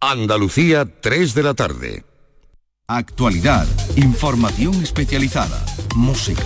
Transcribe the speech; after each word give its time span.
Andalucía, 0.00 0.84
3 1.00 1.34
de 1.34 1.42
la 1.42 1.54
tarde. 1.54 2.04
Actualidad, 2.86 3.66
información 3.96 4.80
especializada, 4.80 5.60
música. 5.96 6.44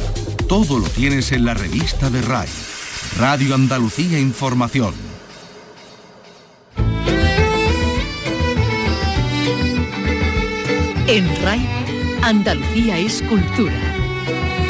Todo 0.49 0.79
lo 0.79 0.89
tienes 0.89 1.33
en 1.33 1.45
la 1.45 1.53
revista 1.53 2.09
de 2.09 2.23
RAI. 2.23 2.49
Radio 3.19 3.55
Andalucía 3.55 4.19
Información. 4.19 4.95
En 11.07 11.43
RAI, 11.43 11.69
Andalucía 12.23 12.97
es 12.97 13.21
cultura. 13.21 13.79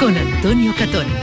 Con 0.01 0.17
Antonio 0.17 0.75
Catoni. 0.77 1.15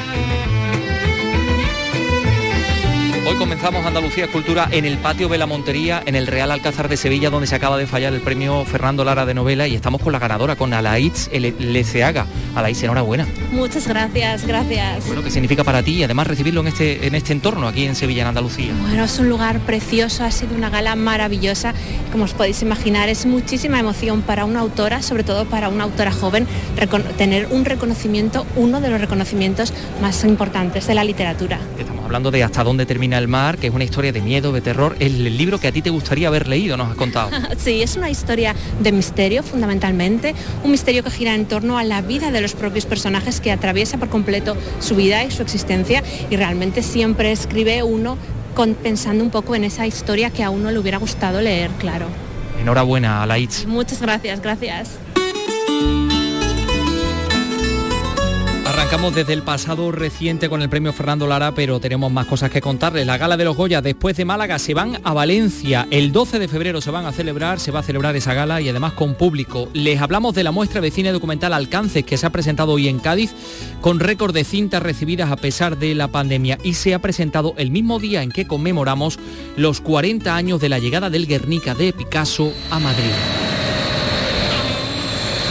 Hoy 3.30 3.36
comenzamos 3.36 3.86
Andalucía 3.86 4.26
Escultura 4.26 4.68
en 4.72 4.86
el 4.86 4.98
patio 4.98 5.30
de 5.30 5.38
la 5.38 5.46
Montería, 5.46 6.02
en 6.04 6.16
el 6.16 6.26
Real 6.26 6.50
Alcázar 6.50 6.90
de 6.90 6.98
Sevilla, 6.98 7.30
donde 7.30 7.46
se 7.46 7.54
acaba 7.54 7.78
de 7.78 7.86
fallar 7.86 8.12
el 8.12 8.22
premio 8.22 8.66
Fernando 8.66 9.06
Lara 9.06 9.28
de 9.28 9.36
novela 9.36 9.68
y 9.68 9.76
estamos 9.76 10.02
con 10.02 10.14
la 10.14 10.18
ganadora, 10.18 10.56
con 10.56 10.74
Alaitz 10.74 11.30
Leceaga. 11.32 12.26
Alaitz, 12.56 12.82
enhorabuena. 12.82 13.28
Muchas 13.52 13.88
gracias, 13.88 14.48
gracias. 14.48 15.06
Bueno, 15.06 15.22
¿qué 15.22 15.30
significa 15.30 15.64
para 15.64 15.84
ti 15.84 15.92
y 15.92 16.04
además 16.04 16.26
recibirlo 16.26 16.62
en 16.62 16.70
este, 16.70 17.06
en 17.06 17.14
este 17.14 17.34
entorno 17.34 17.68
aquí 17.68 17.86
en 17.86 17.96
Sevilla, 17.96 18.24
en 18.24 18.30
Andalucía? 18.30 18.74
Bueno, 18.82 19.04
es 19.04 19.20
un 19.20 19.30
lugar 19.30 19.60
precioso, 19.60 20.24
ha 20.24 20.32
sido 20.32 20.56
una 20.56 20.72
gala 20.72 20.96
maravillosa. 20.96 21.76
Como 22.12 22.24
os 22.24 22.34
podéis 22.34 22.64
imaginar, 22.64 23.10
es 23.10 23.28
muchísima 23.28 23.80
emoción 23.80 24.24
para 24.24 24.46
una 24.46 24.62
autora, 24.62 25.04
sobre 25.04 25.24
todo 25.24 25.46
para 25.46 25.70
una 25.70 25.84
autora 25.84 26.12
joven, 26.12 26.48
tener 27.20 27.46
un 27.52 27.64
reconocimiento, 27.64 28.48
uno 28.56 28.82
de 28.82 28.90
los 28.90 29.00
reconocimientos 29.00 29.72
más 30.02 30.24
importantes 30.24 30.88
de 30.88 30.96
la 30.96 31.04
literatura. 31.04 31.60
Estamos 31.78 31.99
hablando 32.10 32.32
de 32.32 32.44
hasta 32.44 32.64
dónde 32.64 32.88
termina 32.88 33.20
el 33.20 33.28
mar, 33.28 33.60
que 33.60 33.68
es 33.68 33.74
una 33.74 33.84
historia 33.84 34.12
de 34.12 34.20
miedo, 34.20 34.52
de 34.52 34.62
terror. 34.62 34.96
Es 35.00 35.14
el 35.14 35.38
libro 35.38 35.60
que 35.60 35.68
a 35.68 35.72
ti 35.72 35.84
te 35.84 35.92
gustaría 35.92 36.28
haber 36.28 36.48
leído, 36.48 36.76
nos 36.76 36.90
has 36.90 36.96
contado. 36.96 37.30
sí, 37.58 37.84
es 37.84 37.98
una 37.98 38.10
historia 38.10 38.56
de 38.80 38.92
misterio 38.92 39.44
fundamentalmente, 39.44 40.34
un 40.64 40.72
misterio 40.72 41.04
que 41.04 41.12
gira 41.12 41.36
en 41.36 41.46
torno 41.46 41.78
a 41.78 41.84
la 41.84 42.02
vida 42.02 42.32
de 42.32 42.42
los 42.42 42.54
propios 42.54 42.88
personajes 42.88 43.40
que 43.40 43.52
atraviesa 43.52 44.00
por 44.00 44.10
completo 44.10 44.58
su 44.80 44.96
vida 44.96 45.24
y 45.24 45.30
su 45.30 45.44
existencia 45.44 46.04
y 46.32 46.36
realmente 46.36 46.82
siempre 46.82 47.32
escribe 47.32 47.84
uno 47.84 48.18
pensando 48.82 49.24
un 49.24 49.30
poco 49.30 49.56
en 49.56 49.64
esa 49.64 49.86
historia 49.86 50.32
que 50.32 50.44
a 50.44 50.50
uno 50.50 50.72
le 50.72 50.80
hubiera 50.80 50.98
gustado 50.98 51.42
leer, 51.42 51.70
claro. 51.78 52.08
Enhorabuena, 52.60 53.22
Alaitz. 53.22 53.68
Muchas 53.68 54.02
gracias, 54.02 54.42
gracias. 54.42 54.98
Arrancamos 58.90 59.14
desde 59.14 59.34
el 59.34 59.44
pasado 59.44 59.92
reciente 59.92 60.50
con 60.50 60.64
el 60.64 60.70
premio 60.70 60.92
Fernando 60.92 61.28
Lara, 61.28 61.54
pero 61.54 61.80
tenemos 61.80 62.12
más 62.12 62.26
cosas 62.26 62.50
que 62.50 62.60
contarles. 62.60 63.06
La 63.06 63.20
gala 63.20 63.38
de 63.38 63.46
los 63.46 63.56
Goya 63.56 63.84
después 63.84 64.18
de 64.18 64.26
Málaga 64.26 64.58
se 64.58 64.74
van 64.74 65.00
a 65.04 65.14
Valencia. 65.14 65.88
El 65.92 66.12
12 66.12 66.40
de 66.40 66.48
febrero 66.48 66.82
se 66.82 66.90
van 66.90 67.06
a 67.06 67.12
celebrar, 67.12 67.60
se 67.60 67.70
va 67.70 67.82
a 67.82 67.84
celebrar 67.84 68.16
esa 68.16 68.34
gala 68.34 68.62
y 68.62 68.70
además 68.70 68.94
con 68.94 69.14
público. 69.14 69.70
Les 69.74 70.02
hablamos 70.02 70.34
de 70.34 70.44
la 70.44 70.52
muestra 70.52 70.82
de 70.82 70.90
cine 70.90 71.12
documental 71.12 71.54
Alcances 71.54 72.04
que 72.04 72.18
se 72.18 72.26
ha 72.26 72.32
presentado 72.32 72.72
hoy 72.72 72.88
en 72.88 72.98
Cádiz 72.98 73.32
con 73.80 74.00
récord 74.00 74.34
de 74.34 74.44
cintas 74.44 74.82
recibidas 74.82 75.30
a 75.30 75.38
pesar 75.38 75.78
de 75.78 75.94
la 75.94 76.08
pandemia 76.08 76.58
y 76.64 76.74
se 76.74 76.96
ha 76.96 77.00
presentado 77.00 77.54
el 77.58 77.70
mismo 77.70 78.00
día 78.00 78.24
en 78.24 78.32
que 78.32 78.48
conmemoramos 78.48 79.20
los 79.56 79.82
40 79.82 80.36
años 80.36 80.62
de 80.62 80.70
la 80.70 80.80
llegada 80.80 81.12
del 81.12 81.28
Guernica 81.28 81.76
de 81.76 81.94
Picasso 81.94 82.52
a 82.72 82.80
Madrid. 82.80 83.69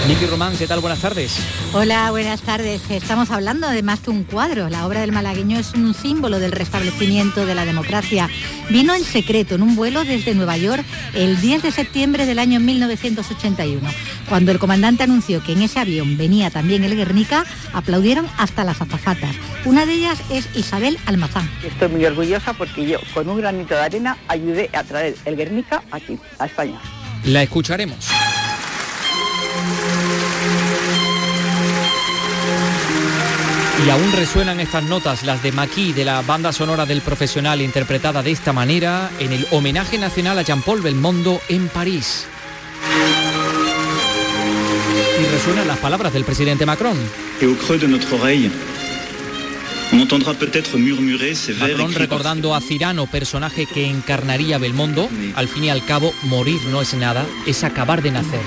Miki 0.06 0.24
Román, 0.26 0.56
¿qué 0.56 0.66
tal? 0.66 0.80
Buenas 0.80 1.00
tardes. 1.00 1.36
Hola, 1.74 2.10
buenas 2.10 2.40
tardes. 2.40 2.80
Estamos 2.88 3.30
hablando 3.30 3.68
de 3.68 3.82
más 3.82 4.00
que 4.00 4.08
un 4.08 4.24
cuadro. 4.24 4.70
La 4.70 4.86
obra 4.86 5.00
del 5.02 5.12
malagueño 5.12 5.58
es 5.58 5.74
un 5.74 5.92
símbolo 5.92 6.38
del 6.38 6.52
restablecimiento 6.52 7.44
de 7.44 7.54
la 7.54 7.66
democracia. 7.66 8.30
Vino 8.70 8.94
en 8.94 9.04
secreto 9.04 9.56
en 9.56 9.62
un 9.62 9.76
vuelo 9.76 10.04
desde 10.04 10.34
Nueva 10.34 10.56
York 10.56 10.84
el 11.14 11.38
10 11.40 11.62
de 11.62 11.72
septiembre 11.72 12.24
del 12.24 12.38
año 12.38 12.58
1981. 12.60 13.86
Cuando 14.30 14.52
el 14.52 14.58
comandante 14.58 15.02
anunció 15.02 15.42
que 15.42 15.52
en 15.52 15.62
ese 15.62 15.80
avión 15.80 16.16
venía 16.16 16.50
también 16.50 16.84
el 16.84 16.96
Guernica, 16.96 17.44
aplaudieron 17.74 18.26
hasta 18.38 18.64
las 18.64 18.80
azafatas. 18.80 19.36
Una 19.66 19.84
de 19.84 19.92
ellas 19.92 20.18
es 20.30 20.48
Isabel 20.54 20.98
Almazán. 21.04 21.50
Estoy 21.62 21.88
muy 21.88 22.04
orgullosa 22.06 22.54
porque 22.54 22.86
yo 22.86 22.98
con 23.12 23.28
un 23.28 23.38
granito 23.38 23.74
de 23.74 23.80
arena 23.80 24.16
ayudé 24.28 24.70
a 24.72 24.84
traer 24.84 25.16
el 25.26 25.36
Guernica 25.36 25.82
aquí, 25.90 26.18
a 26.38 26.46
España. 26.46 26.80
La 27.24 27.42
escucharemos. 27.42 28.08
Y 33.86 33.90
aún 33.90 34.12
resuenan 34.12 34.58
estas 34.60 34.84
notas, 34.84 35.22
las 35.22 35.42
de 35.42 35.52
Maquis, 35.52 35.94
de 35.94 36.04
la 36.04 36.20
banda 36.22 36.52
sonora 36.52 36.84
del 36.84 37.00
profesional, 37.00 37.62
interpretada 37.62 38.22
de 38.22 38.32
esta 38.32 38.52
manera 38.52 39.10
en 39.20 39.32
el 39.32 39.46
homenaje 39.52 39.98
nacional 39.98 40.38
a 40.38 40.42
Jean-Paul 40.42 40.82
Belmondo 40.82 41.40
en 41.48 41.68
París. 41.68 42.26
Y 45.20 45.26
resuenan 45.32 45.68
las 45.68 45.78
palabras 45.78 46.12
del 46.12 46.24
presidente 46.24 46.66
Macron. 46.66 46.96
Macron 51.58 51.94
recordando 51.94 52.54
a 52.54 52.60
Cirano, 52.60 53.06
personaje 53.06 53.66
que 53.66 53.86
encarnaría 53.86 54.58
Belmondo, 54.58 55.08
al 55.34 55.48
fin 55.48 55.64
y 55.64 55.70
al 55.70 55.84
cabo, 55.84 56.12
morir 56.24 56.60
no 56.70 56.82
es 56.82 56.94
nada, 56.94 57.24
es 57.46 57.64
acabar 57.64 58.02
de 58.02 58.10
nacer. 58.10 58.40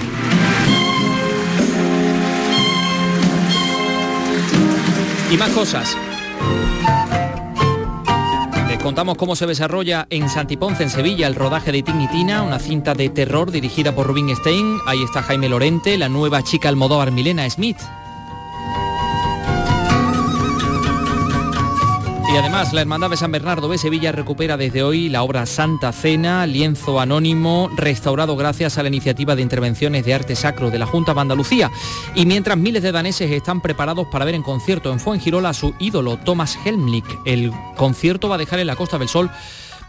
Y 5.31 5.37
más 5.37 5.49
cosas. 5.51 5.97
Les 8.67 8.77
contamos 8.79 9.15
cómo 9.15 9.37
se 9.37 9.47
desarrolla 9.47 10.05
en 10.09 10.27
Santiponce, 10.27 10.83
en 10.83 10.89
Sevilla, 10.89 11.25
el 11.27 11.35
rodaje 11.35 11.71
de 11.71 11.83
Tina, 11.83 12.43
una 12.43 12.59
cinta 12.59 12.93
de 12.93 13.07
terror 13.07 13.49
dirigida 13.49 13.95
por 13.95 14.07
Rubin 14.07 14.35
Stein. 14.35 14.79
Ahí 14.85 15.01
está 15.01 15.23
Jaime 15.23 15.47
Lorente, 15.47 15.97
la 15.97 16.09
nueva 16.09 16.43
chica 16.43 16.67
Almodóvar 16.67 17.11
Milena 17.11 17.49
Smith. 17.49 17.77
Y 22.33 22.37
además, 22.37 22.71
la 22.71 22.79
Hermandad 22.79 23.09
de 23.09 23.17
San 23.17 23.33
Bernardo 23.33 23.67
de 23.67 23.77
Sevilla 23.77 24.13
recupera 24.13 24.55
desde 24.55 24.83
hoy 24.83 25.09
la 25.09 25.21
obra 25.21 25.45
Santa 25.45 25.91
Cena, 25.91 26.47
lienzo 26.47 27.01
anónimo, 27.01 27.69
restaurado 27.75 28.37
gracias 28.37 28.77
a 28.77 28.83
la 28.83 28.87
iniciativa 28.87 29.35
de 29.35 29.41
intervenciones 29.41 30.05
de 30.05 30.13
arte 30.13 30.37
sacro 30.37 30.71
de 30.71 30.79
la 30.79 30.85
Junta 30.85 31.13
de 31.13 31.19
Andalucía. 31.19 31.69
Y 32.15 32.25
mientras 32.25 32.57
miles 32.57 32.83
de 32.83 32.93
daneses 32.93 33.29
están 33.31 33.59
preparados 33.59 34.07
para 34.07 34.23
ver 34.23 34.35
en 34.35 34.43
concierto 34.43 34.93
en 34.93 35.01
Fuengirola 35.01 35.49
a 35.49 35.53
su 35.53 35.73
ídolo 35.77 36.15
Thomas 36.15 36.57
Helmlich, 36.63 37.03
el 37.25 37.51
concierto 37.75 38.29
va 38.29 38.35
a 38.35 38.37
dejar 38.37 38.59
en 38.59 38.67
la 38.67 38.77
Costa 38.77 38.97
del 38.97 39.09
Sol 39.09 39.29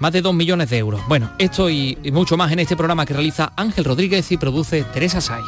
más 0.00 0.12
de 0.12 0.20
2 0.20 0.34
millones 0.34 0.69
de 0.69 0.78
euros. 0.78 1.00
Bueno, 1.06 1.30
esto 1.38 1.70
y 1.70 1.97
mucho 2.12 2.36
más 2.36 2.50
en 2.50 2.59
este 2.59 2.76
programa 2.76 3.06
que 3.06 3.14
realiza 3.14 3.53
Ángel 3.54 3.84
Rodríguez 3.84 4.32
y 4.32 4.36
produce 4.36 4.82
Teresa 4.82 5.20
Saiz. 5.20 5.47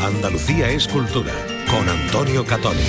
Andalucía 0.00 0.70
es 0.70 0.88
cultura 0.88 1.32
con 1.70 1.88
Antonio 1.88 2.44
Catoni. 2.44 2.80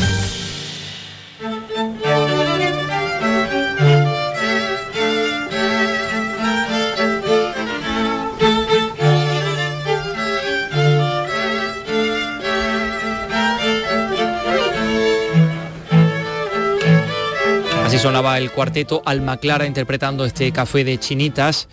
Así 17.86 18.00
sonaba 18.00 18.38
el 18.38 18.52
cuarteto 18.52 19.02
Alma 19.06 19.38
Clara 19.38 19.66
interpretando 19.66 20.26
este 20.26 20.52
café 20.52 20.84
de 20.84 20.98
chinitas 21.00 21.68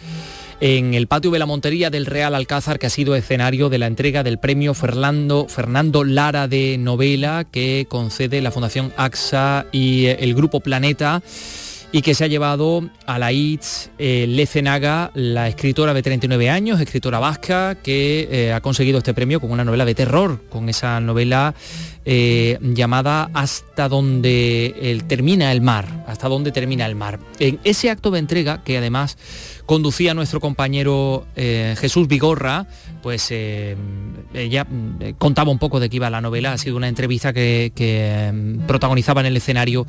en 0.65 0.95
el 0.95 1.09
patio 1.09 1.33
de 1.33 1.41
la 1.41 1.47
Montería 1.47 1.91
del 1.91 2.07
Real 2.07 2.37
Alcázar, 2.37 2.79
que 2.79 2.87
ha 2.87 2.91
sido 2.91 3.17
escenario 3.17 3.69
de 3.69 3.79
la 3.79 3.89
entrega 3.89 4.23
del 4.23 4.39
premio 4.39 4.75
Fernando, 4.75 5.49
Fernando 5.49 6.05
Lara 6.05 6.47
de 6.47 6.79
novela 6.79 7.45
que 7.51 7.87
concede 7.89 8.41
la 8.41 8.53
Fundación 8.53 8.93
AXA 8.97 9.67
y 9.73 10.07
eh, 10.07 10.19
el 10.21 10.35
Grupo 10.35 10.61
Planeta 10.61 11.21
y 11.91 12.01
que 12.03 12.15
se 12.15 12.23
ha 12.23 12.29
llevado 12.29 12.89
a 13.07 13.19
la 13.19 13.33
ITS 13.33 13.91
eh, 13.99 14.27
Lecenaga, 14.29 15.11
la 15.15 15.49
escritora 15.49 15.95
de 15.95 16.03
39 16.03 16.49
años, 16.49 16.81
escritora 16.81 17.19
vasca, 17.19 17.75
que 17.83 18.29
eh, 18.31 18.53
ha 18.53 18.61
conseguido 18.61 18.99
este 18.99 19.15
premio 19.15 19.41
con 19.41 19.51
una 19.51 19.65
novela 19.65 19.85
de 19.85 19.97
terror, 19.97 20.43
con 20.49 20.69
esa 20.69 21.01
novela 21.01 21.55
llamada 22.05 23.31
Hasta 23.33 23.89
donde 23.89 25.05
termina 25.07 25.53
el 25.53 25.61
mar, 25.61 26.05
hasta 26.09 26.29
donde 26.29 26.51
termina 26.51 26.87
el 26.87 26.97
mar. 26.97 27.21
En 27.39 27.61
ese 27.63 27.91
acto 27.91 28.11
de 28.11 28.19
entrega, 28.19 28.65
que 28.65 28.79
además 28.79 29.17
conducía 29.73 30.13
nuestro 30.13 30.39
compañero 30.39 31.27
eh, 31.35 31.75
Jesús 31.79 32.07
Vigorra, 32.07 32.67
pues 33.03 33.29
eh, 33.31 33.75
ella 34.35 34.67
eh, 35.01 35.15
contaba 35.17 35.51
un 35.51 35.59
poco 35.59 35.81
de 35.81 35.89
qué 35.89 35.97
iba 35.97 36.11
la 36.11 36.21
novela, 36.21 36.53
ha 36.53 36.59
sido 36.59 36.77
una 36.77 36.89
entrevista 36.89 37.33
que, 37.33 37.73
protagonizaba 38.67 39.23
en 39.23 39.29
el 39.29 39.37
escenario 39.39 39.87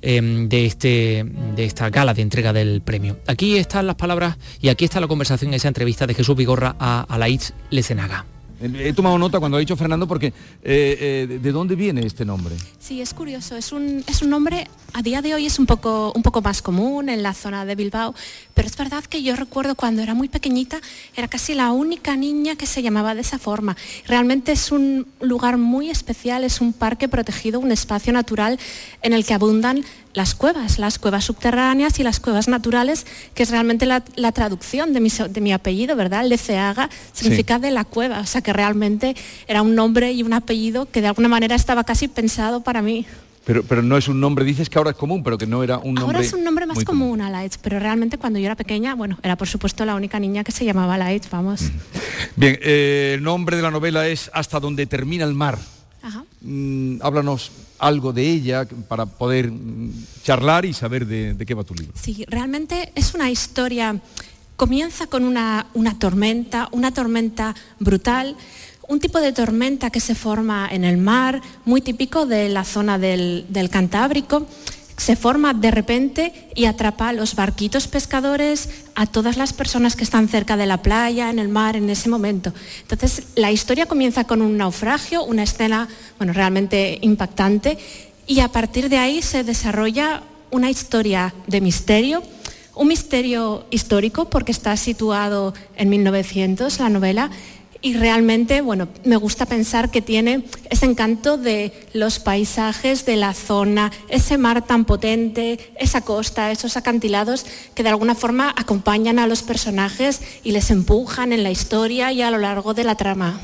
de, 0.00 0.66
este, 0.66 1.24
de 1.54 1.64
esta 1.64 1.88
gala 1.88 2.14
de 2.14 2.22
entrega 2.22 2.52
del 2.52 2.82
premio. 2.82 3.20
Aquí 3.28 3.58
están 3.58 3.86
las 3.86 3.94
palabras 3.94 4.38
y 4.60 4.70
aquí 4.70 4.84
está 4.84 4.98
la 4.98 5.06
conversación, 5.06 5.54
esa 5.54 5.68
entrevista 5.68 6.08
de 6.08 6.14
Jesús 6.14 6.34
Vigorra 6.34 6.74
a 6.80 7.02
Alaitz 7.08 7.52
Lecenaga. 7.70 8.31
He 8.62 8.92
tomado 8.92 9.18
nota 9.18 9.40
cuando 9.40 9.56
ha 9.56 9.60
dicho 9.60 9.76
Fernando 9.76 10.06
porque 10.06 10.28
eh, 10.28 10.32
eh, 11.32 11.38
¿de 11.42 11.52
dónde 11.52 11.74
viene 11.74 12.06
este 12.06 12.24
nombre? 12.24 12.54
Sí, 12.78 13.00
es 13.00 13.12
curioso, 13.12 13.56
es 13.56 13.72
un, 13.72 14.04
es 14.06 14.22
un 14.22 14.30
nombre, 14.30 14.68
a 14.92 15.02
día 15.02 15.20
de 15.20 15.34
hoy 15.34 15.46
es 15.46 15.58
un 15.58 15.66
poco, 15.66 16.12
un 16.14 16.22
poco 16.22 16.42
más 16.42 16.62
común 16.62 17.08
en 17.08 17.24
la 17.24 17.34
zona 17.34 17.64
de 17.64 17.74
Bilbao, 17.74 18.14
pero 18.54 18.68
es 18.68 18.76
verdad 18.76 19.02
que 19.04 19.22
yo 19.22 19.34
recuerdo 19.34 19.74
cuando 19.74 20.00
era 20.00 20.14
muy 20.14 20.28
pequeñita, 20.28 20.80
era 21.16 21.26
casi 21.26 21.54
la 21.54 21.72
única 21.72 22.16
niña 22.16 22.54
que 22.54 22.66
se 22.66 22.82
llamaba 22.82 23.16
de 23.16 23.22
esa 23.22 23.38
forma. 23.38 23.76
Realmente 24.06 24.52
es 24.52 24.70
un 24.70 25.08
lugar 25.20 25.58
muy 25.58 25.90
especial, 25.90 26.44
es 26.44 26.60
un 26.60 26.72
parque 26.72 27.08
protegido, 27.08 27.58
un 27.58 27.72
espacio 27.72 28.12
natural 28.12 28.60
en 29.02 29.12
el 29.12 29.24
que 29.24 29.34
abundan 29.34 29.84
las 30.14 30.34
cuevas, 30.34 30.78
las 30.78 30.98
cuevas 30.98 31.24
subterráneas 31.24 31.98
y 31.98 32.02
las 32.02 32.20
cuevas 32.20 32.48
naturales, 32.48 33.06
que 33.34 33.42
es 33.42 33.50
realmente 33.50 33.86
la, 33.86 34.32
traducción 34.32 34.92
de 34.92 35.00
mi, 35.00 35.10
de 35.10 35.40
mi, 35.40 35.52
apellido, 35.52 35.96
¿verdad? 35.96 36.24
Leceaga 36.24 36.90
significa 37.12 37.58
de 37.58 37.70
la 37.70 37.84
cueva, 37.84 38.20
o 38.20 38.26
sea 38.26 38.40
que 38.42 38.52
realmente 38.52 39.16
era 39.46 39.62
un 39.62 39.74
nombre 39.74 40.12
y 40.12 40.22
un 40.22 40.32
apellido 40.32 40.86
que 40.86 41.00
de 41.00 41.08
alguna 41.08 41.28
manera 41.28 41.54
estaba 41.54 41.84
casi 41.84 42.08
pensado 42.08 42.62
para 42.62 42.82
mí. 42.82 43.06
Pero, 43.44 43.64
pero 43.64 43.82
no 43.82 43.96
es 43.96 44.06
un 44.06 44.20
nombre, 44.20 44.44
dices 44.44 44.70
que 44.70 44.78
ahora 44.78 44.90
es 44.90 44.96
común, 44.96 45.24
pero 45.24 45.36
que 45.36 45.46
no 45.46 45.64
era 45.64 45.78
un 45.78 45.94
nombre. 45.94 46.04
Ahora 46.04 46.20
es 46.20 46.32
un 46.32 46.44
nombre 46.44 46.64
más 46.64 46.84
común, 46.84 47.20
a 47.20 47.28
Lights, 47.28 47.58
pero 47.58 47.80
realmente 47.80 48.16
cuando 48.16 48.38
yo 48.38 48.46
era 48.46 48.54
pequeña, 48.54 48.94
bueno, 48.94 49.18
era 49.22 49.36
por 49.36 49.48
supuesto 49.48 49.84
la 49.84 49.96
única 49.96 50.20
niña 50.20 50.44
que 50.44 50.52
se 50.52 50.64
llamaba 50.64 50.96
Lights, 50.96 51.28
vamos. 51.28 51.62
Bien, 52.36 52.56
eh, 52.62 53.14
el 53.16 53.22
nombre 53.22 53.56
de 53.56 53.62
la 53.62 53.72
novela 53.72 54.06
es 54.06 54.30
Hasta 54.32 54.60
donde 54.60 54.86
termina 54.86 55.24
el 55.24 55.34
mar. 55.34 55.58
Ajá. 56.02 56.24
Mm, 56.40 56.96
háblanos 57.00 57.52
algo 57.78 58.12
de 58.12 58.28
ella 58.28 58.66
para 58.88 59.06
poder 59.06 59.50
mm, 59.50 60.06
charlar 60.22 60.64
y 60.64 60.72
saber 60.72 61.06
de, 61.06 61.36
qué 61.46 61.54
va 61.54 61.64
tu 61.64 61.74
libro. 61.74 61.92
Sí, 62.00 62.24
realmente 62.28 62.92
es 62.94 63.14
una 63.14 63.30
historia, 63.30 64.00
comienza 64.56 65.06
con 65.06 65.24
una, 65.24 65.66
una 65.74 65.98
tormenta, 65.98 66.68
una 66.72 66.92
tormenta 66.92 67.54
brutal, 67.78 68.36
un 68.88 69.00
tipo 69.00 69.20
de 69.20 69.32
tormenta 69.32 69.90
que 69.90 70.00
se 70.00 70.14
forma 70.14 70.68
en 70.70 70.84
el 70.84 70.98
mar, 70.98 71.40
muy 71.64 71.80
típico 71.80 72.26
de 72.26 72.48
la 72.48 72.64
zona 72.64 72.98
del, 72.98 73.46
del 73.48 73.70
Cantábrico 73.70 74.46
se 74.96 75.16
forma 75.16 75.54
de 75.54 75.70
repente 75.70 76.32
y 76.54 76.66
atrapa 76.66 77.08
a 77.08 77.12
los 77.12 77.34
barquitos 77.34 77.88
pescadores, 77.88 78.68
a 78.94 79.06
todas 79.06 79.36
las 79.36 79.52
personas 79.52 79.96
que 79.96 80.04
están 80.04 80.28
cerca 80.28 80.56
de 80.56 80.66
la 80.66 80.82
playa, 80.82 81.30
en 81.30 81.38
el 81.38 81.48
mar, 81.48 81.76
en 81.76 81.90
ese 81.90 82.08
momento. 82.08 82.52
Entonces, 82.82 83.24
la 83.34 83.50
historia 83.50 83.86
comienza 83.86 84.24
con 84.24 84.42
un 84.42 84.56
naufragio, 84.56 85.24
una 85.24 85.42
escena, 85.42 85.88
bueno, 86.18 86.32
realmente 86.32 86.98
impactante, 87.02 87.78
y 88.26 88.40
a 88.40 88.48
partir 88.48 88.88
de 88.88 88.98
ahí 88.98 89.22
se 89.22 89.44
desarrolla 89.44 90.22
una 90.50 90.70
historia 90.70 91.34
de 91.46 91.60
misterio, 91.60 92.22
un 92.74 92.88
misterio 92.88 93.66
histórico 93.70 94.30
porque 94.30 94.52
está 94.52 94.76
situado 94.76 95.54
en 95.76 95.88
1900, 95.88 96.78
la 96.78 96.88
novela, 96.88 97.30
y 97.82 97.94
realmente, 97.94 98.60
bueno, 98.60 98.88
me 99.04 99.16
gusta 99.16 99.44
pensar 99.44 99.90
que 99.90 100.00
tiene 100.00 100.44
ese 100.70 100.86
encanto 100.86 101.36
de 101.36 101.72
los 101.92 102.20
paisajes 102.20 103.04
de 103.04 103.16
la 103.16 103.34
zona, 103.34 103.90
ese 104.08 104.38
mar 104.38 104.64
tan 104.64 104.84
potente, 104.84 105.72
esa 105.78 106.02
costa, 106.02 106.52
esos 106.52 106.76
acantilados 106.76 107.44
que 107.74 107.82
de 107.82 107.88
alguna 107.88 108.14
forma 108.14 108.54
acompañan 108.56 109.18
a 109.18 109.26
los 109.26 109.42
personajes 109.42 110.20
y 110.44 110.52
les 110.52 110.70
empujan 110.70 111.32
en 111.32 111.42
la 111.42 111.50
historia 111.50 112.12
y 112.12 112.22
a 112.22 112.30
lo 112.30 112.38
largo 112.38 112.72
de 112.72 112.84
la 112.84 112.94
trama. 112.94 113.40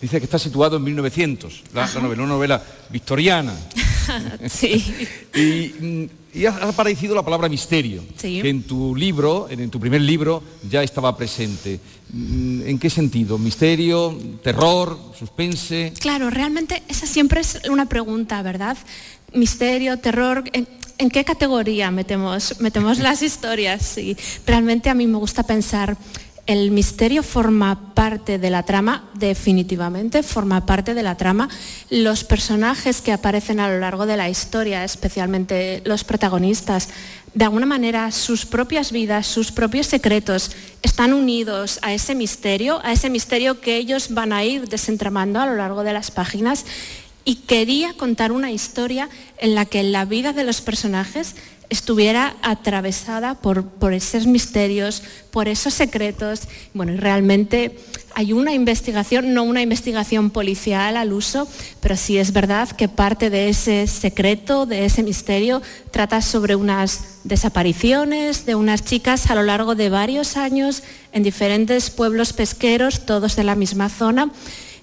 Dice 0.00 0.18
que 0.18 0.24
está 0.24 0.40
situado 0.40 0.78
en 0.78 0.82
1900, 0.82 1.62
la, 1.72 1.86
novela, 1.86 2.24
una 2.24 2.34
novela 2.34 2.62
victoriana. 2.90 3.54
sí. 4.48 4.84
y, 5.34 6.10
y, 6.34 6.46
ha, 6.46 6.50
aparecido 6.68 7.14
la 7.14 7.22
palabra 7.22 7.48
misterio, 7.48 8.02
que 8.20 8.48
en 8.48 8.62
tu 8.62 8.94
libro, 8.94 9.48
en, 9.50 9.70
tu 9.70 9.78
primer 9.78 10.00
libro, 10.00 10.42
ya 10.68 10.82
estaba 10.82 11.16
presente. 11.16 11.78
Mm, 12.12 12.62
¿En 12.66 12.78
qué 12.78 12.88
sentido? 12.88 13.38
¿Misterio, 13.38 14.16
terror, 14.42 14.98
suspense? 15.18 15.92
Claro, 16.00 16.30
realmente 16.30 16.82
esa 16.88 17.06
siempre 17.06 17.40
es 17.40 17.60
una 17.70 17.86
pregunta, 17.86 18.42
¿verdad? 18.42 18.76
Misterio, 19.34 19.98
terror, 19.98 20.44
¿en, 20.52 21.10
qué 21.10 21.24
categoría 21.24 21.90
metemos, 21.90 22.60
metemos 22.60 22.98
las 22.98 23.22
historias? 23.28 23.84
Sí, 23.84 24.16
realmente 24.46 24.88
a 24.88 24.94
mí 24.94 25.06
me 25.06 25.18
gusta 25.18 25.42
pensar 25.42 25.96
el 26.46 26.72
misterio 26.72 27.22
forma 27.22 27.94
parte 27.94 28.38
de 28.38 28.50
la 28.50 28.64
trama, 28.64 29.08
definitivamente 29.14 30.24
forma 30.24 30.66
parte 30.66 30.92
de 30.92 31.02
la 31.02 31.16
trama. 31.16 31.48
Los 31.88 32.24
personajes 32.24 33.00
que 33.00 33.12
aparecen 33.12 33.60
a 33.60 33.68
lo 33.68 33.78
largo 33.78 34.06
de 34.06 34.16
la 34.16 34.28
historia, 34.28 34.84
especialmente 34.84 35.82
los 35.84 36.02
protagonistas, 36.02 36.88
de 37.34 37.44
alguna 37.44 37.64
manera 37.64 38.10
sus 38.10 38.44
propias 38.44 38.92
vidas, 38.92 39.26
sus 39.26 39.52
propios 39.52 39.86
secretos 39.86 40.50
están 40.82 41.12
unidos 41.12 41.78
a 41.82 41.94
ese 41.94 42.14
misterio, 42.14 42.84
a 42.84 42.92
ese 42.92 43.08
misterio 43.08 43.60
que 43.60 43.76
ellos 43.76 44.12
van 44.12 44.32
a 44.32 44.44
ir 44.44 44.68
desentramando 44.68 45.40
a 45.40 45.46
lo 45.46 45.54
largo 45.54 45.84
de 45.84 45.92
las 45.92 46.10
páginas. 46.10 46.66
Y 47.24 47.36
quería 47.36 47.94
contar 47.94 48.32
una 48.32 48.50
historia 48.50 49.08
en 49.38 49.54
la 49.54 49.64
que 49.64 49.84
la 49.84 50.04
vida 50.04 50.32
de 50.32 50.42
los 50.42 50.60
personajes 50.60 51.36
estuviera 51.72 52.36
atravesada 52.42 53.34
por, 53.34 53.64
por 53.64 53.94
esos 53.94 54.26
misterios, 54.26 55.02
por 55.30 55.48
esos 55.48 55.72
secretos. 55.72 56.42
Bueno, 56.74 56.92
y 56.92 56.96
realmente 56.98 57.78
hay 58.14 58.34
una 58.34 58.52
investigación, 58.52 59.32
no 59.32 59.42
una 59.42 59.62
investigación 59.62 60.28
policial 60.28 60.98
al 60.98 61.14
uso, 61.14 61.48
pero 61.80 61.96
sí 61.96 62.18
es 62.18 62.34
verdad 62.34 62.68
que 62.68 62.88
parte 62.88 63.30
de 63.30 63.48
ese 63.48 63.86
secreto, 63.86 64.66
de 64.66 64.84
ese 64.84 65.02
misterio, 65.02 65.62
trata 65.90 66.20
sobre 66.20 66.56
unas 66.56 67.20
desapariciones 67.24 68.44
de 68.44 68.54
unas 68.54 68.84
chicas 68.84 69.30
a 69.30 69.34
lo 69.34 69.42
largo 69.42 69.74
de 69.74 69.88
varios 69.88 70.36
años 70.36 70.82
en 71.12 71.22
diferentes 71.22 71.88
pueblos 71.88 72.34
pesqueros, 72.34 73.06
todos 73.06 73.34
de 73.34 73.44
la 73.44 73.56
misma 73.56 73.88
zona. 73.88 74.30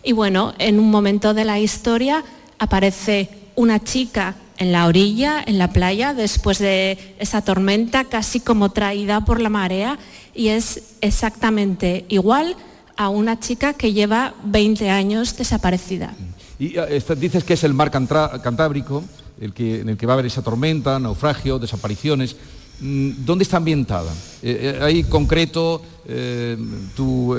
Y 0.01 0.13
bueno, 0.13 0.55
en 0.57 0.79
un 0.79 0.89
momento 0.89 1.35
de 1.35 1.45
la 1.45 1.59
historia 1.59 2.23
aparece 2.57 3.29
una 3.55 3.83
chica 3.83 4.35
en 4.59 4.71
la 4.73 4.85
orilla, 4.85 5.41
en 5.45 5.57
la 5.57 5.69
playa, 5.69 6.13
después 6.13 6.59
de 6.59 7.15
esa 7.17 7.41
tormenta, 7.41 8.03
casi 8.03 8.41
como 8.41 8.69
traída 8.69 9.25
por 9.25 9.39
la 9.39 9.49
marea, 9.49 9.97
y 10.35 10.49
es 10.49 10.95
exactamente 11.01 12.05
igual 12.09 12.55
a 12.97 13.07
una 13.07 13.39
chica 13.39 13.73
que 13.73 13.93
lleva 13.93 14.35
20 14.43 14.89
años 14.89 15.37
desaparecida. 15.37 16.13
Y 16.59 16.77
eh, 16.77 17.01
dices 17.17 17.45
que 17.45 17.53
es 17.53 17.63
el 17.63 17.73
mar 17.73 17.89
Cantábrico, 17.89 19.05
el 19.39 19.53
que, 19.53 19.79
en 19.79 19.89
el 19.89 19.97
que 19.97 20.05
va 20.05 20.13
a 20.13 20.15
haber 20.15 20.25
esa 20.25 20.41
tormenta, 20.41 20.99
naufragio, 20.99 21.57
desapariciones. 21.57 22.35
Mm, 22.81 23.25
¿Dónde 23.25 23.43
está 23.43 23.57
ambientada? 23.57 24.11
Eh, 24.41 24.77
eh, 24.79 24.83
¿Hay 24.83 25.03
concreto 25.03 25.81
eh, 26.07 26.57
tu, 26.95 27.35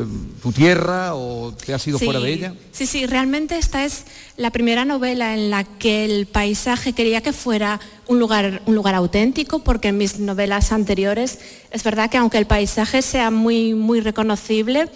tierra 0.54 1.14
o 1.14 1.52
te 1.52 1.72
has 1.72 1.86
ido 1.86 1.98
fuera 1.98 2.20
de 2.20 2.32
ella? 2.32 2.54
Sí, 2.72 2.86
sí, 2.86 3.06
realmente 3.06 3.56
esta 3.56 3.84
es 3.84 4.04
la 4.36 4.50
primera 4.50 4.84
novela 4.84 5.32
en 5.34 5.48
la 5.48 5.64
que 5.64 6.04
el 6.04 6.26
paisaje 6.26 6.92
quería 6.92 7.22
que 7.22 7.32
fuera 7.32 7.80
un 8.06 8.18
lugar, 8.18 8.60
un 8.66 8.74
lugar 8.74 8.94
auténtico, 8.94 9.60
porque 9.60 9.88
en 9.88 9.98
mis 9.98 10.18
novelas 10.18 10.72
anteriores 10.72 11.38
es 11.70 11.82
verdad 11.84 12.10
que 12.10 12.18
aunque 12.18 12.38
el 12.38 12.46
paisaje 12.46 13.00
sea 13.00 13.30
muy, 13.30 13.72
muy 13.72 14.00
reconocible, 14.00 14.90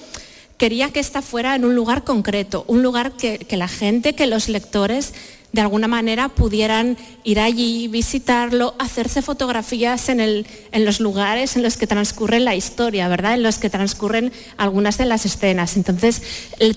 quería 0.59 0.91
que 0.91 1.01
esta 1.01 1.23
fuera 1.23 1.55
en 1.55 1.65
un 1.65 1.75
lugar 1.75 2.05
concreto, 2.05 2.65
un 2.69 2.83
lugar 2.83 3.13
que, 3.13 3.39
que 3.39 3.57
la 3.57 3.69
gente, 3.69 4.15
que 4.15 4.27
los 4.27 4.49
lectores 4.51 5.15
de 5.55 5.61
alguna 5.61 5.87
manera 5.87 6.29
pudieran 6.29 6.99
ir 7.23 7.39
allí, 7.39 7.87
visitarlo, 7.87 8.75
hacerse 8.81 9.23
fotografías 9.23 10.09
en, 10.09 10.19
el, 10.19 10.49
en, 10.73 10.85
los 10.85 10.99
lugares 10.99 11.55
en 11.55 11.63
los 11.63 11.77
que 11.77 11.87
transcurre 11.87 12.41
la 12.41 12.57
historia, 12.57 13.07
¿verdad? 13.07 13.35
En 13.35 13.45
los 13.45 13.59
que 13.59 13.71
transcurren 13.71 14.33
algunas 14.57 14.99
de 14.99 15.05
las 15.05 15.25
escenas. 15.27 15.77
Entonces, 15.77 16.23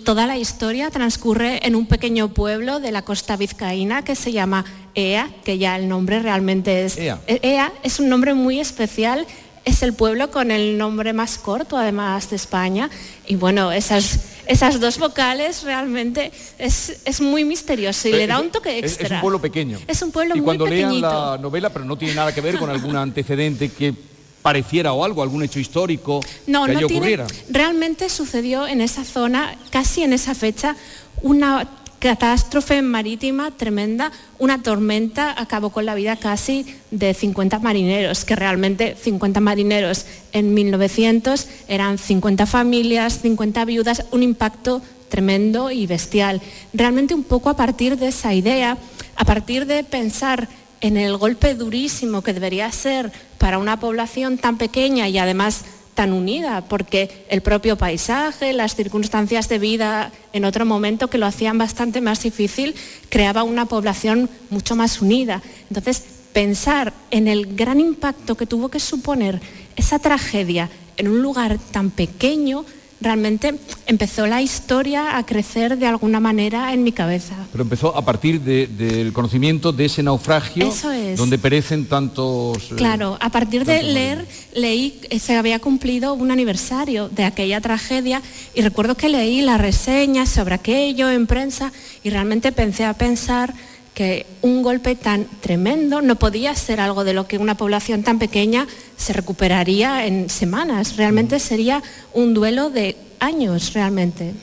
toda 0.04 0.28
la 0.28 0.38
historia 0.38 0.92
transcurre 0.92 1.66
en 1.66 1.76
un 1.76 1.88
pequeño 1.88 2.36
pueblo 2.36 2.80
de 2.80 2.92
la 2.92 3.02
costa 3.02 3.36
vizcaína 3.36 4.04
que 4.04 4.16
se 4.16 4.32
llama 4.32 4.64
Ea, 4.94 5.32
que 5.44 5.58
ya 5.58 5.76
el 5.76 5.90
nombre 5.90 6.20
realmente 6.20 6.86
es... 6.86 6.98
Ea, 7.00 7.20
Ea 7.26 7.74
es 7.82 8.00
un 8.00 8.10
nombre 8.10 8.36
muy 8.36 8.60
especial 8.60 9.26
es 9.66 9.84
el 9.84 9.92
pueblo 9.92 10.32
con 10.32 10.50
el 10.50 10.78
nombre 10.78 11.12
más 11.12 11.38
corto, 11.38 11.78
además 11.78 12.30
de 12.30 12.38
España. 12.38 12.90
Y 13.26 13.36
bueno, 13.36 13.74
esas, 13.74 14.37
esas 14.48 14.80
dos 14.80 14.98
vocales 14.98 15.63
realmente 15.63 16.32
es, 16.58 17.22
muy 17.22 17.44
misterioso 17.44 18.08
y 18.08 18.13
le 18.13 18.27
da 18.27 18.39
un 18.39 18.51
toque 18.51 18.80
extra. 18.80 19.08
Es, 19.08 19.12
un 19.12 19.22
pueblo 19.22 19.42
pequeño. 19.42 19.80
Es 19.88 20.01
un 20.01 20.12
pueblo 20.12 20.36
y 20.36 20.39
muy 20.39 20.46
cuando 20.46 20.66
lean 20.66 21.01
la 21.01 21.38
novela, 21.39 21.70
pero 21.70 21.86
no 21.86 21.98
tiene 21.98 22.16
nada 22.16 22.34
que 22.34 22.42
ver 22.42 22.58
con 22.58 22.70
algún 22.70 22.96
antecedente 22.98 23.70
que 23.70 23.94
pareciera 24.42 24.94
o 24.94 25.04
algo, 25.04 25.22
algún 25.22 25.44
hecho 25.44 25.60
histórico 25.60 26.22
no, 26.46 26.66
que 26.66 26.74
no 26.74 26.88
ocurriera. 26.88 27.27
Realmente 27.50 28.10
sucedió 28.10 28.68
en 28.68 28.82
esa 28.82 29.04
zona, 29.04 29.56
casi 29.70 30.04
en 30.04 30.13
esa 30.13 30.36
fecha, 30.36 30.75
una 31.22 31.68
catástrofe 32.00 32.82
marítima 32.82 33.51
tremenda, 33.51 34.12
una 34.39 34.62
tormenta 34.62 35.34
acabó 35.38 35.72
con 35.72 35.86
la 35.86 35.96
vida 35.96 36.16
casi 36.16 36.66
de 36.92 37.13
50 37.13 37.60
marineros, 37.60 38.25
que 38.25 38.36
realmente 38.36 38.96
50 39.00 39.39
marineros 39.39 40.06
en 40.32 40.54
1900 40.54 41.48
eran 41.68 41.98
50 41.98 42.46
familias, 42.46 43.22
50 43.22 43.66
viudas, 43.66 44.06
un 44.12 44.24
impacto 44.24 44.82
tremendo 45.10 45.72
y 45.72 45.88
bestial. 45.88 46.42
Realmente 46.74 47.16
un 47.16 47.24
poco 47.24 47.50
a 47.50 47.56
partir 47.56 47.98
de 47.98 48.10
esa 48.10 48.34
idea, 48.34 48.77
a 49.16 49.25
partir 49.25 49.66
de 49.66 49.84
pensar 49.84 50.48
en 50.82 50.98
el 50.98 51.18
golpe 51.18 51.56
durísimo 51.56 52.22
que 52.22 52.34
debería 52.34 52.72
ser 52.72 53.12
para 53.38 53.58
una 53.58 53.80
población 53.80 54.38
tan 54.38 54.58
pequeña 54.58 55.08
y 55.08 55.18
además 55.18 55.66
tan 55.98 56.13
unida, 56.13 56.62
porque 56.62 57.25
el 57.27 57.42
propio 57.42 57.75
paisaje, 57.75 58.54
las 58.54 58.75
circunstancias 58.75 59.50
de 59.50 59.58
vida 59.58 60.12
en 60.32 60.46
otro 60.46 60.63
momento 60.63 61.10
que 61.10 61.18
lo 61.18 61.25
hacían 61.25 61.58
bastante 61.58 62.01
más 62.01 62.22
difícil, 62.22 62.75
creaba 63.10 63.42
una 63.42 63.66
población 63.66 64.30
mucho 64.51 64.75
más 64.75 65.01
unida. 65.01 65.42
Entonces, 65.70 66.04
pensar 66.34 66.94
en 67.10 67.27
el 67.27 67.56
gran 67.56 67.80
impacto 67.80 68.38
que 68.38 68.46
tuvo 68.46 68.70
que 68.70 68.80
suponer 68.80 69.42
esa 69.75 69.98
tragedia 69.98 70.70
en 70.98 71.08
un 71.08 71.24
lugar 71.24 71.58
tan 71.72 71.89
pequeño, 71.89 72.63
realmente 73.00 73.56
empezó 73.86 74.25
la 74.27 74.42
historia 74.42 75.18
a 75.18 75.25
crecer 75.25 75.77
de 75.77 75.86
alguna 75.86 76.20
manera 76.20 76.74
en 76.74 76.84
mi 76.84 76.92
cabeza. 76.92 77.36
Pero 77.51 77.63
empezó 77.63 77.96
a 77.96 78.04
partir 78.04 78.42
del 78.42 79.13
conocimiento 79.13 79.72
de 79.72 79.86
ese 79.86 80.04
naufragio 80.04 80.68
Eso 80.68 80.92
es. 80.92 81.18
donde 81.18 81.38
perecen 81.38 81.86
tantos... 81.86 82.72
eh, 82.72 82.75
Claro, 82.75 83.18
a 83.22 83.30
partir 83.30 83.66
de 83.66 83.84
leer, 83.84 84.27
leí, 84.54 85.00
se 85.20 85.36
había 85.36 85.60
cumplido 85.60 86.13
un 86.13 86.32
aniversario 86.32 87.10
de 87.10 87.25
aquella 87.25 87.62
tragedia 87.62 88.22
y 88.56 88.62
recuerdo 88.62 88.96
que 88.96 89.10
leí 89.10 89.42
las 89.42 89.62
reseñas 89.62 90.30
sobre 90.30 90.56
aquello 90.56 91.10
en 91.10 91.27
prensa 91.27 91.72
y 92.04 92.10
realmente 92.10 92.51
pensé 92.51 92.86
a 92.86 92.94
pensar 92.94 93.54
que 93.98 94.27
un 94.44 94.62
golpe 94.62 94.94
tan 94.94 95.25
tremendo 95.42 96.04
no 96.04 96.18
podía 96.18 96.54
ser 96.54 96.80
algo 96.80 97.04
de 97.04 97.13
lo 97.13 97.27
que 97.27 97.39
una 97.39 97.58
población 97.58 98.04
tan 98.04 98.20
pequeña 98.20 98.68
se 98.96 99.12
recuperaría 99.12 100.06
en 100.06 100.30
semanas. 100.30 100.98
Realmente 100.98 101.39
sería 101.39 101.82
un 102.13 102.36
duelo 102.36 102.70
de 102.70 102.96
años, 103.20 103.74
realmente. 103.74 104.36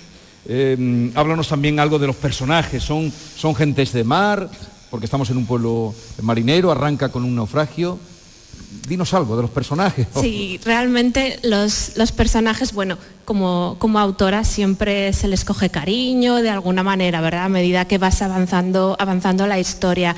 Eh, 0.49 1.13
háblanos 1.15 1.47
también 1.47 1.79
algo 1.79 2.01
de 2.01 2.09
los 2.09 2.17
personajes. 2.17 2.83
Son, 2.83 3.13
son 3.37 3.55
gentes 3.55 3.93
de 3.93 4.03
mar, 4.03 4.51
porque 4.91 5.05
estamos 5.05 5.31
en 5.31 5.37
un 5.37 5.47
pueblo 5.47 5.95
marinero, 6.21 6.73
arranca 6.73 7.11
con 7.11 7.23
un 7.23 7.37
naufragio. 7.37 8.01
Dinos 8.87 9.15
algo 9.15 9.37
de 9.37 9.43
los 9.43 9.51
personajes. 9.51 10.07
Sí, 10.21 10.61
realmente 10.65 11.39
los, 11.43 11.97
los 11.97 12.13
personajes, 12.13 12.73
bueno, 12.73 12.99
como, 13.25 13.77
como 13.79 13.99
autora 13.99 14.45
siempre 14.45 15.13
se 15.13 15.29
les 15.29 15.45
coge 15.45 15.71
cariño 15.71 16.37
de 16.37 16.51
alguna 16.51 16.83
manera, 16.83 17.21
¿verdad? 17.21 17.45
A 17.45 17.49
medida 17.49 17.87
que 17.87 17.99
vas 17.99 18.23
avanzando, 18.23 18.97
avanzando 18.99 19.47
la 19.47 19.59
historia. 19.59 20.15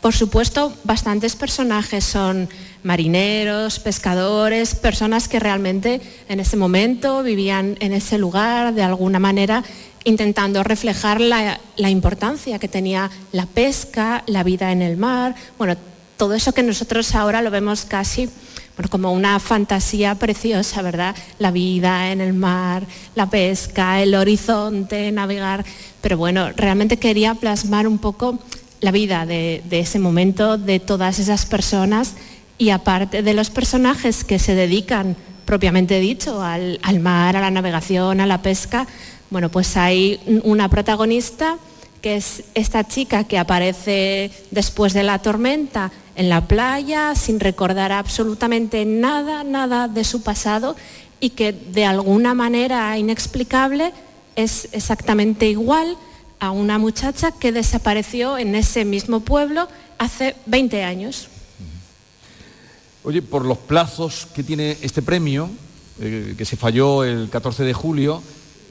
Por 0.00 0.14
supuesto, 0.14 0.72
bastantes 0.84 1.36
personajes 1.36 2.04
son 2.04 2.48
marineros, 2.82 3.78
pescadores, 3.80 4.74
personas 4.74 5.28
que 5.28 5.38
realmente 5.38 6.00
en 6.28 6.40
ese 6.40 6.56
momento 6.56 7.22
vivían 7.22 7.76
en 7.80 7.92
ese 7.92 8.16
lugar 8.16 8.72
de 8.72 8.82
alguna 8.82 9.18
manera 9.18 9.62
intentando 10.04 10.62
reflejar 10.62 11.20
la, 11.20 11.60
la 11.76 11.90
importancia 11.90 12.58
que 12.58 12.68
tenía 12.68 13.10
la 13.32 13.44
pesca, 13.44 14.24
la 14.26 14.42
vida 14.42 14.72
en 14.72 14.80
el 14.80 14.96
mar, 14.96 15.34
bueno, 15.58 15.76
todo 16.20 16.34
eso 16.34 16.52
que 16.52 16.62
nosotros 16.62 17.14
ahora 17.14 17.40
lo 17.40 17.50
vemos 17.50 17.86
casi 17.86 18.28
bueno, 18.76 18.90
como 18.90 19.10
una 19.10 19.40
fantasía 19.40 20.16
preciosa, 20.16 20.82
¿verdad? 20.82 21.16
La 21.38 21.50
vida 21.50 22.12
en 22.12 22.20
el 22.20 22.34
mar, 22.34 22.82
la 23.14 23.30
pesca, 23.30 24.02
el 24.02 24.14
horizonte, 24.14 25.10
navegar. 25.12 25.64
Pero 26.02 26.18
bueno, 26.18 26.50
realmente 26.54 26.98
quería 26.98 27.34
plasmar 27.36 27.86
un 27.86 27.96
poco 27.96 28.38
la 28.82 28.90
vida 28.90 29.24
de, 29.24 29.62
ese 29.70 29.98
momento, 29.98 30.58
de 30.58 30.78
todas 30.78 31.18
esas 31.18 31.46
personas 31.46 32.12
y 32.58 32.68
aparte 32.68 33.22
de 33.22 33.32
los 33.32 33.48
personajes 33.48 34.22
que 34.22 34.38
se 34.38 34.54
dedican 34.54 35.16
propiamente 35.46 36.00
dicho 36.00 36.42
al, 36.42 36.80
al 36.82 37.00
mar, 37.00 37.34
a 37.34 37.40
la 37.40 37.50
navegación, 37.50 38.20
a 38.20 38.26
la 38.26 38.42
pesca, 38.42 38.86
bueno, 39.30 39.48
pues 39.48 39.74
hay 39.78 40.20
una 40.44 40.68
protagonista 40.68 41.56
que 42.02 42.16
es 42.16 42.44
esta 42.54 42.86
chica 42.86 43.24
que 43.24 43.38
aparece 43.38 44.30
después 44.50 44.92
de 44.92 45.02
la 45.02 45.18
tormenta 45.18 45.90
en 46.20 46.28
la 46.28 46.46
playa 46.46 47.14
sin 47.14 47.40
recordar 47.40 47.92
absolutamente 47.92 48.84
nada, 48.84 49.42
nada 49.42 49.88
de 49.88 50.04
su 50.04 50.20
pasado 50.20 50.76
y 51.18 51.30
que 51.30 51.52
de 51.54 51.86
alguna 51.86 52.34
manera 52.34 52.98
inexplicable 52.98 53.94
es 54.36 54.68
exactamente 54.72 55.46
igual 55.48 55.96
a 56.38 56.50
una 56.50 56.76
muchacha 56.76 57.32
que 57.32 57.52
desapareció 57.52 58.36
en 58.36 58.54
ese 58.54 58.84
mismo 58.84 59.20
pueblo 59.20 59.66
hace 59.96 60.36
20 60.44 60.84
años. 60.84 61.28
Oye, 63.02 63.22
por 63.22 63.46
los 63.46 63.56
plazos 63.56 64.26
que 64.34 64.42
tiene 64.42 64.76
este 64.82 65.00
premio, 65.00 65.48
eh, 66.02 66.34
que 66.36 66.44
se 66.44 66.58
falló 66.58 67.02
el 67.02 67.30
14 67.30 67.64
de 67.64 67.72
julio, 67.72 68.22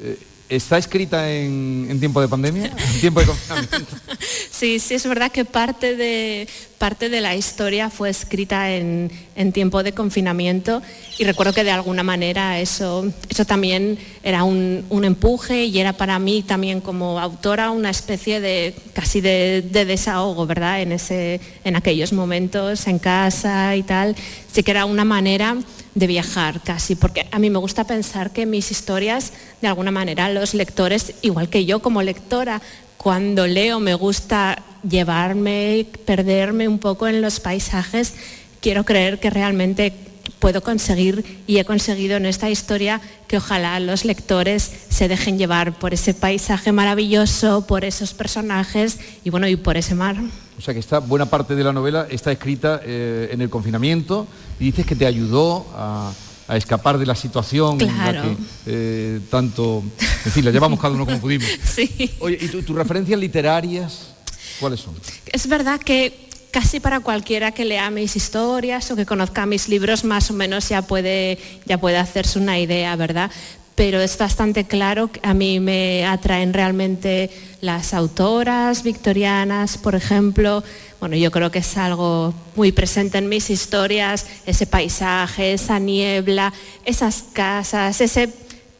eh, 0.03 0.19
¿está 0.49 0.77
escrita 0.77 1.31
en, 1.31 1.87
en 1.89 1.99
tiempo 1.99 2.19
de 2.19 2.27
pandemia? 2.27 2.65
¿En 2.65 2.99
tiempo 2.99 3.19
de 3.19 3.27
confinamiento? 3.27 3.95
Sí, 4.51 4.79
sí, 4.79 4.95
es 4.95 5.07
verdad 5.07 5.31
que 5.31 5.45
parte 5.45 5.95
de, 5.95 6.47
parte 6.77 7.09
de 7.09 7.21
la 7.21 7.35
historia 7.35 7.89
fue 7.89 8.09
escrita 8.09 8.71
en, 8.71 9.11
en 9.35 9.51
tiempo 9.51 9.83
de 9.83 9.93
confinamiento 9.93 10.81
y 11.17 11.23
recuerdo 11.23 11.53
que 11.53 11.63
de 11.63 11.71
alguna 11.71 12.03
manera 12.03 12.59
eso, 12.59 13.11
eso 13.29 13.45
también 13.45 13.99
era 14.23 14.43
un, 14.43 14.85
un 14.89 15.05
empuje 15.05 15.65
y 15.65 15.79
era 15.79 15.93
para 15.93 16.17
mí 16.19 16.41
también 16.41 16.81
como 16.81 17.19
autora 17.19 17.71
una 17.71 17.91
especie 17.91 18.41
de 18.41 18.73
casi 18.93 19.21
de, 19.21 19.61
de 19.61 19.85
desahogo, 19.85 20.47
¿verdad? 20.47 20.81
En, 20.81 20.91
ese, 20.91 21.39
en 21.63 21.75
aquellos 21.75 22.11
momentos 22.11 22.87
en 22.87 22.99
casa 22.99 23.75
y 23.75 23.83
tal. 23.83 24.15
Sí 24.51 24.63
que 24.63 24.71
era 24.71 24.85
una 24.85 25.05
manera 25.05 25.57
de 25.95 26.07
viajar 26.07 26.61
casi, 26.61 26.95
porque 26.95 27.27
a 27.31 27.39
mí 27.39 27.49
me 27.49 27.59
gusta 27.59 27.83
pensar 27.83 28.31
que 28.31 28.45
mis 28.45 28.71
historias, 28.71 29.33
de 29.61 29.67
alguna 29.67 29.91
manera, 29.91 30.29
los 30.29 30.53
lectores, 30.53 31.13
igual 31.21 31.49
que 31.49 31.65
yo 31.65 31.79
como 31.79 32.01
lectora, 32.01 32.61
cuando 32.97 33.47
leo 33.47 33.79
me 33.79 33.95
gusta 33.95 34.61
llevarme, 34.87 35.85
perderme 36.05 36.67
un 36.67 36.79
poco 36.79 37.07
en 37.07 37.21
los 37.21 37.39
paisajes, 37.39 38.13
quiero 38.61 38.83
creer 38.83 39.19
que 39.19 39.29
realmente 39.29 39.93
puedo 40.39 40.61
conseguir 40.61 41.43
y 41.47 41.57
he 41.57 41.65
conseguido 41.65 42.17
en 42.17 42.25
esta 42.25 42.49
historia 42.49 43.01
que 43.27 43.37
ojalá 43.37 43.79
los 43.79 44.05
lectores 44.05 44.71
se 44.89 45.07
dejen 45.07 45.37
llevar 45.37 45.77
por 45.77 45.93
ese 45.93 46.13
paisaje 46.13 46.71
maravilloso, 46.71 47.67
por 47.67 47.85
esos 47.85 48.13
personajes 48.13 48.99
y 49.23 49.29
bueno, 49.29 49.47
y 49.47 49.55
por 49.55 49.77
ese 49.77 49.95
mar. 49.95 50.17
O 50.59 50.61
sea 50.61 50.73
que 50.73 50.81
está, 50.81 50.99
buena 50.99 51.25
parte 51.25 51.55
de 51.55 51.63
la 51.63 51.71
novela 51.73 52.05
está 52.11 52.31
escrita 52.33 52.81
eh, 52.83 53.29
en 53.31 53.41
el 53.41 53.49
confinamiento 53.49 54.27
y 54.59 54.65
dices 54.65 54.85
que 54.85 54.93
te 54.95 55.05
ayudó 55.05 55.65
a, 55.73 56.11
a 56.49 56.57
escapar 56.57 56.97
de 56.97 57.05
la 57.05 57.15
situación 57.15 57.79
en 57.81 57.87
la 57.87 57.93
Claro. 58.11 58.23
que 58.23 58.37
eh, 58.67 59.19
tanto, 59.31 59.81
en 60.25 60.31
fin, 60.31 60.43
la 60.43 60.51
llevamos 60.51 60.77
cada 60.79 60.93
uno 60.93 61.05
como 61.05 61.19
pudimos. 61.21 61.47
Sí. 61.63 62.11
Oye, 62.19 62.37
¿y 62.41 62.47
tu- 62.49 62.61
tus 62.61 62.75
referencias 62.75 63.17
literarias 63.19 64.07
cuáles 64.59 64.81
son? 64.81 64.95
Es 65.31 65.47
verdad 65.47 65.79
que 65.79 66.27
casi 66.51 66.79
para 66.81 66.99
cualquiera 66.99 67.51
que 67.53 67.63
lea 67.63 67.89
mis 67.89 68.17
historias 68.17 68.91
o 68.91 68.97
que 68.97 69.05
conozca 69.05 69.45
mis 69.45 69.69
libros 69.69 70.03
más 70.03 70.29
o 70.29 70.33
menos 70.33 70.67
ya 70.67 70.81
puede, 70.81 71.37
ya 71.67 71.77
puede 71.77 71.97
hacerse 71.97 72.37
una 72.37 72.59
idea, 72.59 72.95
¿verdad? 72.97 73.31
Pero 73.79 74.01
es 74.01 74.17
bastante 74.17 74.65
claro 74.65 75.09
que 75.09 75.21
a 75.23 75.33
mí 75.33 75.61
me 75.61 76.05
atraen 76.05 76.51
realmente 76.51 77.29
las 77.61 77.93
autoras 77.93 78.83
victorianas, 78.83 79.77
por 79.77 79.95
ejemplo. 79.95 80.65
Bueno, 80.99 81.15
yo 81.15 81.31
creo 81.31 81.49
que 81.49 81.59
es 81.59 81.77
algo 81.77 82.33
muy 82.57 82.73
presente 82.73 83.19
en 83.19 83.29
mis 83.29 83.49
historias, 83.49 84.25
ese 84.45 84.65
paisaje, 84.65 85.53
esa 85.53 85.79
niebla, 85.79 86.51
esas 86.83 87.23
casas, 87.31 88.01
ese 88.01 88.27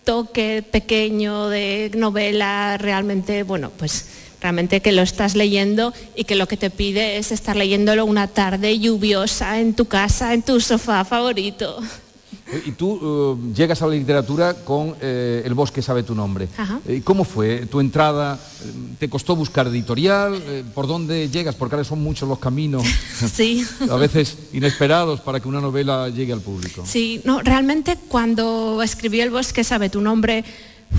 toque 0.03 0.65
pequeño 0.70 1.48
de 1.48 1.91
novela, 1.96 2.75
realmente, 2.77 3.44
bueno, 3.44 3.72
pues 3.77 4.06
realmente 4.41 4.82
que 4.82 4.91
lo 4.91 5.01
estás 5.01 5.34
leyendo 5.34 5.94
y 6.13 6.25
que 6.25 6.36
lo 6.36 6.46
que 6.50 6.58
te 6.58 6.72
pide 6.72 7.15
es 7.15 7.32
estar 7.32 7.56
leyéndolo 7.56 8.03
una 8.03 8.27
tarde 8.27 8.77
lluviosa 8.79 9.62
en 9.62 9.75
tu 9.75 9.86
casa, 9.86 10.34
en 10.34 10.41
tu 10.41 10.60
sofá 10.60 11.06
favorito. 11.06 11.82
Y 12.65 12.72
tú 12.72 13.38
eh, 13.41 13.53
llegas 13.56 13.82
a 13.82 13.88
la 13.88 13.94
literatura 13.94 14.53
con 14.53 14.96
eh, 15.01 15.44
El 15.46 15.53
bosque 15.53 15.82
sabe 15.82 16.03
tu 16.03 16.15
nombre. 16.15 16.48
Ajá. 16.58 16.79
Eh, 16.88 17.01
¿Cómo 17.03 17.24
fue 17.24 17.65
tu 17.68 17.79
entrada? 17.79 18.39
Eh, 18.63 18.72
¿Te 19.00 19.08
costó 19.10 19.36
buscar 19.36 19.68
editorial? 19.68 20.41
Eh, 20.48 20.63
¿Por 20.74 20.88
dónde 20.88 21.29
llegas? 21.29 21.56
Porque 21.56 21.75
ahora 21.75 21.84
son 21.84 22.01
muchos 22.01 22.27
los 22.27 22.39
caminos, 22.39 22.84
Sí. 23.34 23.65
a 23.89 23.96
veces 23.98 24.38
inesperados, 24.53 25.20
para 25.22 25.39
que 25.39 25.48
una 25.48 25.62
novela 25.62 26.10
llegue 26.10 26.34
al 26.34 26.41
público. 26.41 26.84
Sí, 26.86 27.22
no, 27.24 27.41
realmente 27.41 27.98
cuando 28.08 28.82
escribí 28.82 29.22
El 29.22 29.29
bosque 29.29 29.63
sabe 29.63 29.89
tu 29.89 30.01
nombre 30.01 30.44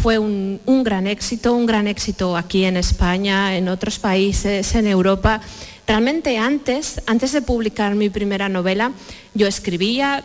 fue 0.03 0.19
un, 0.19 0.61
un 0.67 0.85
gran 0.85 1.09
éxito, 1.09 1.53
un 1.53 1.67
gran 1.67 1.89
éxito 1.89 2.37
aquí 2.37 2.65
en 2.65 2.77
España, 2.77 3.57
en 3.57 3.69
otros 3.69 3.99
países, 3.99 4.73
en 4.77 4.87
Europa. 4.87 5.41
Realmente 5.85 6.39
antes, 6.39 7.01
antes 7.07 7.33
de 7.33 7.43
publicar 7.43 7.97
mi 7.97 8.09
primera 8.09 8.49
novela, 8.49 8.93
yo 9.35 9.49
escribía, 9.49 10.25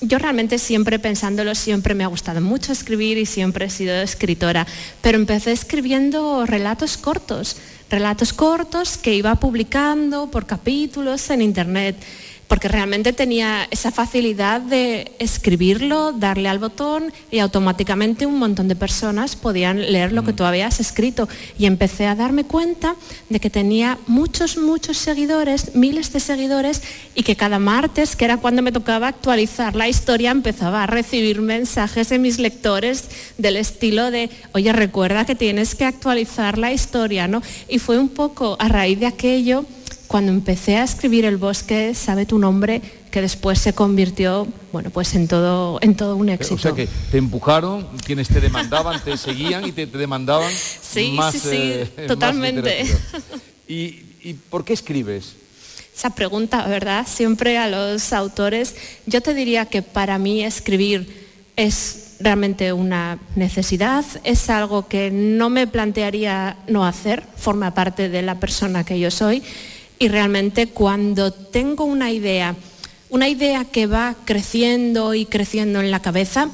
yo 0.00 0.18
realmente 0.18 0.58
siempre 0.58 0.98
pensándolo, 0.98 1.54
siempre 1.54 1.94
me 1.94 2.04
ha 2.04 2.08
gustado 2.08 2.40
mucho 2.40 2.72
escribir 2.72 3.18
y 3.18 3.26
siempre 3.26 3.66
he 3.66 3.70
sido 3.70 3.94
escritora, 3.94 4.66
pero 5.00 5.16
empecé 5.16 5.52
escribiendo 5.52 6.44
relatos 6.46 6.96
cortos, 6.96 7.56
relatos 7.90 8.32
cortos 8.32 8.98
que 8.98 9.14
iba 9.14 9.34
publicando 9.36 10.30
por 10.30 10.46
capítulos 10.46 11.30
en 11.30 11.42
internet. 11.42 11.96
Porque 12.48 12.68
realmente 12.68 13.12
tenía 13.12 13.66
esa 13.70 13.90
facilidad 13.90 14.60
de 14.60 15.12
escribirlo, 15.18 16.12
darle 16.12 16.48
al 16.48 16.58
botón 16.58 17.12
y 17.30 17.40
automáticamente 17.40 18.26
un 18.26 18.38
montón 18.38 18.68
de 18.68 18.76
personas 18.76 19.34
podían 19.36 19.80
leer 19.92 20.12
lo 20.12 20.24
que 20.24 20.32
tú 20.32 20.44
habías 20.44 20.78
escrito. 20.78 21.28
Y 21.58 21.66
empecé 21.66 22.06
a 22.06 22.14
darme 22.14 22.44
cuenta 22.44 22.94
de 23.28 23.40
que 23.40 23.50
tenía 23.50 23.98
muchos, 24.06 24.58
muchos 24.58 24.96
seguidores, 24.96 25.74
miles 25.74 26.12
de 26.12 26.20
seguidores, 26.20 26.82
y 27.14 27.22
que 27.22 27.36
cada 27.36 27.58
martes, 27.58 28.14
que 28.14 28.24
era 28.24 28.36
cuando 28.36 28.62
me 28.62 28.72
tocaba 28.72 29.08
actualizar 29.08 29.74
la 29.74 29.88
historia, 29.88 30.30
empezaba 30.30 30.84
a 30.84 30.86
recibir 30.86 31.40
mensajes 31.40 32.08
de 32.08 32.18
mis 32.18 32.38
lectores 32.38 33.04
del 33.38 33.56
estilo 33.56 34.10
de, 34.10 34.30
oye, 34.52 34.72
recuerda 34.72 35.26
que 35.26 35.34
tienes 35.34 35.74
que 35.74 35.84
actualizar 35.84 36.58
la 36.58 36.72
historia, 36.72 37.26
¿no? 37.26 37.42
Y 37.68 37.78
fue 37.78 37.98
un 37.98 38.08
poco 38.08 38.56
a 38.60 38.68
raíz 38.68 39.00
de 39.00 39.06
aquello 39.06 39.64
cuando 40.06 40.32
empecé 40.32 40.76
a 40.76 40.84
escribir 40.84 41.24
El 41.24 41.36
bosque 41.36 41.94
sabe 41.94 42.26
tu 42.26 42.38
nombre, 42.38 42.80
que 43.10 43.20
después 43.20 43.58
se 43.58 43.72
convirtió, 43.72 44.46
bueno, 44.72 44.90
pues 44.90 45.14
en 45.14 45.28
todo, 45.28 45.78
en 45.82 45.96
todo 45.96 46.16
un 46.16 46.28
éxito. 46.28 46.54
O 46.54 46.58
sea 46.58 46.72
que 46.72 46.88
te 47.10 47.18
empujaron, 47.18 47.86
quienes 48.04 48.28
te 48.28 48.40
demandaban, 48.40 49.02
te 49.02 49.16
seguían 49.16 49.66
y 49.66 49.72
te, 49.72 49.86
demandaban 49.86 50.52
sí, 50.82 51.12
más. 51.12 51.32
Sí, 51.32 51.40
sí, 51.40 51.48
eh, 51.52 51.90
totalmente. 52.08 52.86
¿Y, 53.68 54.00
¿Y 54.22 54.34
por 54.50 54.64
qué 54.64 54.72
escribes? 54.72 55.36
Esa 55.96 56.10
pregunta, 56.10 56.66
¿verdad? 56.66 57.06
Siempre 57.08 57.56
a 57.56 57.68
los 57.68 58.12
autores, 58.12 58.74
yo 59.06 59.22
te 59.22 59.32
diría 59.32 59.64
que 59.66 59.80
para 59.80 60.18
mí 60.18 60.44
escribir 60.44 61.26
es 61.56 62.16
realmente 62.20 62.72
una 62.72 63.18
necesidad, 63.34 64.04
es 64.24 64.50
algo 64.50 64.88
que 64.88 65.10
no 65.10 65.48
me 65.48 65.66
plantearía 65.66 66.58
no 66.68 66.86
hacer, 66.86 67.22
forma 67.36 67.74
parte 67.74 68.08
de 68.08 68.22
la 68.22 68.40
persona 68.40 68.84
que 68.84 68.98
yo 68.98 69.10
soy 69.10 69.42
y 69.98 70.08
realmente 70.08 70.68
cuando 70.68 71.30
tengo 71.32 71.84
una 71.84 72.10
idea, 72.10 72.54
una 73.08 73.28
idea 73.28 73.64
que 73.64 73.86
va 73.86 74.14
creciendo 74.24 75.14
y 75.14 75.26
creciendo 75.26 75.80
en 75.80 75.90
la 75.90 76.00
cabeza, 76.00 76.50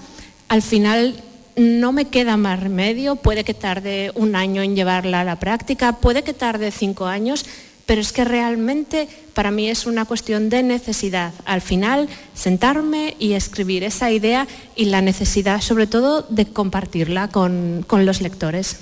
al 0.48 0.62
final 0.62 1.16
no 1.56 1.92
me 1.92 2.06
queda 2.06 2.36
más 2.36 2.60
remedio, 2.60 3.16
puede 3.16 3.44
que 3.44 3.54
tarde 3.54 4.12
un 4.14 4.36
año 4.36 4.62
en 4.62 4.76
llevarla 4.76 5.20
a 5.20 5.24
la 5.24 5.36
práctica, 5.36 5.98
puede 5.98 6.22
que 6.22 6.32
tarde 6.32 6.70
cinco 6.70 7.06
años, 7.06 7.44
pero 7.84 8.00
es 8.00 8.12
que 8.12 8.24
realmente 8.24 9.08
para 9.34 9.50
mí 9.50 9.68
es 9.68 9.86
una 9.86 10.04
cuestión 10.04 10.48
de 10.48 10.62
necesidad. 10.62 11.32
Al 11.44 11.60
final, 11.60 12.08
sentarme 12.34 13.16
y 13.18 13.32
escribir 13.32 13.82
esa 13.84 14.10
idea 14.10 14.46
y 14.76 14.86
la 14.86 15.02
necesidad 15.02 15.60
sobre 15.60 15.86
todo 15.86 16.22
de 16.22 16.46
compartirla 16.46 17.28
con, 17.28 17.84
con 17.86 18.06
los 18.06 18.20
lectores. 18.20 18.78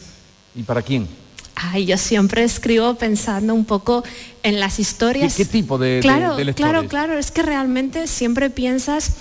¿Y 0.55 0.63
para 0.63 0.83
quién? 0.83 1.09
Ay, 1.63 1.85
yo 1.85 1.99
siempre 1.99 2.43
escribo 2.43 2.95
pensando 2.95 3.55
un 3.55 3.67
poco 3.67 4.03
en 4.43 4.61
las 4.61 4.79
historias. 4.79 5.35
¿Qué, 5.35 5.45
tipo 5.45 5.77
de, 5.77 6.01
claro? 6.01 6.37
Claro, 6.55 6.89
claro, 6.89 7.19
es 7.19 7.31
que 7.31 7.43
realmente 7.43 8.07
siempre 8.07 8.49
piensas 8.49 9.13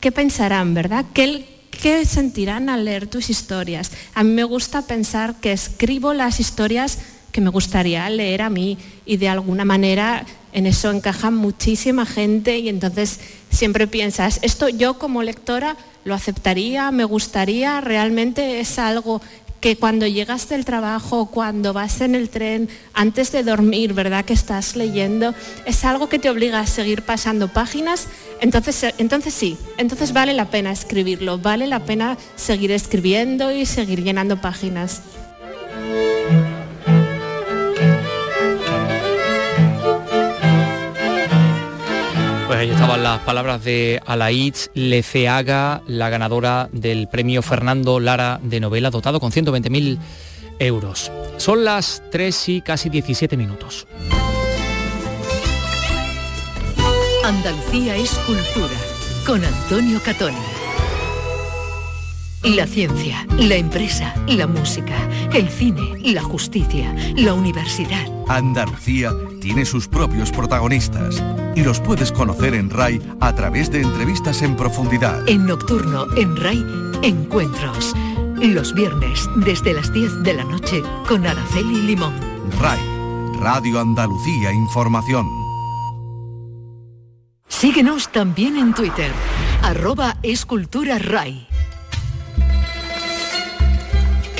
qué 0.00 0.12
pensarán, 0.12 0.72
¿verdad? 0.74 1.04
¿Qué, 1.12 1.44
¿Qué 1.70 2.04
sentirán 2.04 2.68
al 2.68 2.84
leer 2.84 3.08
tus 3.08 3.28
historias? 3.28 3.90
A 4.14 4.22
mí 4.22 4.30
me 4.30 4.44
gusta 4.44 4.82
pensar 4.82 5.40
que 5.40 5.50
escribo 5.50 6.14
las 6.14 6.38
historias 6.38 7.00
que 7.32 7.40
me 7.40 7.50
gustaría 7.50 8.08
leer 8.08 8.42
a 8.42 8.50
mí 8.50 8.78
y 9.04 9.16
de 9.16 9.28
alguna 9.28 9.64
manera 9.64 10.24
en 10.52 10.66
eso 10.66 10.90
encaja 10.90 11.30
muchísima 11.30 12.06
gente 12.06 12.58
y 12.58 12.68
entonces 12.68 13.20
siempre 13.50 13.86
piensas, 13.86 14.38
esto 14.42 14.68
yo 14.68 14.98
como 14.98 15.22
lectora 15.22 15.76
lo 16.04 16.14
aceptaría, 16.14 16.90
me 16.90 17.04
gustaría, 17.04 17.80
realmente 17.80 18.60
es 18.60 18.78
algo 18.78 19.20
que 19.60 19.76
cuando 19.76 20.06
llegas 20.06 20.48
del 20.48 20.64
trabajo, 20.64 21.26
cuando 21.26 21.72
vas 21.72 22.00
en 22.00 22.14
el 22.14 22.28
tren, 22.28 22.68
antes 22.94 23.32
de 23.32 23.42
dormir, 23.42 23.92
¿verdad? 23.92 24.24
Que 24.24 24.32
estás 24.32 24.76
leyendo, 24.76 25.34
es 25.66 25.84
algo 25.84 26.08
que 26.08 26.18
te 26.18 26.30
obliga 26.30 26.60
a 26.60 26.66
seguir 26.66 27.02
pasando 27.02 27.48
páginas, 27.48 28.06
entonces, 28.40 28.82
eh, 28.84 28.94
entonces 28.98 29.34
sí, 29.34 29.56
entonces 29.76 30.12
vale 30.12 30.32
la 30.32 30.50
pena 30.50 30.70
escribirlo, 30.70 31.38
vale 31.38 31.66
la 31.66 31.84
pena 31.84 32.16
seguir 32.36 32.70
escribiendo 32.70 33.50
y 33.50 33.66
seguir 33.66 34.02
llenando 34.02 34.40
páginas. 34.40 35.02
Pues 42.48 42.60
ahí 42.60 42.70
estaban 42.70 43.02
las 43.02 43.20
palabras 43.20 43.62
de 43.62 44.00
Alaitz 44.06 44.70
Leceaga, 44.72 45.82
la 45.86 46.08
ganadora 46.08 46.70
del 46.72 47.06
premio 47.06 47.42
Fernando 47.42 48.00
Lara 48.00 48.40
de 48.42 48.58
novela, 48.58 48.88
dotado 48.88 49.20
con 49.20 49.32
120.000 49.32 49.98
euros. 50.58 51.12
Son 51.36 51.62
las 51.62 52.02
3 52.10 52.48
y 52.48 52.60
casi 52.62 52.88
17 52.88 53.36
minutos. 53.36 53.86
Andalucía 57.22 57.96
es 57.96 58.12
cultura, 58.20 58.78
con 59.26 59.44
Antonio 59.44 60.00
Catoni. 60.02 60.38
La 62.44 62.66
ciencia, 62.66 63.26
la 63.36 63.56
empresa, 63.56 64.14
la 64.26 64.46
música, 64.46 64.96
el 65.34 65.50
cine, 65.50 65.98
la 66.02 66.22
justicia, 66.22 66.96
la 67.14 67.34
universidad. 67.34 68.06
Andalucía 68.26 69.12
tiene 69.48 69.64
sus 69.64 69.88
propios 69.88 70.30
protagonistas 70.30 71.24
y 71.54 71.62
los 71.62 71.80
puedes 71.80 72.12
conocer 72.12 72.52
en 72.52 72.68
RAI 72.68 73.00
a 73.18 73.34
través 73.34 73.72
de 73.72 73.80
entrevistas 73.80 74.42
en 74.42 74.54
profundidad. 74.54 75.26
En 75.26 75.46
Nocturno, 75.46 76.04
en 76.18 76.36
RAI, 76.36 76.62
encuentros. 77.02 77.94
Los 78.42 78.74
viernes, 78.74 79.26
desde 79.36 79.72
las 79.72 79.90
10 79.90 80.22
de 80.22 80.34
la 80.34 80.44
noche, 80.44 80.82
con 81.08 81.26
Araceli 81.26 81.80
Limón. 81.80 82.12
RAI, 82.60 82.78
Radio 83.40 83.80
Andalucía 83.80 84.52
Información. 84.52 85.26
Síguenos 87.48 88.12
también 88.12 88.58
en 88.58 88.74
Twitter, 88.74 89.10
arroba 89.62 90.18
escultura 90.22 90.98
RAI. 90.98 91.47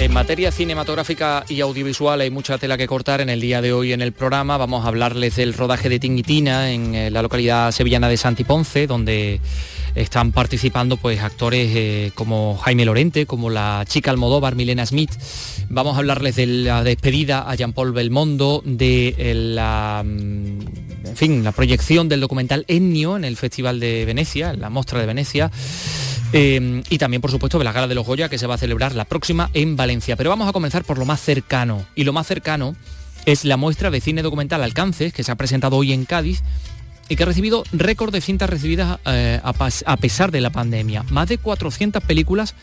En 0.01 0.13
materia 0.13 0.53
cinematográfica 0.53 1.45
y 1.49 1.61
audiovisual 1.61 2.21
hay 2.21 2.31
mucha 2.31 2.57
tela 2.57 2.79
que 2.79 2.87
cortar 2.87 3.21
en 3.21 3.29
el 3.29 3.41
día 3.41 3.61
de 3.61 3.73
hoy 3.73 3.93
en 3.93 4.01
el 4.01 4.13
programa. 4.13 4.57
Vamos 4.57 4.85
a 4.85 4.89
hablarles 4.89 5.35
del 5.35 5.55
rodaje 5.55 5.89
de 5.89 5.99
Tinguitina 5.99 6.71
en 6.71 6.95
eh, 6.95 7.11
la 7.11 7.21
localidad 7.21 7.73
sevillana 7.73 8.09
de 8.09 8.17
Santiponce, 8.17 8.87
donde 8.87 9.41
están 9.97 10.31
participando 10.31 10.99
pues 10.99 11.21
actores 11.21 11.73
eh, 11.75 12.13
como 12.15 12.57
Jaime 12.59 12.85
Lorente, 12.85 13.27
como 13.27 13.51
la 13.51 13.85
chica 13.89 14.13
Almodóvar, 14.13 14.55
Milena 14.55 14.87
Smith. 14.87 15.11
Vamos 15.69 15.97
a 15.97 15.99
hablarles 15.99 16.37
de 16.37 16.47
la 16.47 16.85
despedida 16.85 17.51
a 17.51 17.57
Jean-Paul 17.57 17.93
Belmondo, 17.93 18.63
de 18.65 19.17
eh, 19.19 19.35
la, 19.35 20.05
mm, 20.07 20.61
en 21.07 21.17
fin, 21.17 21.43
la 21.43 21.51
proyección 21.51 22.09
del 22.09 22.21
documental 22.21 22.65
Ennio 22.69 23.17
en 23.17 23.25
el 23.25 23.37
Festival 23.37 23.81
de 23.81 24.05
Venecia, 24.05 24.51
en 24.51 24.61
la 24.61 24.71
Mostra 24.71 25.01
de 25.01 25.07
Venecia. 25.07 25.51
Eh, 26.33 26.83
y 26.89 26.99
también, 26.99 27.21
por 27.21 27.31
supuesto, 27.31 27.59
de 27.59 27.65
la 27.65 27.73
Gala 27.73 27.89
de 27.89 27.95
los 27.95 28.07
Goya, 28.07 28.29
que 28.29 28.39
se 28.39 28.47
va 28.47 28.55
a 28.55 28.59
celebrar 28.59 28.95
la 28.95 29.05
próxima 29.05 29.51
en 29.55 29.77
Valencia. 29.77 30.17
Pero 30.17 30.31
vamos 30.31 30.49
a 30.49 30.53
comenzar 30.53 30.85
por 30.85 30.99
lo 30.99 31.05
más 31.05 31.21
cercano. 31.21 31.85
Y 31.95 32.05
lo 32.05 32.13
más 32.13 32.27
cercano 32.27 32.77
es 33.25 33.45
la 33.45 33.57
muestra 33.57 33.91
de 33.91 34.01
cine 34.01 34.23
documental 34.23 34.63
Alcances, 34.63 35.13
que 35.13 35.25
se 35.25 35.33
ha 35.33 35.37
presentado 35.37 35.77
hoy 35.77 35.93
en 35.93 36.05
Cádiz 36.05 36.43
y 37.09 37.17
que 37.17 37.23
ha 37.23 37.27
recibido 37.27 37.65
récord 37.73 38.13
de 38.13 38.21
cintas 38.21 38.51
recibidas 38.51 38.99
eh, 39.07 39.41
a 39.43 39.97
pesar 39.97 40.31
de 40.31 40.41
la 40.41 40.51
pandemia. 40.51 41.05
Más 41.05 41.29
de 41.29 41.39
400 41.39 42.03
películas 42.05 42.55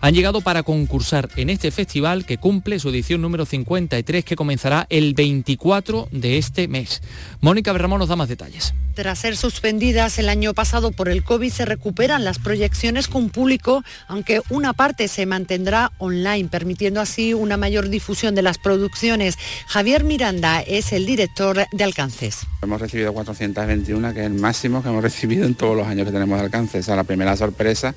han 0.00 0.14
llegado 0.14 0.40
para 0.40 0.62
concursar 0.62 1.28
en 1.36 1.50
este 1.50 1.70
festival 1.70 2.24
que 2.24 2.38
cumple 2.38 2.78
su 2.78 2.88
edición 2.88 3.20
número 3.20 3.44
53 3.44 4.24
que 4.24 4.36
comenzará 4.36 4.86
el 4.90 5.14
24 5.14 6.08
de 6.10 6.38
este 6.38 6.68
mes. 6.68 7.02
Mónica 7.40 7.72
Berramón 7.72 7.98
nos 7.98 8.08
da 8.08 8.16
más 8.16 8.28
detalles. 8.28 8.74
Tras 8.94 9.20
ser 9.20 9.36
suspendidas 9.36 10.18
el 10.18 10.28
año 10.28 10.52
pasado 10.52 10.90
por 10.90 11.08
el 11.08 11.22
COVID 11.22 11.50
se 11.50 11.64
recuperan 11.64 12.24
las 12.24 12.38
proyecciones 12.38 13.08
con 13.08 13.30
público, 13.30 13.82
aunque 14.08 14.42
una 14.50 14.72
parte 14.72 15.06
se 15.08 15.26
mantendrá 15.26 15.92
online, 15.98 16.48
permitiendo 16.48 17.00
así 17.00 17.32
una 17.32 17.56
mayor 17.56 17.88
difusión 17.88 18.34
de 18.34 18.42
las 18.42 18.58
producciones. 18.58 19.38
Javier 19.66 20.04
Miranda 20.04 20.60
es 20.60 20.92
el 20.92 21.06
director 21.06 21.64
de 21.70 21.84
Alcances. 21.84 22.40
Hemos 22.62 22.80
recibido 22.80 23.12
421, 23.14 24.12
que 24.12 24.20
es 24.20 24.26
el 24.26 24.34
máximo 24.34 24.82
que 24.82 24.88
hemos 24.88 25.02
recibido 25.02 25.46
en 25.46 25.54
todos 25.54 25.76
los 25.76 25.86
años 25.86 26.04
que 26.06 26.12
tenemos 26.12 26.38
de 26.38 26.44
Alcances. 26.44 26.88
O 26.88 26.96
la 26.96 27.04
primera 27.04 27.36
sorpresa 27.36 27.94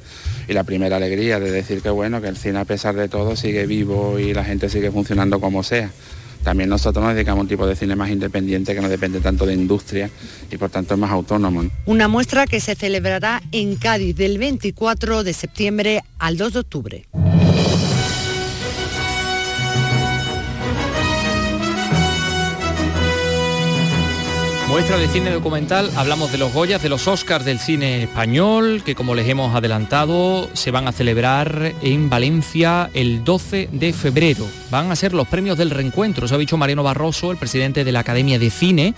y 0.47 0.53
la 0.53 0.63
primera 0.63 0.97
alegría 0.97 1.39
de 1.39 1.51
decir 1.51 1.81
que 1.81 1.89
bueno, 1.93 2.21
que 2.21 2.27
el 2.27 2.38
cine 2.38 2.60
a 2.60 2.65
pesar 2.65 2.95
de 2.95 3.08
todo 3.10 3.36
sigue 3.36 3.65
vivo 3.65 4.19
y 4.19 4.34
la 4.34 4.43
gente 4.43 4.69
sigue 4.69 4.91
funcionando 4.91 5.39
como 5.39 5.63
sea. 5.63 5.91
También 6.43 6.69
nosotros 6.69 7.03
nos 7.03 7.15
dedicamos 7.15 7.39
a 7.39 7.41
un 7.43 7.47
tipo 7.47 7.65
de 7.65 7.75
cine 7.75 7.95
más 7.95 8.10
independiente 8.10 8.75
que 8.75 8.82
no 8.82 8.89
depende 8.89 9.21
tanto 9.21 9.45
de 9.45 9.53
industria 9.53 10.10
y 10.51 10.58
por 10.58 10.69
tanto 10.69 10.93
es 10.93 10.99
más 10.99 11.12
autónomo. 11.12 11.63
Una 11.86 12.08
muestra 12.08 12.45
que 12.47 12.60
se 12.60 12.75
celebrará 12.75 13.41
en 13.51 13.77
Cádiz 13.77 14.15
del 14.15 14.38
24 14.38 15.23
de 15.23 15.34
septiembre 15.34 16.03
al 16.19 16.38
2 16.38 16.53
de 16.53 16.60
octubre. 16.60 17.06
Muestra 24.73 24.97
de 24.97 25.07
cine 25.07 25.29
documental, 25.29 25.91
hablamos 25.95 26.31
de 26.31 26.39
los 26.39 26.51
Goyas, 26.51 26.81
de 26.81 26.89
los 26.89 27.07
Oscars 27.07 27.45
del 27.45 27.59
cine 27.59 28.01
español, 28.01 28.81
que 28.83 28.95
como 28.95 29.13
les 29.13 29.29
hemos 29.29 29.53
adelantado, 29.53 30.49
se 30.53 30.71
van 30.71 30.88
a 30.88 30.91
celebrar 30.91 31.73
en 31.83 32.09
Valencia 32.09 32.89
el 32.95 33.23
12 33.23 33.69
de 33.71 33.93
febrero. 33.93 34.47
Van 34.71 34.91
a 34.91 34.95
ser 34.95 35.13
los 35.13 35.27
premios 35.27 35.59
del 35.59 35.69
reencuentro, 35.69 36.27
se 36.27 36.33
ha 36.33 36.39
dicho 36.39 36.57
Mariano 36.57 36.81
Barroso, 36.81 37.29
el 37.29 37.38
presidente 37.38 37.83
de 37.83 37.91
la 37.91 37.99
Academia 37.99 38.39
de 38.39 38.49
Cine. 38.49 38.95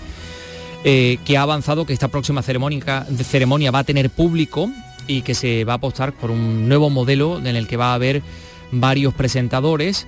eh, 0.82 1.18
que 1.26 1.36
ha 1.36 1.42
avanzado 1.42 1.84
que 1.84 1.92
esta 1.92 2.08
próxima 2.08 2.40
ceremonia, 2.40 3.04
ceremonia 3.22 3.70
va 3.70 3.80
a 3.80 3.84
tener 3.84 4.08
público 4.08 4.70
y 5.06 5.20
que 5.22 5.34
se 5.34 5.64
va 5.64 5.74
a 5.74 5.76
apostar 5.76 6.14
por 6.14 6.30
un 6.30 6.70
nuevo 6.70 6.88
modelo 6.88 7.36
en 7.38 7.54
el 7.54 7.68
que 7.68 7.76
va 7.76 7.90
a 7.90 7.94
haber 7.94 8.22
varios 8.72 9.12
presentadores. 9.12 10.06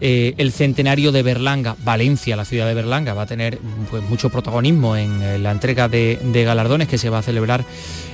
Eh, 0.00 0.34
el 0.36 0.52
centenario 0.52 1.10
de 1.10 1.22
Berlanga, 1.22 1.74
Valencia, 1.82 2.36
la 2.36 2.44
ciudad 2.44 2.66
de 2.66 2.74
Berlanga, 2.74 3.14
va 3.14 3.22
a 3.22 3.26
tener 3.26 3.58
pues, 3.90 4.02
mucho 4.02 4.28
protagonismo 4.28 4.96
en, 4.96 5.42
la 5.42 5.50
entrega 5.50 5.88
de, 5.88 6.18
galardones 6.44 6.88
que 6.88 6.98
se 6.98 7.08
va 7.08 7.18
a 7.18 7.22
celebrar 7.22 7.64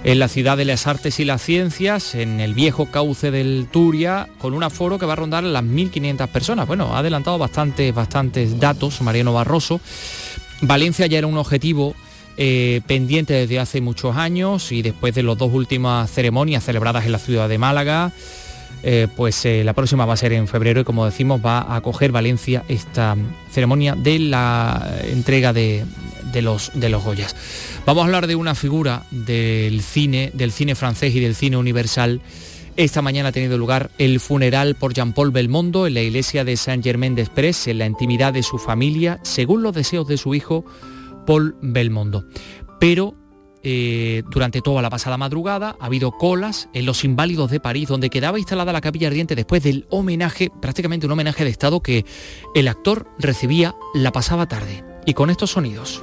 en 0.04 0.18
la 0.18 0.28
ciudad 0.28 0.56
de 0.56 0.64
las 0.64 0.86
artes 0.86 1.18
y 1.18 1.24
las 1.24 1.42
ciencias, 1.42 2.14
en 2.14 2.40
el 2.40 2.54
viejo 2.54 2.86
cauce 2.86 3.30
del 3.30 3.66
Turia, 3.70 4.28
con 4.38 4.54
un 4.54 4.62
aforo 4.62 4.98
que 4.98 5.06
va 5.06 5.14
a 5.14 5.16
rondar 5.16 5.42
las 5.42 5.64
1.500 5.64 6.28
personas. 6.28 6.68
Bueno, 6.68 6.94
ha 6.94 6.98
adelantado 6.98 7.38
bastantes, 7.38 7.92
bastantes 7.92 8.60
datos 8.60 9.00
Mariano 9.02 9.32
Barroso. 9.32 9.80
Valencia 10.60 11.06
ya 11.06 11.18
era 11.18 11.26
un 11.26 11.36
objetivo 11.36 11.96
eh, 12.38 12.80
pendiente 12.86 13.34
desde 13.34 13.58
hace 13.58 13.80
muchos 13.80 14.16
años 14.16 14.72
y 14.72 14.80
después 14.80 15.14
de 15.14 15.22
las 15.22 15.36
dos 15.36 15.52
últimas 15.52 16.10
ceremonias 16.10 16.64
celebradas 16.64 17.04
en 17.04 17.12
la 17.12 17.18
ciudad 17.18 17.48
de 17.48 17.58
Málaga, 17.58 18.12
eh, 18.82 19.08
pues 19.16 19.44
eh, 19.44 19.62
la 19.64 19.74
próxima 19.74 20.04
va 20.04 20.14
a 20.14 20.16
ser 20.16 20.32
en 20.32 20.48
febrero 20.48 20.80
y 20.80 20.84
como 20.84 21.04
decimos 21.04 21.40
va 21.44 21.60
a 21.60 21.76
acoger 21.76 22.12
Valencia 22.12 22.64
esta 22.68 23.16
ceremonia 23.50 23.94
de 23.94 24.18
la 24.18 24.96
entrega 25.04 25.52
de, 25.52 25.84
los, 26.40 26.72
de 26.74 26.88
los 26.88 27.04
Goyas. 27.04 27.36
Vamos 27.86 28.02
a 28.02 28.06
hablar 28.06 28.26
de 28.26 28.34
una 28.34 28.54
figura 28.54 29.04
del 29.10 29.82
cine, 29.82 30.30
del 30.34 30.52
cine 30.52 30.74
francés 30.74 31.14
y 31.14 31.20
del 31.20 31.34
cine 31.34 31.56
universal. 31.56 32.20
Esta 32.76 33.02
mañana 33.02 33.28
ha 33.28 33.32
tenido 33.32 33.58
lugar 33.58 33.90
el 33.98 34.18
funeral 34.18 34.74
por 34.74 34.94
Jean-Paul 34.94 35.30
Belmondo 35.30 35.86
en 35.86 35.94
la 35.94 36.00
iglesia 36.00 36.42
de 36.42 36.56
Saint-Germain-des-Prés, 36.56 37.68
en 37.68 37.78
la 37.78 37.86
intimidad 37.86 38.32
de 38.32 38.42
su 38.42 38.58
familia, 38.58 39.20
según 39.22 39.62
los 39.62 39.74
deseos 39.74 40.08
de 40.08 40.16
su 40.16 40.34
hijo 40.34 40.64
Paul 41.26 41.54
Belmondo. 41.60 42.24
Pero 42.80 43.14
eh, 43.62 44.22
durante 44.30 44.60
toda 44.60 44.82
la 44.82 44.90
pasada 44.90 45.16
madrugada 45.16 45.76
ha 45.80 45.86
habido 45.86 46.12
colas 46.12 46.68
en 46.72 46.86
los 46.86 47.04
Inválidos 47.04 47.50
de 47.50 47.60
París, 47.60 47.88
donde 47.88 48.10
quedaba 48.10 48.38
instalada 48.38 48.72
la 48.72 48.80
capilla 48.80 49.08
ardiente 49.08 49.34
después 49.34 49.62
del 49.62 49.86
homenaje, 49.90 50.50
prácticamente 50.60 51.06
un 51.06 51.12
homenaje 51.12 51.44
de 51.44 51.50
Estado 51.50 51.80
que 51.80 52.04
el 52.54 52.68
actor 52.68 53.06
recibía 53.18 53.74
la 53.94 54.12
pasada 54.12 54.46
tarde. 54.46 54.84
Y 55.06 55.14
con 55.14 55.30
estos 55.30 55.50
sonidos. 55.50 56.02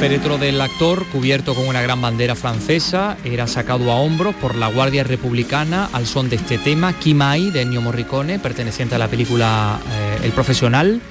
Féretro 0.00 0.38
del 0.38 0.58
actor, 0.62 1.04
cubierto 1.08 1.54
con 1.54 1.68
una 1.68 1.82
gran 1.82 2.00
bandera 2.00 2.34
francesa, 2.34 3.18
era 3.22 3.46
sacado 3.46 3.92
a 3.92 3.96
hombros 3.96 4.34
por 4.34 4.54
la 4.54 4.68
Guardia 4.68 5.04
Republicana 5.04 5.90
al 5.92 6.06
son 6.06 6.30
de 6.30 6.36
este 6.36 6.56
tema, 6.56 6.94
Kimai, 6.94 7.50
de 7.50 7.60
Ennio 7.60 7.82
Morricone, 7.82 8.38
perteneciente 8.38 8.94
a 8.94 8.98
la 8.98 9.08
película 9.08 9.78
eh, 9.92 10.20
El 10.24 10.32
Profesional. 10.32 11.02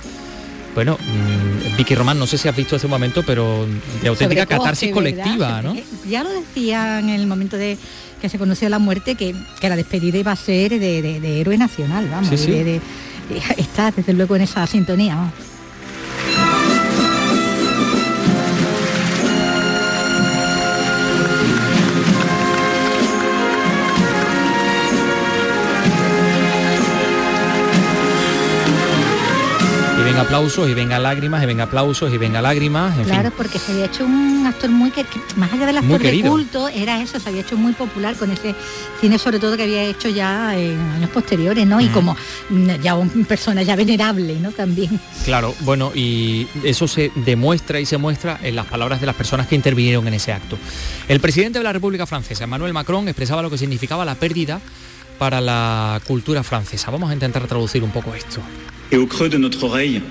Bueno, 0.73 0.97
mm, 0.97 1.78
Vicky 1.78 1.93
Román, 1.93 2.17
no 2.17 2.25
sé 2.25 2.39
si 2.39 2.47
has 2.47 2.56
visto 2.56 2.78
ese 2.78 2.88
momento, 2.88 3.21
pero 3.21 3.67
de 4.02 4.08
auténtica 4.08 4.47
catarsis 4.47 4.91
colectiva, 4.91 5.62
¿no? 5.62 5.75
Ya 6.10 6.23
lo 6.23 6.32
decía 6.32 6.97
en 6.97 7.10
el 7.10 7.28
momento 7.28 7.58
de 7.58 7.78
que 8.19 8.28
se 8.28 8.39
conoció 8.39 8.69
la 8.69 8.80
muerte, 8.80 9.13
que, 9.13 9.36
la 9.62 9.75
despedida 9.75 10.17
iba 10.17 10.32
a 10.32 10.36
ser 10.36 10.80
de, 10.80 11.39
héroe 11.39 11.60
nacional, 11.60 12.10
vamos. 12.10 12.32
está 13.58 13.91
desde 13.91 14.13
luego 14.13 14.36
en 14.36 14.41
esa 14.41 14.65
sintonía. 14.65 15.32
Aplausos 30.30 30.70
y 30.70 30.76
venga 30.76 31.00
lágrimas 31.00 31.42
y 31.42 31.48
venga 31.48 31.63
aplausos 31.63 32.13
y 32.13 32.18
venga 32.20 32.39
lágrimas. 32.39 32.96
claro, 33.04 33.32
porque 33.36 33.58
se 33.58 33.72
había 33.72 33.86
hecho 33.86 34.06
un 34.06 34.46
actor 34.46 34.70
muy 34.70 34.92
que, 34.92 35.04
más 35.36 35.52
allá 35.52 35.65
del 35.65 35.80
actor 35.80 36.00
de 36.00 36.22
culto, 36.22 36.68
era 36.68 37.02
eso, 37.02 37.20
se 37.20 37.30
había 37.30 37.42
hecho 37.42 37.58
muy 37.58 37.74
popular 37.74 38.15
con 38.15 38.30
ese 38.30 38.54
cine 39.02 39.18
sobre 39.18 39.39
todo 39.39 39.58
que 39.58 39.63
había 39.63 39.82
hecho 39.86 40.08
ya 40.08 40.56
en 40.56 40.80
años 40.80 41.10
posteriores, 41.10 41.65
¿no? 41.65 41.82
Y 41.82 41.88
como 41.88 42.15
ya 42.80 42.94
una 42.94 43.26
persona 43.26 43.63
ya 43.63 43.76
venerable, 43.76 44.39
¿no? 44.39 44.52
También. 44.52 45.00
Claro, 45.26 45.56
bueno, 45.62 45.92
y 45.96 46.46
eso 46.63 46.88
se 46.88 47.12
demuestra 47.15 47.80
y 47.80 47.88
se 47.88 47.98
muestra 47.98 48.39
en 48.44 48.56
las 48.56 48.68
palabras 48.68 49.02
de 49.02 49.08
las 49.08 49.15
personas 49.15 49.48
que 49.48 49.56
intervinieron 49.56 50.08
en 50.08 50.13
ese 50.13 50.32
acto. 50.32 50.60
El 51.08 51.20
presidente 51.22 51.58
de 51.58 51.63
la 51.63 51.74
República 51.74 52.06
Francesa, 52.06 52.44
Emmanuel 52.44 52.72
Macron, 52.72 53.08
expresaba 53.08 53.42
lo 53.42 53.50
que 53.50 53.58
significaba 53.58 54.06
la 54.06 54.13
pérdida 54.13 54.62
para 55.18 55.42
la 55.42 56.00
cultura 56.06 56.44
francesa. 56.44 56.92
Vamos 56.92 57.10
a 57.10 57.15
intentar 57.15 57.48
traducir 57.48 57.84
un 57.84 57.89
poco 57.89 58.13
esto. 58.13 58.42
Et 58.92 58.98
au 58.98 59.06
creux 59.06 59.30
de 59.30 59.38
notre 59.38 59.63
oreille, 59.65 60.02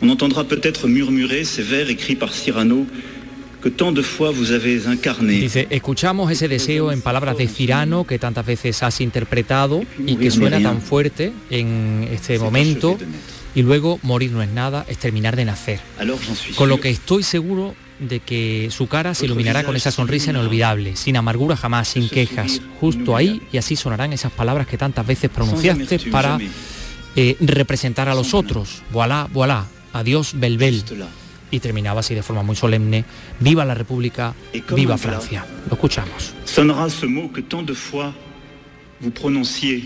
on 0.00 0.08
entendra 0.08 0.44
peut-être 0.44 0.88
murmurer 0.88 1.44
ces 1.44 1.62
vers 1.62 1.88
écrits 1.90 2.16
par 2.16 2.32
Cyrano 2.32 2.86
que 3.60 3.68
tant 3.68 3.92
de 3.92 4.02
fois 4.02 4.30
vous 4.30 4.52
avez 4.52 4.86
incarné. 4.86 5.40
Dice, 5.40 5.66
escuchamos 5.70 6.30
ese 6.30 6.46
deseo 6.46 6.92
en 6.92 7.00
palabras 7.02 7.36
de 7.36 7.48
Cirano 7.48 8.04
que 8.04 8.18
tantas 8.18 8.46
veces 8.46 8.82
has 8.82 9.00
interpretado 9.00 9.82
y 10.06 10.16
que 10.16 10.30
suena 10.30 10.60
tan 10.62 10.80
fuerte 10.80 11.32
en 11.50 12.08
este 12.10 12.38
momento 12.38 12.96
y 13.54 13.62
luego 13.62 13.98
morir 14.02 14.30
no 14.30 14.42
es 14.42 14.48
nada, 14.48 14.84
es 14.88 14.98
terminar 14.98 15.34
de 15.34 15.44
nacer. 15.44 15.80
Con 16.54 16.68
lo 16.68 16.80
que 16.80 16.90
estoy 16.90 17.24
seguro 17.24 17.74
de 17.98 18.20
que 18.20 18.68
su 18.70 18.86
cara 18.86 19.12
se 19.14 19.24
iluminará 19.24 19.64
con 19.64 19.74
esa 19.74 19.90
sonrisa 19.90 20.30
inolvidable, 20.30 20.94
sin 20.94 21.16
amargura 21.16 21.56
jamás, 21.56 21.88
sin 21.88 22.08
quejas, 22.08 22.60
justo 22.80 23.16
ahí 23.16 23.42
y 23.52 23.58
así 23.58 23.74
sonarán 23.74 24.12
esas 24.12 24.30
palabras 24.30 24.68
que 24.68 24.78
tantas 24.78 25.04
veces 25.04 25.30
pronunciaste 25.30 25.98
para 26.10 26.38
eh, 27.16 27.36
representar 27.40 28.08
a 28.08 28.14
los 28.14 28.34
otros. 28.34 28.82
Voilà, 28.92 29.28
voilà, 29.32 29.66
adiós, 29.92 30.32
Belbel. 30.34 30.84
Y 31.50 31.60
terminaba 31.60 32.00
así 32.00 32.14
de 32.14 32.22
forma 32.22 32.42
muy 32.42 32.56
solemne, 32.56 33.04
viva 33.40 33.64
la 33.64 33.74
República, 33.74 34.34
viva 34.76 34.98
Francia. 34.98 35.46
Lo 35.68 35.74
escuchamos. 35.74 36.34
Sonnera 36.44 36.90
ce 36.90 37.06
mot 37.06 37.32
que 37.32 37.40
tant 37.40 37.62
de 37.62 37.72
fois 37.72 38.12
vous 39.00 39.10
prononciez 39.10 39.82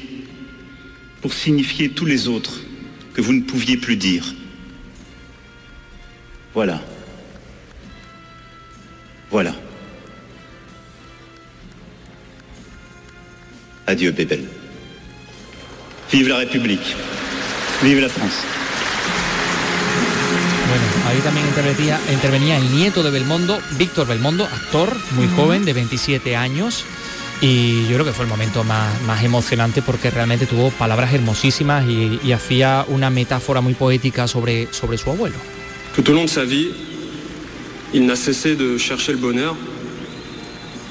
pour 1.21 1.33
signifier 1.33 1.91
tous 1.91 2.05
les 2.05 2.27
autres 2.27 2.61
que 3.15 3.21
vous 3.23 3.33
ne 3.33 3.43
pouviez 3.43 3.77
plus 3.77 3.97
dire. 3.97 4.25
Voilà. 6.53 6.83
Voilà. 9.31 9.55
Adieu, 13.87 14.11
Bébel. 14.11 14.49
Vive 16.11 16.29
la 16.29 16.39
République. 16.39 16.97
Vive 17.83 18.01
la 18.01 18.09
France. 18.09 18.62
Ahí 21.13 21.21
también 21.21 21.47
intervenía, 21.47 22.01
intervenía 22.11 22.57
el 22.57 22.75
nieto 22.75 23.03
de 23.03 23.11
Belmondo, 23.11 23.61
Víctor 23.77 24.07
Belmondo, 24.07 24.47
actor 24.47 24.97
muy 25.11 25.29
joven, 25.37 25.67
de 25.67 25.75
27 25.75 26.37
años. 26.37 26.87
Y 27.43 27.83
yo 27.83 27.97
creo 27.97 28.07
que 28.07 28.15
fue 28.15 28.25
el 28.25 28.31
momento 28.31 28.65
más, 28.65 29.23
emocionante 29.23 29.83
porque 29.83 30.11
realmente 30.11 30.47
tuvo 30.47 30.71
palabras 30.71 31.13
hermosísimas 31.13 31.85
y, 31.87 32.33
hacía 32.33 32.87
una 32.89 33.11
metáfora 33.11 33.61
muy 33.61 33.75
poética 33.75 34.27
sobre, 34.27 34.73
sobre 34.73 34.97
su 34.97 35.11
abuelo. 35.11 35.37
Tout 35.95 36.09
au 36.09 36.15
long 36.15 36.25
de 36.25 36.31
sa 36.31 36.45
vie, 36.45 36.73
il 37.93 38.07
n'a 38.07 38.17
cessé 38.17 38.57
de 38.57 38.79
chercher 38.79 39.13
le 39.13 39.19
bonheur, 39.19 39.55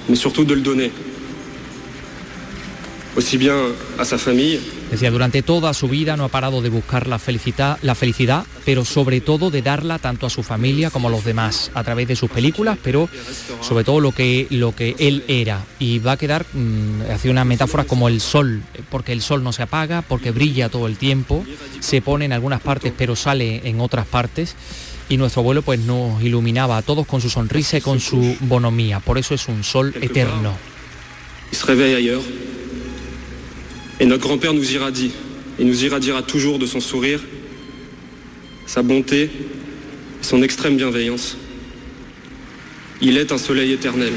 mais 0.08 0.20
surtout 0.20 0.46
de 0.46 0.54
le 0.54 0.62
donner. 0.62 0.92
Aussi 3.16 3.40
bien 3.40 3.56
à 3.98 4.06
sa 4.06 4.20
famille 4.20 4.60
Decía, 4.92 5.10
durante 5.10 5.42
toda 5.42 5.74
su 5.74 5.88
vida 5.88 6.18
no 6.18 6.26
ha 6.26 6.28
parado 6.28 6.62
de 6.62 6.68
buscar 6.68 7.08
la 7.08 7.18
felicidad, 7.18 7.80
la 7.82 7.96
felicidad, 7.96 8.46
pero 8.66 8.84
sobre 8.84 9.22
todo 9.22 9.50
de 9.50 9.62
darla 9.62 10.00
tanto 10.00 10.26
a 10.26 10.30
su 10.30 10.44
familia 10.44 10.90
como 10.90 11.08
a 11.08 11.12
los 11.12 11.24
demás, 11.24 11.72
a 11.74 11.84
través 11.84 12.10
de 12.10 12.18
sus 12.18 12.30
películas, 12.30 12.78
pero 12.84 13.08
sobre 13.62 13.86
todo 13.86 14.02
lo 14.02 14.12
que, 14.12 14.48
lo 14.50 14.76
que 14.76 14.96
él 15.00 15.24
era. 15.30 15.64
Y 15.80 16.00
va 16.00 16.14
a 16.14 16.18
quedar, 16.18 16.46
mm, 16.52 17.10
hacía 17.10 17.32
una 17.32 17.46
metáfora 17.46 17.86
como 17.86 18.10
el 18.10 18.20
sol, 18.20 18.64
porque 18.90 19.14
el 19.14 19.22
sol 19.22 19.44
no 19.44 19.54
se 19.54 19.64
apaga, 19.64 20.02
porque 20.02 20.32
brilla 20.32 20.68
todo 20.68 20.88
el 20.88 20.98
tiempo, 20.98 21.46
se 21.80 22.02
pone 22.02 22.26
en 22.26 22.34
algunas 22.34 22.60
partes 22.60 22.92
pero 22.98 23.16
sale 23.16 23.68
en 23.68 23.80
otras 23.80 24.06
partes. 24.06 24.56
Y 25.10 25.18
nuestro 25.18 25.42
abuelo 25.42 25.62
pues 25.62 25.80
nos 25.80 26.22
iluminaba 26.22 26.78
a 26.78 26.82
todos 26.82 27.06
con 27.06 27.22
su 27.22 27.30
sonrisa 27.30 27.78
y 27.78 27.82
con 27.82 28.00
su 28.00 28.38
bonomía. 28.42 29.00
Por 29.00 29.18
eso 29.18 29.34
es 29.36 29.48
un 29.48 29.64
sol 29.64 29.94
eterno. 30.02 30.54
Et 34.02 34.06
notre 34.08 34.24
grand-père 34.24 34.52
nous 34.52 34.72
irradie, 34.72 35.12
et 35.60 35.64
nous 35.64 35.84
irradiera 35.84 36.24
toujours 36.24 36.58
de 36.58 36.66
son 36.66 36.80
sourire, 36.80 37.20
sa 38.66 38.82
bonté 38.82 39.26
et 39.26 39.30
son 40.24 40.42
extrême 40.42 40.76
bienveillance. 40.76 41.38
Il 43.00 43.16
est 43.20 43.32
un 43.32 43.38
soleil 43.38 43.72
éternel. 43.74 44.14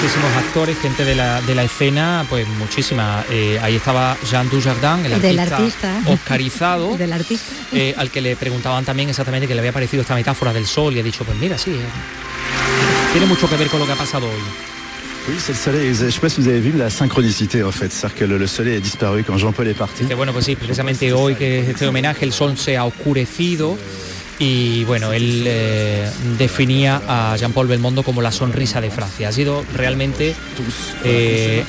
muchísimos 0.00 0.30
actores, 0.36 0.76
gente 0.80 1.04
de 1.04 1.16
la, 1.16 1.40
de 1.42 1.54
la 1.56 1.64
escena, 1.64 2.24
pues 2.30 2.46
muchísima. 2.46 3.24
Eh, 3.30 3.58
ahí 3.60 3.74
estaba 3.74 4.16
Jean 4.30 4.48
Dujardin, 4.48 5.04
el 5.04 5.20
Del 5.20 5.40
artista, 5.40 5.96
artista. 5.96 6.12
oscarizado, 6.12 6.96
Del 6.96 7.12
artista. 7.12 7.52
eh, 7.72 7.92
al 7.98 8.08
que 8.12 8.20
le 8.20 8.36
preguntaban 8.36 8.84
también 8.84 9.08
exactamente 9.08 9.48
qué 9.48 9.54
le 9.54 9.60
había 9.60 9.72
parecido 9.72 10.02
esta 10.02 10.14
metáfora 10.14 10.52
del 10.52 10.66
sol 10.66 10.94
y 10.96 11.00
ha 11.00 11.02
dicho, 11.02 11.24
pues 11.24 11.36
mira, 11.38 11.58
sí, 11.58 11.72
eh, 11.72 13.12
tiene 13.12 13.26
mucho 13.26 13.50
que 13.50 13.56
ver 13.56 13.66
con 13.68 13.80
lo 13.80 13.86
que 13.86 13.92
ha 13.92 13.96
pasado 13.96 14.26
hoy. 14.28 14.77
Oui, 15.28 15.34
c'est 15.38 15.52
le 15.52 15.58
soleil. 15.58 15.94
Je 15.94 16.06
ne 16.06 16.10
sais 16.10 16.20
pas 16.20 16.28
si 16.30 16.40
vous 16.40 16.48
avez 16.48 16.60
vu 16.60 16.72
la 16.72 16.88
synchronicité 16.88 17.62
en 17.62 17.70
fait. 17.70 17.92
C'est-à-dire 17.92 18.18
que 18.18 18.24
le, 18.24 18.38
le 18.38 18.46
soleil 18.46 18.76
est 18.76 18.80
disparu 18.80 19.24
quand 19.24 19.36
Jean-Paul 19.36 19.68
est 19.68 19.74
parti. 19.74 20.04
Bueno, 20.04 20.32
pues 20.32 20.46
sí, 20.46 20.56
precisamente 20.56 21.12
hoy 21.12 21.34
que 21.34 21.60
es 21.60 21.68
este 21.68 21.86
homenaje, 21.86 22.24
el 22.24 22.32
sol 22.32 22.56
se 22.56 22.78
ha 22.78 22.84
oscurecido 22.86 23.76
y 24.38 24.84
bueno, 24.84 25.12
él 25.12 25.44
eh, 25.46 26.08
definía 26.38 27.02
a 27.08 27.36
Jean-Paul 27.36 27.66
Belmondo 27.66 28.02
como 28.04 28.22
la 28.22 28.32
sonrisa 28.32 28.80
de 28.80 28.90
Francia. 28.90 29.28
Ha 29.28 29.32
sido 29.32 29.64
realmente 29.74 30.34
eh, 31.04 31.64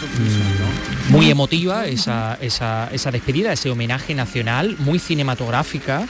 mm, 1.10 1.12
muy 1.12 1.30
emotiva 1.30 1.88
esa, 1.88 2.38
esa, 2.40 2.88
esa 2.94 3.12
despedida, 3.12 3.52
ese 3.52 3.70
homenaje 3.70 4.14
nacional, 4.14 4.76
muy 4.80 5.00
cinematográfica. 5.00 6.08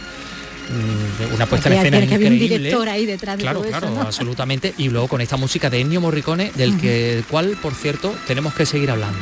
Mm, 0.69 1.33
Una 1.35 1.45
puesta 1.45 1.69
en 1.69 1.75
escena 1.75 2.05
que 2.07 2.15
había 2.15 2.27
un 2.27 2.33
increíble. 2.35 2.57
director 2.59 2.89
ahí 2.89 3.05
detrás 3.05 3.37
de 3.37 3.43
Claro, 3.43 3.59
todo 3.59 3.69
eso, 3.69 3.79
claro, 3.79 3.95
¿no? 3.95 4.01
absolutamente. 4.01 4.73
Y 4.77 4.89
luego 4.89 5.07
con 5.07 5.21
esta 5.21 5.37
música 5.37 5.69
de 5.69 5.79
Ennio 5.81 6.01
Morricone, 6.01 6.51
del 6.55 6.79
que 6.79 7.23
cual, 7.29 7.57
por 7.61 7.73
cierto, 7.73 8.13
tenemos 8.27 8.53
que 8.53 8.65
seguir 8.65 8.91
hablando. 8.91 9.19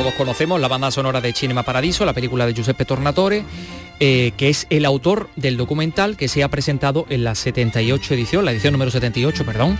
Todos 0.00 0.14
conocemos, 0.14 0.58
la 0.58 0.68
banda 0.68 0.90
sonora 0.90 1.20
de 1.20 1.34
Cinema 1.34 1.62
Paradiso, 1.62 2.06
la 2.06 2.14
película 2.14 2.46
de 2.46 2.54
Giuseppe 2.54 2.86
Tornatore, 2.86 3.44
eh, 3.98 4.32
que 4.38 4.48
es 4.48 4.66
el 4.70 4.86
autor 4.86 5.28
del 5.36 5.58
documental 5.58 6.16
que 6.16 6.26
se 6.26 6.42
ha 6.42 6.48
presentado 6.48 7.04
en 7.10 7.22
la 7.22 7.34
78 7.34 8.14
edición, 8.14 8.46
la 8.46 8.52
edición 8.52 8.72
número 8.72 8.90
78, 8.90 9.44
perdón, 9.44 9.78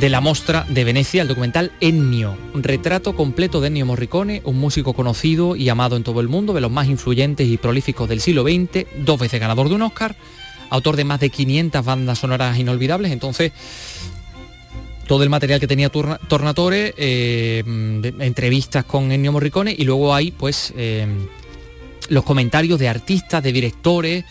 de 0.00 0.08
la 0.08 0.20
Mostra 0.20 0.66
de 0.68 0.82
Venecia, 0.82 1.22
el 1.22 1.28
documental 1.28 1.70
Ennio, 1.80 2.36
un 2.52 2.64
retrato 2.64 3.14
completo 3.14 3.60
de 3.60 3.68
Ennio 3.68 3.86
Morricone, 3.86 4.42
un 4.44 4.58
músico 4.58 4.92
conocido 4.92 5.54
y 5.54 5.68
amado 5.68 5.96
en 5.96 6.02
todo 6.02 6.20
el 6.20 6.26
mundo, 6.26 6.52
de 6.52 6.62
los 6.62 6.72
más 6.72 6.88
influyentes 6.88 7.46
y 7.46 7.56
prolíficos 7.56 8.08
del 8.08 8.20
siglo 8.20 8.42
XX, 8.42 8.86
dos 9.04 9.20
veces 9.20 9.38
ganador 9.38 9.68
de 9.68 9.76
un 9.76 9.82
Oscar, 9.82 10.16
autor 10.68 10.96
de 10.96 11.04
más 11.04 11.20
de 11.20 11.30
500 11.30 11.84
bandas 11.84 12.18
sonoras 12.18 12.58
inolvidables, 12.58 13.12
entonces 13.12 13.52
todo 15.10 15.24
el 15.24 15.28
material 15.28 15.58
que 15.58 15.66
tenía 15.66 15.88
Tornatore, 15.88 16.94
eh, 16.96 17.64
entrevistas 18.20 18.84
con 18.84 19.10
Ennio 19.10 19.32
Morricone 19.32 19.74
y 19.76 19.82
luego 19.82 20.14
hay 20.14 20.30
pues 20.30 20.72
eh, 20.76 21.04
los 22.10 22.22
comentarios 22.22 22.78
de 22.78 22.88
artistas, 22.88 23.42
de 23.42 23.52
directores, 23.52 24.24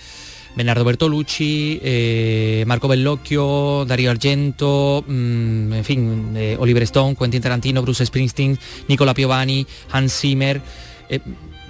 Bernardo 0.56 0.86
Bertolucci, 0.86 1.82
eh, 1.84 2.64
Marco 2.66 2.88
Bellocchio, 2.88 3.84
Dario 3.84 4.10
Argento, 4.10 5.04
mm, 5.06 5.74
en 5.74 5.84
fin, 5.84 6.38
Oliver 6.60 6.84
Stone, 6.84 7.18
Quentin 7.18 7.42
Tarantino, 7.42 7.82
Bruce 7.82 8.06
Springsteen, 8.06 8.58
Nicola 8.88 9.14
Piovani, 9.14 9.68
Hans 9.92 10.18
Zimmer. 10.18 10.62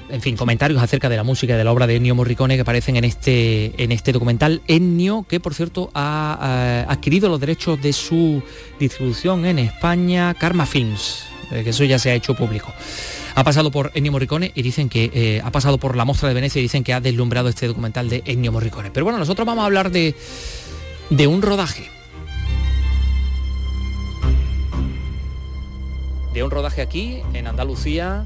En 0.10 0.22
fin, 0.22 0.36
comentarios 0.36 0.82
acerca 0.82 1.10
de 1.10 1.16
la 1.16 1.24
música 1.24 1.54
y 1.54 1.58
de 1.58 1.64
la 1.64 1.72
obra 1.72 1.88
de 1.88 1.96
Ennio 1.96 2.16
Morricone 2.16 2.56
que 2.56 2.62
aparecen 2.62 2.96
en 2.96 3.04
este, 3.04 3.74
en 3.82 3.92
este 3.92 4.12
documental. 4.12 4.62
Ennio, 4.68 5.26
que 5.28 5.40
por 5.40 5.54
cierto 5.54 5.92
ha, 5.94 6.86
ha 6.88 6.92
adquirido 6.92 7.30
los 7.30 7.40
derechos 7.40 7.82
de 7.82 7.94
su 7.94 8.42
distribución 8.80 9.46
en 9.46 9.60
España, 9.60 10.34
Karma 10.34 10.66
Films, 10.66 11.26
eh, 11.52 11.64
que 11.64 11.70
eso 11.72 11.84
ya 11.84 12.00
se 12.00 12.12
ha 12.12 12.16
hecho 12.16 12.34
público. 12.34 12.74
Ha 13.36 13.44
pasado 13.44 13.72
por 13.72 13.92
Ennio 13.94 14.12
Morricone 14.12 14.52
y 14.56 14.62
dicen 14.62 14.90
que 14.90 15.12
eh, 15.14 15.42
ha 15.44 15.52
pasado 15.52 15.78
por 15.78 15.96
la 15.96 16.06
Mostra 16.06 16.28
de 16.28 16.36
Venecia 16.36 16.60
y 16.60 16.64
dicen 16.64 16.84
que 16.84 16.94
ha 16.94 17.00
deslumbrado 17.00 17.48
este 17.48 17.68
documental 17.68 18.10
de 18.10 18.24
Ennio 18.26 18.52
Morricone. 18.52 18.92
Pero 18.92 19.06
bueno, 19.06 19.20
nosotros 19.20 19.46
vamos 19.46 19.64
a 19.64 19.66
hablar 19.66 19.92
de, 19.92 20.16
de 21.10 21.28
un 21.28 21.42
rodaje. 21.42 21.90
De 26.34 26.44
un 26.44 26.52
rodaje 26.52 26.82
aquí, 26.82 27.22
en 27.34 27.48
Andalucía, 27.48 28.26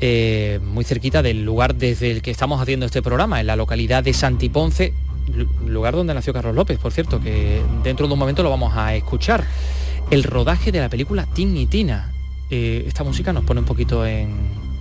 eh, 0.00 0.60
muy 0.62 0.84
cerquita 0.84 1.22
del 1.22 1.44
lugar 1.44 1.74
desde 1.74 2.10
el 2.10 2.22
que 2.22 2.30
estamos 2.30 2.60
haciendo 2.60 2.86
este 2.86 3.02
programa, 3.02 3.40
en 3.40 3.46
la 3.46 3.56
localidad 3.56 4.02
de 4.04 4.12
Santiponce, 4.12 4.92
lu- 5.34 5.48
lugar 5.68 5.94
donde 5.94 6.14
nació 6.14 6.32
Carlos 6.32 6.54
López, 6.54 6.78
por 6.78 6.92
cierto, 6.92 7.20
que 7.20 7.62
dentro 7.82 8.06
de 8.06 8.12
un 8.12 8.18
momento 8.18 8.42
lo 8.42 8.50
vamos 8.50 8.74
a 8.76 8.94
escuchar. 8.94 9.44
El 10.10 10.22
rodaje 10.22 10.70
de 10.72 10.80
la 10.80 10.88
película 10.88 11.26
Tin 11.32 11.56
y 11.56 11.66
Tina. 11.66 12.12
Eh, 12.50 12.84
esta 12.86 13.04
música 13.04 13.32
nos 13.32 13.44
pone 13.44 13.60
un 13.60 13.66
poquito 13.66 14.04
en, 14.04 14.36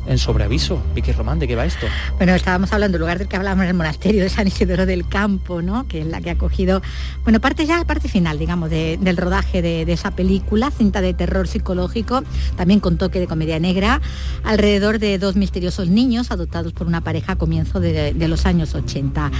en 0.06 0.18
sobreaviso. 0.18 0.82
Vicky 0.94 1.12
Román, 1.13 1.39
¿de 1.39 1.48
qué 1.48 1.56
va 1.56 1.66
esto? 1.66 1.86
Bueno, 2.18 2.34
estábamos 2.36 2.74
hablando 2.74 2.94
del 2.98 3.02
lugar 3.02 3.20
del 3.20 3.28
que 3.28 3.36
hablábamos, 3.38 3.66
el 3.66 3.74
monasterio 3.74 4.22
de 4.24 4.30
San 4.30 4.48
Isidoro 4.48 4.86
del 4.86 5.08
Campo, 5.08 5.62
¿no? 5.62 5.88
Que 5.88 6.02
es 6.02 6.08
la 6.08 6.20
que 6.22 6.30
ha 6.32 6.38
cogido, 6.38 6.82
bueno, 7.24 7.39
parte 7.39 7.66
ya, 7.66 7.84
parte 7.86 8.10
final, 8.10 8.38
digamos, 8.38 8.70
de- 8.70 8.98
del 9.00 9.16
rodaje 9.18 9.62
de, 9.62 9.92
esa 9.94 10.12
película, 10.12 10.72
cinta 10.72 11.02
de 11.02 11.13
terror 11.13 11.48
psicológico, 11.48 12.24
también 12.58 12.80
con 12.80 12.98
toque 12.98 13.20
de 13.20 13.28
comedia 13.28 13.60
negra, 13.60 14.02
alrededor 14.44 15.00
de 15.00 15.18
dos 15.20 15.36
misteriosos 15.36 15.88
niños 15.89 16.32
adoptados 16.32 16.74
por 16.74 16.88
una 16.88 17.02
pareja 17.02 17.34
a 17.34 17.36
comienzo 17.38 17.80
de, 17.80 18.13
de 18.13 18.28
los 18.28 18.46
años 18.46 18.76
80. 18.76 19.32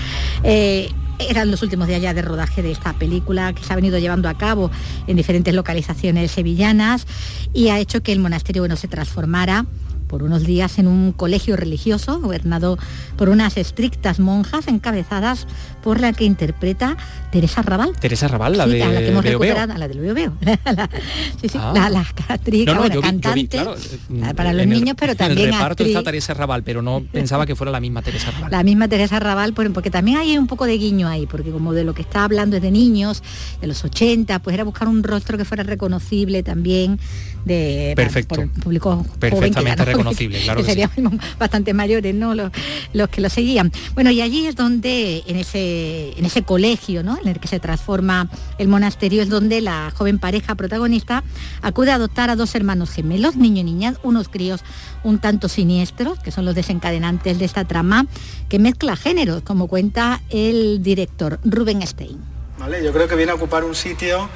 Eh, 0.44 0.90
eran 1.20 1.52
los 1.52 1.62
últimos 1.62 1.88
días 1.88 2.02
ya 2.02 2.14
de 2.14 2.22
rodaje 2.22 2.62
de 2.62 2.72
esta 2.72 2.94
película 2.94 3.54
que 3.54 3.64
se 3.64 3.72
ha 3.72 3.76
venido 3.76 4.00
llevando 4.00 4.30
a 4.30 4.34
cabo 4.38 4.72
en 5.08 5.16
diferentes 5.16 5.54
localizaciones 5.54 6.32
sevillanas 6.32 7.06
y 7.54 7.70
ha 7.70 7.80
hecho 7.80 8.02
que 8.02 8.12
el 8.12 8.20
monasterio 8.20 8.64
bueno, 8.64 8.76
se 8.76 8.88
transformara 8.88 9.66
por 10.14 10.22
unos 10.22 10.44
días 10.44 10.78
en 10.78 10.88
un 10.88 11.12
colegio 11.12 11.58
religioso 11.58 12.20
gobernado 12.20 12.78
por 13.18 13.30
unas 13.30 13.58
estrictas 13.58 14.20
monjas 14.20 14.68
encabezadas 14.68 15.48
por 15.84 16.00
la 16.00 16.14
que 16.14 16.24
interpreta 16.26 16.96
Teresa 17.32 17.62
Raval. 17.62 17.92
Teresa 18.00 18.28
Raval, 18.28 18.58
la 18.58 18.66
Sí, 18.66 18.72
de 18.72 18.84
a 18.84 18.88
la 18.92 19.00
que 19.00 19.08
hemos 19.10 19.24
recuperado, 19.24 19.74
a 19.74 19.78
la 19.78 19.88
del 19.88 20.00
Veo 20.00 20.14
Veo. 20.14 20.34
La- 20.66 20.90
sí, 21.42 21.50
sí, 21.50 21.58
Ah. 21.60 21.72
la, 21.76 21.90
la 21.90 22.06
actriz, 22.30 22.66
No, 22.66 22.74
no, 22.76 22.80
bueno, 22.82 22.96
vi- 22.96 23.02
cantante, 23.02 23.48
claro, 23.50 23.76
la- 24.10 24.34
para 24.34 24.54
los 24.54 24.64
en 24.64 24.72
el- 24.72 24.80
niños, 24.80 24.96
pero 25.00 25.12
En 25.14 25.18
también 25.18 25.48
el 25.50 25.54
reparto 25.54 25.84
actriz. 25.84 25.88
está 25.90 26.04
Teresa 26.04 26.34
Raval, 26.34 26.64
pero 26.64 26.82
no 26.82 27.04
pensaba 27.12 27.46
que 27.46 27.56
fuera 27.56 27.72
la 27.72 27.80
misma 27.80 28.02
Teresa 28.02 28.32
Raval. 28.32 28.52
La 28.52 28.64
misma 28.64 28.88
Teresa 28.88 29.20
Raval, 29.20 29.54
por- 29.54 29.72
porque 29.74 29.90
también 29.92 30.18
hay 30.18 30.38
un 30.38 30.48
poco 30.48 30.66
de 30.66 30.78
guiño 30.78 31.08
ahí, 31.08 31.26
porque 31.28 31.52
como 31.52 31.74
de 31.74 31.84
lo 31.84 31.94
que 31.94 32.02
está 32.02 32.24
hablando 32.24 32.56
es 32.58 32.62
de 32.62 32.72
niños, 32.72 33.22
de 33.62 33.68
los 33.68 33.84
80, 33.84 34.40
pues 34.40 34.54
era 34.54 34.64
buscar 34.64 34.88
un 34.88 35.04
rostro 35.04 35.38
que 35.38 35.46
fuera 35.46 35.64
reconocible 35.64 36.44
también 36.44 37.00
de 37.46 37.94
Perfecto. 37.96 38.36
por 38.36 38.44
el 38.46 38.50
público 38.52 39.06
Perfectamente 39.20 39.80
no, 39.80 39.86
reconocible, 39.92 40.40
claro 40.44 40.62
que 40.62 40.68
que 40.68 40.74
sí. 40.74 40.82
serían 40.90 41.20
bastante 41.38 41.74
mayores, 41.74 42.16
¿no? 42.16 42.34
Los, 42.36 42.52
los 42.94 43.10
que 43.10 43.20
lo 43.22 43.30
seguían. 43.30 43.72
Bueno, 43.96 44.12
y 44.12 44.22
allí 44.22 44.46
es 44.48 44.56
donde, 44.56 45.24
en 45.28 45.36
ese, 45.38 45.73
en 46.18 46.26
ese 46.26 46.44
colegio, 46.44 47.04
¿no? 47.04 47.18
En 47.22 47.28
el 47.28 47.40
que 47.40 47.48
se 47.48 47.60
transforma 47.60 48.30
el 48.58 48.68
monasterio, 48.68 49.22
es 49.22 49.30
donde 49.30 49.62
la 49.62 49.92
joven 49.96 50.20
pareja 50.20 50.56
protagonista 50.56 51.24
acude 51.62 51.92
a 51.92 51.96
adoptar 51.96 52.30
a 52.30 52.36
dos 52.36 52.56
hermanos 52.56 52.92
gemelos, 52.92 53.36
niño 53.36 53.62
y 53.62 53.64
niña, 53.64 53.94
unos 54.04 54.30
críos 54.30 54.64
un 55.04 55.20
tanto 55.20 55.50
siniestros, 55.50 56.20
que 56.20 56.32
son 56.32 56.46
los 56.46 56.56
desencadenantes 56.56 57.40
de 57.40 57.46
esta 57.46 57.66
trama, 57.66 58.06
que 58.50 58.60
mezcla 58.60 58.96
géneros, 58.96 59.44
como 59.44 59.68
cuenta 59.68 60.22
el 60.30 60.82
director 60.82 61.40
Rubén 61.44 61.86
Stein. 61.86 62.20
¿vale? 62.58 62.84
Yo 62.84 62.94
creo 62.94 63.08
que 63.08 63.16
viene 63.16 63.32
a 63.32 63.36
ocupar 63.36 63.64
un 63.64 63.76
sitio 63.76 64.30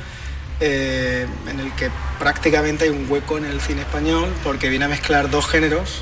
eh, 0.59 1.25
en 1.49 1.59
el 1.59 1.71
que 1.73 1.89
prácticamente 2.19 2.85
hay 2.85 2.89
un 2.89 3.09
hueco 3.09 3.37
en 3.37 3.45
el 3.45 3.61
cine 3.61 3.81
español 3.81 4.27
porque 4.43 4.69
viene 4.69 4.85
a 4.85 4.87
mezclar 4.87 5.29
dos 5.29 5.45
géneros 5.47 6.01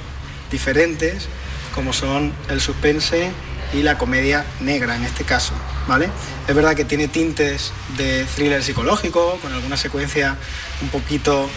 diferentes 0.49 1.27
como 1.73 1.91
son 1.91 2.31
el 2.49 2.61
suspense 2.61 3.31
y 3.75 3.83
la 3.83 3.97
comedia 3.97 4.45
negra 4.61 4.95
en 4.95 5.03
este 5.03 5.25
caso, 5.25 5.53
¿vale? 5.87 6.09
Es 6.47 6.55
verdad 6.55 6.75
que 6.75 6.85
tiene 6.85 7.07
tintes 7.07 7.73
de 7.97 8.25
thriller 8.35 8.63
psicológico, 8.63 9.37
con 9.41 9.51
alguna 9.51 9.75
secuencia 9.75 10.37
un 10.81 10.89
poquito 10.89 11.49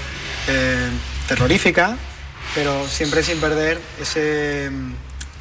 eh, 0.48 0.88
terrorífica, 1.28 1.96
pero 2.54 2.86
siempre 2.88 3.22
sin 3.22 3.38
perder 3.38 3.80
ese, 4.00 4.70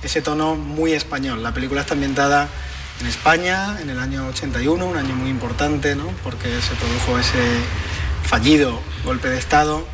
ese 0.03 0.21
tono 0.21 0.55
muy 0.55 0.93
español. 0.93 1.41
La 1.41 1.53
película 1.53 1.81
está 1.81 1.95
ambientada 1.95 2.47
en 3.01 3.07
España 3.07 3.77
en 3.81 3.89
el 3.89 3.99
año 3.99 4.27
81, 4.27 4.85
un 4.85 4.97
año 4.97 5.15
muy 5.15 5.29
importante, 5.29 5.95
¿no? 5.95 6.07
porque 6.23 6.49
se 6.61 6.75
produjo 6.75 7.17
ese 7.17 7.43
fallido 8.23 8.79
golpe 9.03 9.29
de 9.29 9.37
Estado 9.37 9.85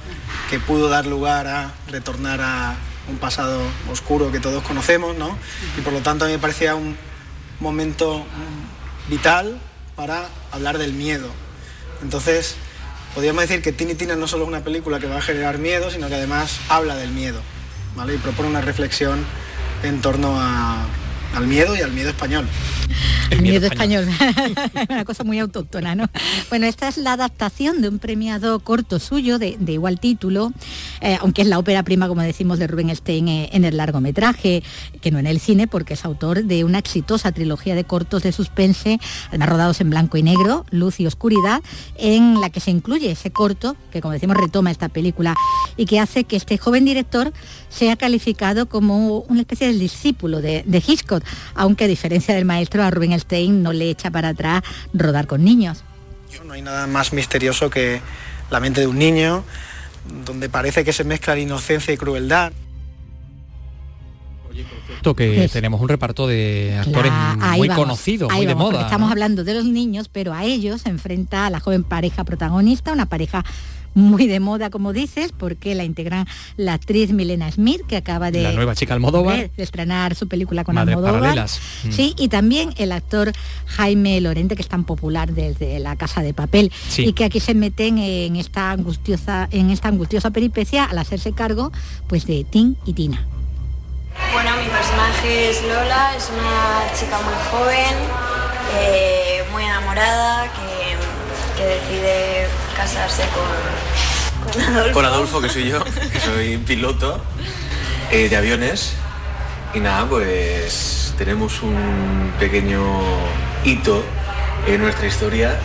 que 0.50 0.60
pudo 0.60 0.90
dar 0.90 1.06
lugar 1.06 1.48
a 1.48 1.74
retornar 1.90 2.42
a 2.42 2.76
un 3.10 3.18
pasado 3.18 3.62
oscuro 3.92 4.32
que 4.32 4.40
todos 4.40 4.64
conocemos, 4.64 5.16
¿no? 5.16 5.38
y 5.78 5.82
por 5.82 5.94
lo 5.94 6.00
tanto 6.00 6.26
a 6.26 6.28
mí 6.28 6.34
me 6.34 6.40
parecía 6.40 6.76
un 6.76 6.96
momento 7.60 8.26
vital 9.10 9.60
para 9.96 10.28
hablar 10.52 10.78
del 10.78 10.94
miedo. 10.94 11.28
Entonces, 12.02 12.56
podríamos 13.14 13.42
decir 13.42 13.62
que 13.62 13.72
Tini 13.72 13.96
Tina 13.96 14.16
no 14.16 14.28
solo 14.28 14.44
es 14.44 14.50
una 14.50 14.64
película 14.64 15.00
que 15.00 15.08
va 15.08 15.18
a 15.18 15.22
generar 15.22 15.58
miedo, 15.58 15.92
sino 15.92 16.08
que 16.08 16.16
además 16.16 16.60
habla 16.70 16.96
del 16.96 17.12
miedo, 17.12 17.42
¿vale? 17.96 18.16
Y 18.16 18.18
propone 18.18 18.50
una 18.50 18.62
reflexión 18.62 19.24
en 19.84 20.02
torno 20.02 20.36
a, 20.40 20.86
al 21.34 21.48
miedo 21.48 21.76
y 21.76 21.82
al 21.82 21.92
miedo 21.92 22.10
español. 22.10 22.48
El 23.30 23.42
miedo, 23.42 23.66
español, 23.66 24.08
una 24.90 25.06
cosa 25.06 25.24
muy 25.24 25.40
autóctona, 25.40 25.96
¿no? 25.96 26.06
Bueno, 26.50 26.68
esta 26.68 26.88
es 26.88 26.98
la 26.98 27.14
adaptación 27.14 27.82
de 27.82 27.90
un 27.90 27.98
premiado 27.98 28.60
corto 28.60 29.00
suyo 29.00 29.40
de, 29.40 29.58
igual 29.68 30.00
título, 30.00 30.52
eh, 31.02 31.18
aunque 31.20 31.42
es 31.42 31.48
la 31.48 31.58
ópera 31.58 31.82
prima, 31.82 32.08
como 32.08 32.22
decimos, 32.22 32.60
de 32.60 32.68
Rubén 32.68 32.96
Stein 32.96 33.28
eh, 33.28 33.50
en 33.54 33.66
el 33.66 33.78
largometraje, 33.78 34.62
que 35.02 35.10
no 35.10 35.18
en 35.18 35.26
el 35.26 35.40
cine, 35.40 35.68
porque 35.68 35.96
es 35.96 36.06
autor 36.06 36.44
de 36.44 36.64
una 36.64 36.78
exitosa 36.78 37.32
trilogía 37.32 37.74
de 37.74 37.86
cortos 37.86 38.22
de 38.22 38.32
suspense, 38.32 39.00
además 39.30 39.50
rodados 39.50 39.82
en 39.82 39.90
blanco 39.90 40.18
y 40.18 40.24
negro, 40.24 40.66
luz 40.70 41.00
y 41.00 41.08
oscuridad, 41.08 41.64
en 41.98 42.40
la 42.40 42.52
que 42.52 42.60
se 42.60 42.70
incluye 42.70 43.10
ese 43.10 43.32
corto, 43.32 43.76
que 43.92 44.02
como 44.02 44.14
decimos 44.14 44.38
retoma 44.38 44.70
esta 44.70 44.90
película, 44.90 45.34
y 45.76 45.86
que 45.88 46.00
hace 46.00 46.26
que 46.26 46.36
este 46.36 46.60
joven 46.60 46.86
director 46.86 47.34
sea 47.70 47.96
calificado 47.96 48.68
como 48.68 49.20
una 49.22 49.42
especie 49.42 49.68
de 49.68 49.74
discípulo 49.74 50.42
de, 50.42 50.64
de 50.68 50.84
Hitchcock, 50.86 51.23
aunque 51.56 51.86
a 51.86 51.88
diferencia 51.88 52.36
del 52.36 52.46
maestro 52.46 52.84
a 52.84 52.92
Rubén 52.92 53.18
Stein 53.20 53.64
no 53.64 53.74
le 53.74 53.90
echa 53.90 54.12
para 54.12 54.30
atrás 54.30 54.64
rodar 54.94 55.28
con 55.28 55.44
niños. 55.44 55.84
No 56.46 56.54
hay 56.54 56.62
nada 56.62 56.88
más 56.88 57.14
misterioso 57.14 57.70
que 57.70 58.02
la 58.50 58.60
mente 58.60 58.82
de 58.82 58.88
un 58.88 58.98
niño, 58.98 59.44
donde 60.26 60.50
parece 60.50 60.84
que 60.84 60.94
se 60.94 61.04
mezcla 61.04 61.38
inocencia 61.38 61.94
y 61.94 61.98
crueldad. 61.98 62.52
que 65.16 65.50
tenemos 65.52 65.82
un 65.82 65.90
reparto 65.90 66.28
de 66.28 66.78
actores 66.80 67.12
muy 67.58 67.70
conocidos, 67.70 68.32
muy 68.32 68.46
de 68.46 68.56
moda. 68.56 68.82
Estamos 68.82 69.12
hablando 69.12 69.44
de 69.44 69.54
los 69.54 69.66
niños, 69.66 70.10
pero 70.10 70.34
a 70.34 70.44
ellos 70.44 70.82
se 70.82 70.90
enfrenta 70.90 71.46
a 71.46 71.50
la 71.50 71.60
joven 71.60 71.84
pareja 71.84 72.24
protagonista, 72.24 72.94
una 72.94 73.08
pareja 73.08 73.44
muy 73.94 74.28
de 74.28 74.40
moda, 74.40 74.70
como 74.70 74.94
dices, 74.94 75.32
porque 75.38 75.76
la 75.76 75.84
integran 75.84 76.28
la 76.58 76.74
actriz 76.74 77.12
Milena 77.12 77.52
Smith, 77.52 77.82
que 77.88 77.98
acaba 77.98 78.32
de... 78.32 78.42
La 78.42 78.52
nueva 78.52 78.76
chica 78.76 78.94
Almodóvar. 78.94 79.52
De, 79.56 79.64
estrenar 79.64 80.16
su 80.16 80.28
película 80.28 80.64
con 80.64 80.78
Almodóvar. 80.78 81.38
Mm. 81.38 81.92
Sí, 81.92 82.14
y 82.18 82.28
también 82.28 82.74
el 82.78 82.92
actor 82.92 83.32
Jaime 83.68 84.20
Lorente, 84.22 84.56
que 84.56 84.62
es 84.62 84.68
tan 84.68 84.84
popular 84.84 85.34
desde 85.34 85.80
La 85.80 85.96
Casa 85.96 86.22
de 86.22 86.34
Papel, 86.34 86.72
y 86.98 87.14
que 87.14 87.26
aquí 87.26 87.40
se 87.40 87.54
meten 87.54 87.98
en 87.98 88.36
esta 88.36 88.72
angustiosa, 88.72 89.48
en 89.52 89.70
esta 89.70 89.90
angustiosa 89.90 90.32
peripecia 90.32 90.86
al 90.86 90.98
hacerse 90.98 91.34
cargo 91.34 91.72
pues 92.08 92.26
de 92.26 92.44
Tim 92.44 92.76
y 92.86 92.94
Tina. 92.94 93.26
Bueno, 94.32 94.52
mi 94.58 94.70
personaje 94.70 95.50
es 95.50 95.62
Lola, 95.64 96.16
es 96.16 96.30
una 96.30 96.94
chica 96.98 97.20
muy 97.22 97.34
joven, 97.52 97.96
eh, 98.80 99.44
muy 99.52 99.64
enamorada, 99.64 100.44
que, 100.54 101.62
que 101.62 101.66
decide 101.66 102.48
casarse 102.76 103.24
con, 103.34 104.52
con 104.52 104.62
Adolfo. 104.64 104.94
Con 104.94 105.06
Adolfo, 105.06 105.42
que 105.42 105.50
soy 105.50 105.70
yo, 105.70 105.84
que 105.84 106.20
soy 106.20 106.58
piloto 106.58 107.22
eh, 108.12 108.30
de 108.30 108.36
aviones. 108.36 108.94
Y 109.74 109.80
nada, 109.80 110.08
pues 110.08 111.14
tenemos 111.18 111.62
un 111.64 112.32
pequeño 112.40 112.82
hito 113.64 114.04
en 114.68 114.82
nuestra 114.82 115.08
historia 115.08 115.58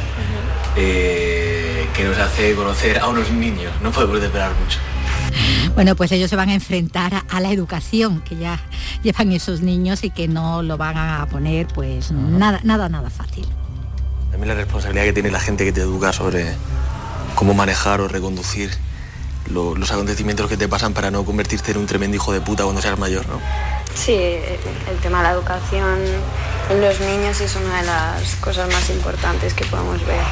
eh, 0.76 1.86
que 1.94 2.04
nos 2.04 2.18
hace 2.18 2.54
conocer 2.54 2.98
a 2.98 3.08
unos 3.08 3.30
niños. 3.30 3.72
No 3.82 3.90
podemos 3.90 4.22
esperar 4.22 4.52
mucho. 4.62 4.78
Bueno, 5.74 5.94
pues 5.94 6.10
ellos 6.12 6.30
se 6.30 6.36
van 6.36 6.48
a 6.48 6.54
enfrentar 6.54 7.22
a, 7.28 7.40
la 7.40 7.52
educación 7.52 8.20
que 8.20 8.36
ya 8.36 8.58
llevan 9.02 9.32
esos 9.32 9.60
niños 9.60 10.02
y 10.04 10.10
que 10.10 10.26
no 10.26 10.62
lo 10.62 10.76
van 10.76 10.96
a 10.96 11.26
poner 11.30 11.66
pues 11.68 12.10
nada, 12.10 12.60
nada, 12.64 12.88
nada 12.88 13.10
fácil. 13.10 13.46
También 14.30 14.48
la 14.48 14.54
responsabilidad 14.54 15.04
que 15.04 15.12
tiene 15.12 15.30
la 15.30 15.40
gente 15.40 15.64
que 15.64 15.72
te 15.72 15.82
educa 15.82 16.12
sobre, 16.12 16.54
cómo 17.34 17.54
manejar 17.54 18.00
o 18.00 18.08
reconducir 18.08 18.70
los 19.50 19.90
acontecimientos 19.90 20.48
que 20.48 20.56
te 20.56 20.68
pasan 20.68 20.92
para 20.92 21.10
no 21.10 21.24
convertirte 21.24 21.70
en 21.70 21.78
un 21.78 21.86
tremendo 21.86 22.16
hijo 22.16 22.32
de 22.32 22.40
puta 22.40 22.64
cuando 22.64 22.82
seas 22.82 22.98
mayor, 22.98 23.26
¿no? 23.28 23.40
Sí, 23.94 24.14
el 24.14 24.96
tema 25.02 25.18
de 25.18 25.24
la 25.24 25.32
educación 25.32 25.98
en 26.70 26.80
los 26.80 27.00
niños 27.00 27.40
es 27.40 27.56
una 27.56 27.80
de 27.80 27.86
las 27.86 28.36
cosas 28.36 28.70
más 28.72 28.90
importantes 28.90 29.54
que 29.54 29.64
podemos 29.66 30.04
ver. 30.06 30.22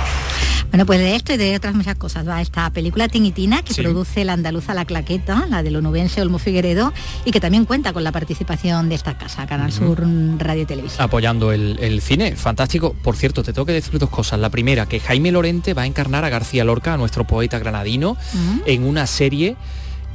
Bueno, 0.71 0.85
pues 0.85 0.99
de 0.99 1.15
esto 1.15 1.33
y 1.33 1.37
de 1.37 1.57
otras 1.57 1.75
muchas 1.75 1.97
cosas 1.97 2.29
va 2.29 2.43
esta 2.43 2.69
película 2.71 3.09
Tinitina 3.09 3.63
que 3.63 3.73
produce 3.75 4.25
la 4.25 4.35
andaluza 4.35 4.75
La 4.75 4.85
Claqueta, 4.85 5.47
la 5.49 5.63
del 5.63 5.77
onubense 5.77 6.21
Olmo 6.21 6.39
Figueredo, 6.39 6.93
y 7.25 7.31
que 7.31 7.41
también 7.41 7.65
cuenta 7.65 7.93
con 7.93 8.05
la 8.05 8.13
participación 8.13 8.89
de 8.89 8.97
esta 8.97 9.17
casa, 9.17 9.47
Canal 9.47 9.73
Sur 9.73 10.03
Radio 10.39 10.63
y 10.63 10.67
Televisión. 10.67 11.03
Apoyando 11.03 11.53
el, 11.53 12.01
cine, 12.03 12.37
fantástico. 12.37 12.95
Por 13.03 13.17
cierto, 13.17 13.43
te 13.43 13.53
tengo 13.53 13.65
que 13.65 13.73
decir 13.73 13.99
dos 13.99 14.11
cosas. 14.11 14.39
La 14.39 14.51
primera, 14.51 14.87
que 14.87 15.01
Jaime 15.01 15.33
Lorente 15.33 15.73
va 15.73 15.83
a 15.83 15.87
encarnar 15.87 16.25
a 16.25 16.29
García 16.29 16.65
Lorca, 16.65 16.95
a 16.95 16.97
nuestro 16.99 17.25
poeta 17.27 17.59
granadino, 17.59 18.17
en 18.67 18.85
una 18.85 19.07
serie 19.07 19.57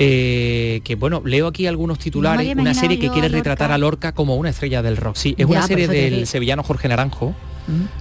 eh, 0.03 0.81
que 0.83 0.95
bueno, 0.95 1.21
leo 1.23 1.45
aquí 1.45 1.67
algunos 1.67 1.99
titulares, 1.99 2.55
una 2.55 2.73
serie 2.73 2.97
que 2.97 3.09
quiere 3.09 3.29
retratar 3.29 3.71
a 3.71 3.77
Lorca 3.77 4.13
como 4.13 4.35
una 4.35 4.49
estrella 4.49 4.81
del 4.81 4.97
rock. 4.97 5.15
Sí, 5.15 5.35
es 5.37 5.45
una 5.45 5.61
serie 5.61 5.87
del 5.87 6.25
sevillano 6.25 6.63
Jorge 6.63 6.87
Naranjo, 6.87 7.35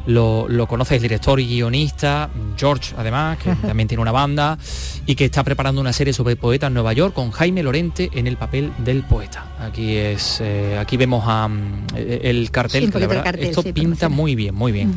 lo, 0.07 0.49
lo, 0.49 0.67
conoce 0.67 0.97
el 0.97 1.03
director 1.03 1.41
y 1.41 1.47
guionista, 1.47 2.31
George, 2.57 2.95
además, 2.97 3.39
que 3.39 3.55
también 3.55 3.89
tiene 3.89 4.03
una 4.03 4.13
banda, 4.13 4.59
y 5.07 5.15
que 5.15 5.25
está 5.25 5.45
preparando 5.45 5.81
una 5.81 5.93
serie 5.93 6.13
sobre 6.13 6.37
poetas 6.37 6.69
en 6.69 6.75
Nueva 6.75 6.93
York 6.93 7.15
con 7.15 7.31
Jaime 7.31 7.63
Lorente 7.63 8.11
en 8.15 8.27
el 8.27 8.37
papel 8.37 8.73
del 8.79 9.03
poeta. 9.03 9.47
Aquí 9.61 9.97
es 9.97 10.41
eh, 10.41 10.79
aquí 10.79 10.97
vemos 10.97 11.25
a, 11.27 11.49
mm, 11.49 11.87
el 11.97 12.51
cartel, 12.51 12.91
que 12.91 12.99
la 12.99 13.07
verdad, 13.07 13.35
esto 13.39 13.63
pinta 13.63 14.09
muy 14.09 14.35
bien, 14.35 14.55
muy 14.55 14.73
bien. 14.73 14.95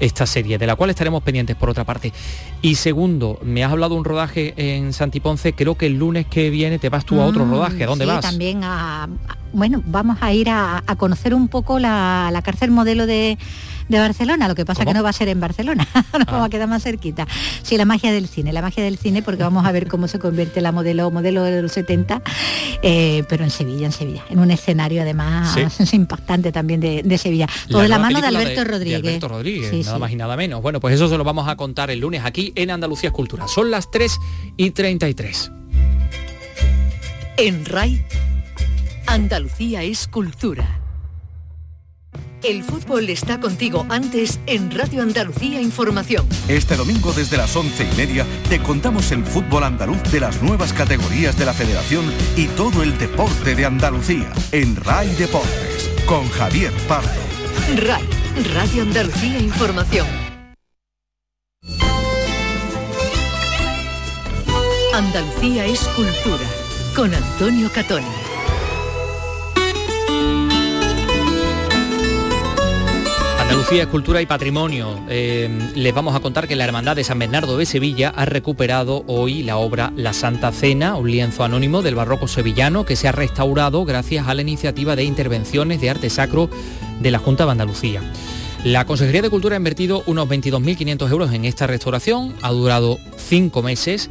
Esta 0.00 0.26
serie, 0.26 0.58
de 0.58 0.66
la 0.66 0.76
cual 0.76 0.90
estaremos 0.90 1.22
pendientes 1.22 1.56
por 1.56 1.70
otra 1.70 1.84
parte. 1.84 2.12
Y 2.60 2.74
segundo, 2.76 3.38
me 3.42 3.64
has 3.64 3.72
hablado 3.72 3.94
de 3.94 4.00
un 4.00 4.04
rodaje 4.04 4.54
en 4.56 4.92
Santiponce, 4.92 5.52
creo 5.54 5.76
que 5.76 5.86
el 5.86 5.98
lunes 5.98 6.26
que 6.26 6.50
viene 6.50 6.78
te 6.78 6.88
vas 6.88 7.04
tú 7.04 7.20
a 7.20 7.26
otro 7.26 7.44
mm, 7.44 7.50
rodaje. 7.50 7.84
¿A 7.84 7.86
dónde 7.86 8.06
vas? 8.06 8.20
También 8.20 8.62
a, 8.64 9.08
bueno, 9.52 9.82
vamos 9.86 10.18
a 10.20 10.32
ir 10.32 10.48
a, 10.50 10.82
conocer 10.98 11.34
un 11.34 11.48
poco 11.48 11.78
la, 11.78 12.30
la 12.32 12.42
cárcel 12.42 12.70
modelo 12.70 13.06
de 13.06 13.38
de 13.88 13.98
Barcelona, 13.98 14.48
lo 14.48 14.54
que 14.54 14.64
pasa 14.64 14.84
que 14.84 14.94
no 14.94 15.02
va 15.02 15.10
a 15.10 15.12
ser 15.12 15.28
en 15.28 15.40
Barcelona, 15.40 15.86
nos 16.12 16.28
va 16.28 16.44
a 16.44 16.48
quedar 16.48 16.68
más 16.68 16.82
cerquita. 16.82 17.26
Sí, 17.62 17.76
la 17.76 17.84
magia 17.84 18.12
del 18.12 18.28
cine, 18.28 18.52
la 18.52 18.62
magia 18.62 18.84
del 18.84 18.98
cine, 18.98 19.22
porque 19.22 19.42
vamos 19.42 19.66
a 19.66 19.72
ver 19.72 19.88
cómo 19.88 20.08
se 20.08 20.18
convierte 20.18 20.60
la 20.60 20.72
modelo, 20.72 21.10
modelo 21.10 21.42
de 21.42 21.62
los 21.62 21.72
70, 21.72 22.22
eh, 22.82 23.24
pero 23.28 23.44
en 23.44 23.50
Sevilla, 23.50 23.86
en 23.86 23.92
Sevilla, 23.92 24.24
en 24.30 24.38
un 24.38 24.50
escenario 24.50 25.02
además 25.02 25.56
impactante 25.92 26.52
también 26.52 26.80
de, 26.80 27.18
Sevilla. 27.18 27.46
Todo 27.68 27.86
la, 27.86 27.98
mano 27.98 28.20
de 28.20 28.26
Alberto 28.26 28.64
Rodríguez. 28.64 29.00
Alberto 29.00 29.28
Rodríguez, 29.28 29.86
nada 29.86 29.98
más 29.98 30.10
y 30.10 30.16
nada 30.16 30.36
menos. 30.36 30.62
Bueno, 30.62 30.80
pues 30.80 30.94
eso 30.94 31.08
se 31.08 31.16
lo 31.16 31.24
vamos 31.24 31.48
a 31.48 31.56
contar 31.56 31.90
el 31.90 32.00
lunes 32.00 32.22
aquí 32.24 32.52
en 32.56 32.70
Andalucía 32.70 33.08
Escultura. 33.10 33.46
Son 33.48 33.70
las 33.70 33.90
3 33.90 34.18
y 34.56 34.70
33. 34.70 35.52
En 37.38 37.64
RAI, 37.64 38.04
Andalucía 39.06 39.82
Escultura. 39.82 40.81
El 42.42 42.64
fútbol 42.64 43.08
está 43.08 43.38
contigo 43.38 43.86
antes 43.88 44.40
en 44.46 44.72
Radio 44.72 45.02
Andalucía 45.02 45.60
Información. 45.60 46.26
Este 46.48 46.76
domingo 46.76 47.12
desde 47.12 47.36
las 47.36 47.54
once 47.54 47.88
y 47.88 47.96
media 47.96 48.26
te 48.48 48.60
contamos 48.60 49.12
el 49.12 49.24
fútbol 49.24 49.62
andaluz 49.62 50.02
de 50.10 50.18
las 50.18 50.42
nuevas 50.42 50.72
categorías 50.72 51.38
de 51.38 51.46
la 51.46 51.54
federación 51.54 52.04
y 52.36 52.46
todo 52.48 52.82
el 52.82 52.98
deporte 52.98 53.54
de 53.54 53.64
Andalucía 53.64 54.32
en 54.50 54.74
RAI 54.74 55.14
Deportes 55.14 55.88
con 56.04 56.28
Javier 56.30 56.72
Pardo. 56.88 57.10
RAI, 57.76 58.02
Radio 58.54 58.82
Andalucía 58.82 59.38
Información. 59.38 60.06
Andalucía 64.92 65.64
es 65.66 65.80
cultura 65.94 66.44
con 66.96 67.14
Antonio 67.14 67.70
Catoni. 67.72 68.21
Andalucía, 73.52 73.86
Cultura 73.86 74.22
y 74.22 74.24
Patrimonio. 74.24 74.98
Eh, 75.10 75.46
les 75.74 75.92
vamos 75.92 76.16
a 76.16 76.20
contar 76.20 76.48
que 76.48 76.56
la 76.56 76.64
Hermandad 76.64 76.96
de 76.96 77.04
San 77.04 77.18
Bernardo 77.18 77.58
de 77.58 77.66
Sevilla 77.66 78.08
ha 78.08 78.24
recuperado 78.24 79.04
hoy 79.06 79.42
la 79.42 79.58
obra 79.58 79.92
La 79.94 80.14
Santa 80.14 80.52
Cena, 80.52 80.96
un 80.96 81.10
lienzo 81.10 81.44
anónimo 81.44 81.82
del 81.82 81.94
barroco 81.94 82.28
sevillano 82.28 82.86
que 82.86 82.96
se 82.96 83.08
ha 83.08 83.12
restaurado 83.12 83.84
gracias 83.84 84.26
a 84.26 84.32
la 84.32 84.40
iniciativa 84.40 84.96
de 84.96 85.04
intervenciones 85.04 85.82
de 85.82 85.90
arte 85.90 86.08
sacro 86.08 86.48
de 87.00 87.10
la 87.10 87.18
Junta 87.18 87.44
de 87.44 87.50
Andalucía. 87.50 88.00
La 88.64 88.86
Consejería 88.86 89.20
de 89.20 89.28
Cultura 89.28 89.54
ha 89.54 89.58
invertido 89.58 90.02
unos 90.06 90.26
22.500 90.30 91.10
euros 91.10 91.30
en 91.34 91.44
esta 91.44 91.66
restauración, 91.66 92.34
ha 92.40 92.52
durado 92.52 92.98
cinco 93.18 93.62
meses. 93.62 94.08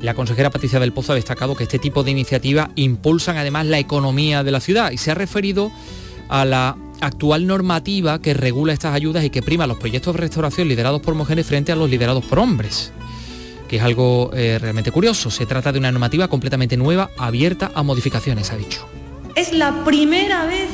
La 0.00 0.12
consejera 0.12 0.50
Patricia 0.50 0.80
del 0.80 0.92
Pozo 0.92 1.12
ha 1.12 1.16
destacado 1.16 1.54
que 1.54 1.62
este 1.62 1.78
tipo 1.78 2.04
de 2.04 2.10
iniciativas 2.10 2.68
impulsan 2.74 3.38
además 3.38 3.64
la 3.64 3.78
economía 3.78 4.44
de 4.44 4.50
la 4.50 4.60
ciudad 4.60 4.90
y 4.90 4.98
se 4.98 5.10
ha 5.10 5.14
referido 5.14 5.72
a 6.28 6.44
la 6.44 6.76
actual 7.02 7.46
normativa 7.46 8.20
que 8.20 8.32
regula 8.34 8.72
estas 8.72 8.94
ayudas 8.94 9.24
y 9.24 9.30
que 9.30 9.42
prima 9.42 9.66
los 9.66 9.78
proyectos 9.78 10.14
de 10.14 10.20
restauración 10.20 10.68
liderados 10.68 11.02
por 11.02 11.14
mujeres 11.14 11.46
frente 11.46 11.72
a 11.72 11.76
los 11.76 11.90
liderados 11.90 12.24
por 12.24 12.38
hombres 12.38 12.92
que 13.72 13.78
es 13.78 13.82
algo 13.82 14.30
eh, 14.34 14.58
realmente 14.60 14.90
curioso. 14.90 15.30
Se 15.30 15.46
trata 15.46 15.72
de 15.72 15.78
una 15.78 15.90
normativa 15.90 16.28
completamente 16.28 16.76
nueva, 16.76 17.08
abierta 17.16 17.70
a 17.74 17.82
modificaciones, 17.82 18.52
ha 18.52 18.56
dicho. 18.58 18.86
Es 19.34 19.54
la 19.54 19.82
primera 19.82 20.44
vez 20.44 20.68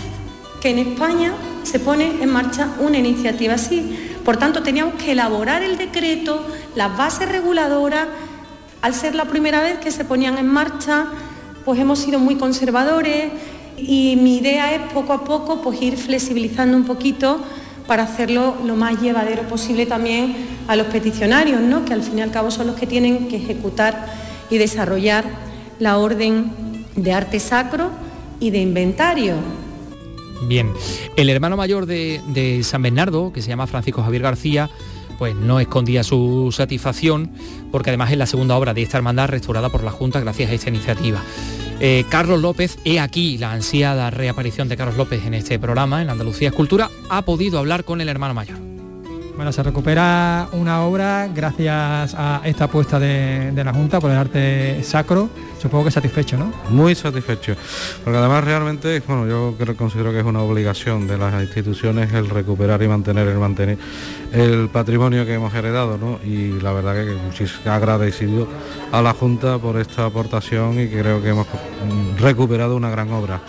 que 0.61 0.71
en 0.71 0.81
España 0.81 1.33
se 1.63 1.79
pone 1.79 2.21
en 2.21 2.29
marcha 2.29 2.75
una 2.81 2.99
iniciativa 2.99 3.55
así 3.55 3.97
Por 4.25 4.37
tanto, 4.37 4.65
teníamos 4.65 4.95
que 4.95 5.13
elaborar 5.13 5.63
el 5.63 5.79
decreto, 5.79 6.45
las 6.75 6.97
bases 6.97 7.29
reguladoras, 7.29 8.09
al 8.83 8.95
ser 8.95 9.15
la 9.15 9.27
primera 9.27 9.63
vez 9.63 9.79
que 9.79 9.93
se 9.93 10.05
ponían 10.05 10.37
en 10.37 10.49
marcha, 10.49 11.07
pues 11.65 11.79
hemos 11.79 12.01
sido 12.01 12.19
muy 12.19 12.35
conservadores 12.35 13.31
y 13.81 14.17
mi 14.17 14.39
idea 14.39 14.75
es 14.75 14.93
poco 14.93 15.13
a 15.13 15.25
poco 15.25 15.63
pues 15.63 15.81
ir 15.83 15.97
flexibilizando 15.97 16.77
un 16.77 16.85
poquito 16.85 17.41
para 17.87 18.05
hacerlo 18.05 18.55
lo 18.65 18.77
más 18.77 19.01
llevadero 19.01 19.43
posible 19.45 19.87
también 19.87 20.37
a 20.69 20.77
los 20.77 20.89
peticionarios, 20.89 21.61
¿no? 21.61 21.85
que 21.85 21.95
al 21.95 22.03
fin 22.03 22.19
y 22.19 22.23
al 22.23 22.31
cabo 22.31 22.51
son 22.51 22.67
los 22.67 22.77
que 22.77 22.87
tienen 22.87 23.29
que 23.29 23.37
ejecutar 23.37 24.07
y 24.51 24.59
desarrollar 24.59 25.25
la 25.79 25.97
orden 25.97 26.53
de 26.97 27.13
arte 27.13 27.41
sacro 27.41 27.91
y 28.41 28.51
de 28.51 28.61
inventario. 28.61 29.37
Bien, 30.47 30.71
el 31.17 31.31
hermano 31.31 31.57
mayor 31.57 31.87
de, 31.87 32.21
de 32.29 32.63
San 32.63 32.83
Bernardo, 32.83 33.33
que 33.33 33.43
se 33.43 33.49
llama 33.49 33.67
Francisco 33.67 34.03
Javier 34.03 34.23
García, 34.23 34.71
pues 35.19 35.35
no 35.35 35.59
escondía 35.59 36.05
su 36.05 36.51
satisfacción, 36.53 37.31
porque 37.73 37.91
además 37.91 38.13
es 38.13 38.19
la 38.19 38.27
segunda 38.27 38.57
obra 38.57 38.73
de 38.73 38.83
esta 38.83 38.99
hermandad 38.99 39.29
restaurada 39.29 39.69
por 39.69 39.83
la 39.83 39.91
Junta 39.91 40.21
gracias 40.21 40.51
a 40.51 40.55
esta 40.55 40.69
iniciativa. 40.69 41.23
Eh, 41.81 42.05
Carlos 42.09 42.41
López, 42.41 42.79
he 42.85 42.99
aquí 42.99 43.39
la 43.39 43.53
ansiada 43.53 44.11
reaparición 44.11 44.69
de 44.69 44.77
Carlos 44.77 44.97
López 44.97 45.25
en 45.25 45.35
este 45.35 45.59
programa, 45.61 46.03
en 46.03 46.11
Andalucía 46.11 46.49
Escultura, 46.49 46.91
ha 47.09 47.23
podido 47.23 47.59
hablar 47.59 47.85
con 47.85 48.01
el 48.01 48.09
hermano 48.09 48.35
mayor. 48.35 48.59
Bueno, 49.39 49.53
se 49.53 49.63
recupera 49.63 50.49
una 50.51 50.83
obra 50.83 51.29
gracias 51.33 52.13
a 52.19 52.41
esta 52.45 52.65
apuesta 52.65 52.99
de, 52.99 53.53
la 53.55 53.73
Junta 53.73 54.01
por 54.01 54.11
el 54.11 54.17
arte 54.17 54.83
sacro. 54.83 55.31
Supongo 55.63 55.85
que 55.85 55.91
satisfecho, 55.93 56.37
¿no? 56.37 56.53
Muy 56.71 56.97
satisfecho, 56.97 57.55
porque 58.03 58.19
además 58.19 58.43
realmente, 58.43 59.01
bueno, 59.07 59.29
yo 59.29 59.55
creo, 59.57 59.77
considero 59.77 60.11
que 60.11 60.19
es 60.19 60.25
una 60.25 60.41
obligación 60.43 61.07
de 61.07 61.19
las 61.19 61.41
instituciones 61.41 62.13
el 62.15 62.29
recuperar 62.29 62.83
y 62.83 62.89
mantener 62.89 63.29
el 63.29 63.39
mantener 63.39 63.79
el 64.33 64.71
patrimonio 64.71 65.25
que 65.25 65.35
hemos 65.35 65.55
heredado, 65.55 65.99
¿no? 65.99 66.19
Y 66.29 66.61
la 66.61 66.73
verdad 66.73 66.97
que 66.97 67.13
muchísimo 67.13 67.71
agradecido 67.71 68.49
a 68.91 69.01
la 69.03 69.15
Junta 69.15 69.57
por 69.59 69.79
esta 69.79 70.07
aportación 70.07 70.81
y 70.81 70.89
creo 70.89 71.23
que 71.23 71.29
hemos 71.29 71.47
recuperado 72.19 72.75
una 72.75 72.91
gran 72.91 73.13
obra. 73.13 73.41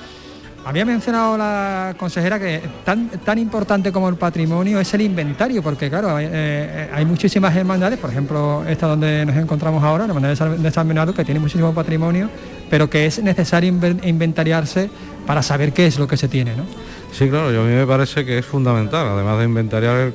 Había 0.69 0.85
mencionado 0.85 1.35
la 1.35 1.95
consejera 1.97 2.37
que 2.37 2.61
tan, 2.85 3.09
tan 3.09 3.39
importante 3.39 3.91
como 3.91 4.07
el 4.07 4.17
patrimonio 4.17 4.79
es 4.79 4.93
el 4.93 5.01
inventario, 5.01 5.63
porque 5.63 5.89
claro, 5.89 6.15
hay, 6.15 6.27
eh, 6.29 6.89
hay 6.93 7.05
muchísimas 7.05 7.55
hermandades, 7.55 7.97
por 7.97 8.11
ejemplo, 8.11 8.63
esta 8.67 8.85
donde 8.85 9.25
nos 9.25 9.35
encontramos 9.35 9.83
ahora, 9.83 10.03
la 10.05 10.09
hermandad 10.13 10.29
de 10.29 10.35
San, 10.35 10.61
de 10.61 10.69
Bernardo, 10.69 11.11
que 11.15 11.25
tiene 11.25 11.39
muchísimo 11.39 11.73
patrimonio, 11.73 12.29
pero 12.69 12.87
que 12.87 13.07
es 13.07 13.17
necesario 13.23 13.73
inventariarse 14.03 14.91
para 15.25 15.41
saber 15.41 15.73
qué 15.73 15.87
es 15.87 15.97
lo 15.97 16.07
que 16.07 16.17
se 16.17 16.27
tiene, 16.27 16.55
¿no? 16.55 16.65
Sí, 17.13 17.27
claro, 17.29 17.51
yo 17.51 17.61
a 17.61 17.65
mí 17.65 17.73
me 17.73 17.87
parece 17.87 18.23
que 18.23 18.37
es 18.37 18.45
fundamental, 18.45 19.07
además 19.07 19.39
de 19.39 19.45
inventariar, 19.45 20.13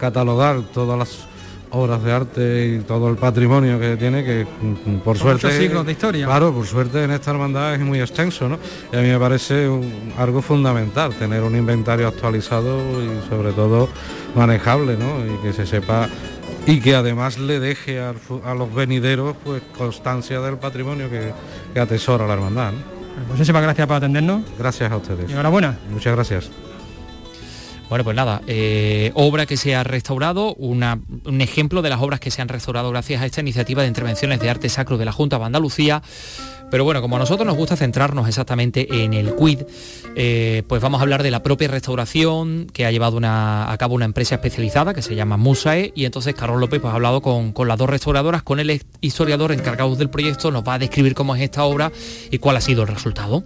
catalogar 0.00 0.62
todas 0.74 0.98
las 0.98 1.28
obras 1.72 2.02
de 2.04 2.12
arte 2.12 2.76
y 2.76 2.78
todo 2.84 3.08
el 3.08 3.16
patrimonio 3.16 3.80
que 3.80 3.96
tiene, 3.96 4.22
que 4.24 4.44
mm, 4.44 4.98
por 4.98 5.16
Son 5.18 5.38
suerte... 5.38 5.58
siglos 5.58 5.86
de 5.86 5.92
historia. 5.92 6.26
Claro, 6.26 6.52
por 6.52 6.66
suerte 6.66 7.02
en 7.04 7.10
esta 7.10 7.30
hermandad 7.30 7.74
es 7.74 7.80
muy 7.80 8.00
extenso, 8.00 8.48
¿no? 8.48 8.58
Y 8.92 8.96
a 8.96 9.00
mí 9.00 9.08
me 9.08 9.18
parece 9.18 9.68
un- 9.68 10.12
algo 10.18 10.42
fundamental, 10.42 11.14
tener 11.14 11.42
un 11.42 11.56
inventario 11.56 12.06
actualizado 12.08 12.78
y 13.02 13.28
sobre 13.28 13.52
todo 13.52 13.88
manejable, 14.34 14.96
¿no? 14.96 15.24
Y 15.26 15.36
que 15.42 15.52
se 15.52 15.66
sepa 15.66 16.08
y 16.66 16.80
que 16.80 16.94
además 16.94 17.38
le 17.38 17.58
deje 17.58 18.00
a, 18.00 18.14
los 18.54 18.72
venideros 18.74 19.34
pues 19.42 19.62
constancia 19.76 20.40
del 20.40 20.58
patrimonio 20.58 21.10
que, 21.10 21.32
que 21.74 21.80
atesora 21.80 22.26
la 22.26 22.34
hermandad. 22.34 22.72
¿no? 22.72 22.78
Muchísimas 23.30 23.62
gracias 23.62 23.86
por 23.86 23.96
atendernos. 23.96 24.42
Gracias 24.58 24.90
a 24.92 24.96
ustedes. 24.96 25.28
Y 25.28 25.32
enhorabuena. 25.32 25.78
Muchas 25.90 26.14
gracias. 26.14 26.50
Bueno, 27.92 28.04
pues 28.04 28.16
nada, 28.16 28.40
eh, 28.46 29.12
obra 29.12 29.44
que 29.44 29.58
se 29.58 29.74
ha 29.74 29.84
restaurado, 29.84 30.54
un 30.54 30.82
ejemplo 31.42 31.82
de 31.82 31.90
las 31.90 32.00
obras 32.00 32.20
que 32.20 32.30
se 32.30 32.40
han 32.40 32.48
restaurado 32.48 32.88
gracias 32.88 33.20
a 33.20 33.26
esta 33.26 33.42
iniciativa 33.42 33.82
de 33.82 33.88
intervenciones 33.88 34.40
de 34.40 34.48
arte 34.48 34.70
sacro 34.70 34.96
de 34.96 35.04
la 35.04 35.12
Junta 35.12 35.38
de 35.38 35.44
Andalucía. 35.44 36.00
Pero 36.70 36.84
bueno, 36.84 37.02
como 37.02 37.16
a 37.16 37.18
nosotros 37.18 37.46
nos 37.46 37.54
gusta 37.54 37.76
centrarnos 37.76 38.26
exactamente 38.26 39.04
en 39.04 39.12
el 39.12 39.36
quid, 39.36 39.64
eh, 40.16 40.62
pues 40.68 40.80
vamos 40.80 41.00
a 41.00 41.02
hablar 41.02 41.22
de 41.22 41.30
la 41.30 41.42
propia 41.42 41.68
restauración 41.68 42.66
que 42.72 42.86
ha 42.86 42.90
llevado 42.90 43.20
a 43.22 43.76
cabo 43.78 43.94
una 43.94 44.06
empresa 44.06 44.36
especializada 44.36 44.94
que 44.94 45.02
se 45.02 45.14
llama 45.14 45.36
Musae 45.36 45.92
y 45.94 46.06
entonces 46.06 46.34
Carlos 46.34 46.60
López 46.60 46.80
pues, 46.80 46.92
ha 46.92 46.94
hablado 46.94 47.20
con, 47.20 47.52
con 47.52 47.68
las 47.68 47.76
dos 47.76 47.90
restauradoras, 47.90 48.42
con 48.42 48.58
el 48.58 48.80
historiador 49.02 49.52
encargado 49.52 49.96
del 49.96 50.08
proyecto, 50.08 50.50
nos 50.50 50.66
va 50.66 50.76
a 50.76 50.78
describir 50.78 51.14
cómo 51.14 51.36
es 51.36 51.42
esta 51.42 51.64
obra 51.64 51.92
y 52.30 52.38
cuál 52.38 52.56
ha 52.56 52.62
sido 52.62 52.84
el 52.84 52.88
resultado. 52.88 53.44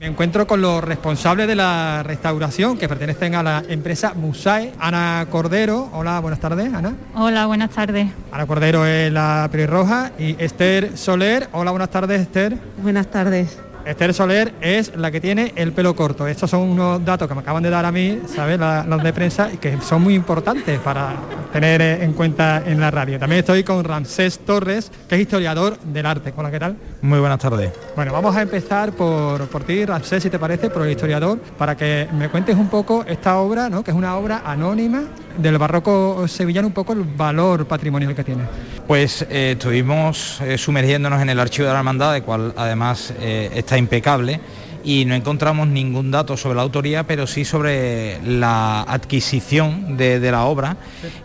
Me 0.00 0.06
encuentro 0.06 0.46
con 0.46 0.62
los 0.62 0.84
responsables 0.84 1.48
de 1.48 1.56
la 1.56 2.04
restauración 2.04 2.78
que 2.78 2.88
pertenecen 2.88 3.34
a 3.34 3.42
la 3.42 3.64
empresa 3.68 4.14
Musae, 4.14 4.72
Ana 4.78 5.26
Cordero. 5.28 5.90
Hola, 5.92 6.20
buenas 6.20 6.38
tardes, 6.38 6.72
Ana. 6.72 6.94
Hola, 7.16 7.46
buenas 7.46 7.70
tardes. 7.70 8.06
Ana 8.30 8.46
Cordero 8.46 8.86
es 8.86 9.12
la 9.12 9.48
pelirroja 9.50 10.12
y 10.16 10.36
Esther 10.38 10.96
Soler. 10.96 11.48
Hola, 11.50 11.72
buenas 11.72 11.90
tardes, 11.90 12.20
Esther. 12.20 12.56
Buenas 12.80 13.08
tardes. 13.10 13.58
Esther 13.88 14.12
Soler 14.12 14.52
es 14.60 14.92
la 14.96 15.10
que 15.10 15.18
tiene 15.20 15.52
el 15.56 15.72
pelo 15.72 15.96
corto. 15.96 16.26
Estos 16.26 16.50
son 16.50 16.60
unos 16.60 17.02
datos 17.04 17.26
que 17.26 17.34
me 17.34 17.40
acaban 17.40 17.62
de 17.62 17.70
dar 17.70 17.86
a 17.86 17.90
mí, 17.90 18.20
¿sabes? 18.26 18.58
La- 18.60 18.84
los 18.84 19.02
de 19.02 19.12
prensa 19.14 19.48
y 19.52 19.56
que 19.56 19.80
son 19.80 20.02
muy 20.02 20.14
importantes 20.14 20.78
para 20.80 21.14
tener 21.52 21.80
eh, 21.80 22.04
en 22.04 22.12
cuenta 22.12 22.62
en 22.66 22.78
la 22.80 22.90
radio. 22.90 23.18
También 23.18 23.40
estoy 23.40 23.64
con 23.64 23.82
Ramsés 23.82 24.40
Torres, 24.40 24.92
que 25.08 25.14
es 25.14 25.22
historiador 25.22 25.78
del 25.80 26.04
arte. 26.04 26.34
Hola, 26.36 26.50
¿qué 26.50 26.58
tal? 26.60 26.76
Muy 27.00 27.18
buenas 27.18 27.38
tardes. 27.38 27.72
Bueno, 27.96 28.12
vamos 28.12 28.36
a 28.36 28.42
empezar 28.42 28.92
por, 28.92 29.46
por 29.48 29.64
ti, 29.64 29.86
Ramsés, 29.86 30.22
si 30.22 30.28
te 30.28 30.38
parece, 30.38 30.68
por 30.68 30.82
el 30.82 30.90
historiador, 30.90 31.38
para 31.56 31.74
que 31.74 32.06
me 32.12 32.28
cuentes 32.28 32.56
un 32.56 32.68
poco 32.68 33.04
esta 33.08 33.38
obra, 33.38 33.70
¿no? 33.70 33.82
que 33.82 33.90
es 33.92 33.96
una 33.96 34.16
obra 34.16 34.42
anónima 34.44 35.04
del 35.38 35.56
barroco 35.56 36.26
sevillano, 36.28 36.66
un 36.66 36.74
poco 36.74 36.92
el 36.92 37.04
valor 37.04 37.64
patrimonial 37.66 38.14
que 38.14 38.24
tiene. 38.24 38.42
Pues 38.86 39.22
eh, 39.30 39.52
estuvimos 39.52 40.40
eh, 40.40 40.58
sumergiéndonos 40.58 41.20
en 41.22 41.28
el 41.30 41.38
archivo 41.38 41.66
de 41.68 41.72
la 41.72 41.78
hermandad, 41.78 42.12
de 42.12 42.22
cual 42.22 42.52
además 42.56 43.12
eh, 43.20 43.50
está 43.54 43.77
impecable, 43.78 44.40
y 44.84 45.04
no 45.04 45.14
encontramos 45.14 45.66
ningún 45.68 46.10
dato 46.10 46.36
sobre 46.36 46.54
la 46.56 46.62
autoría, 46.62 47.06
pero 47.06 47.26
sí 47.26 47.44
sobre 47.44 48.20
la 48.24 48.82
adquisición 48.82 49.96
de, 49.96 50.18
la 50.30 50.44
obra 50.44 50.76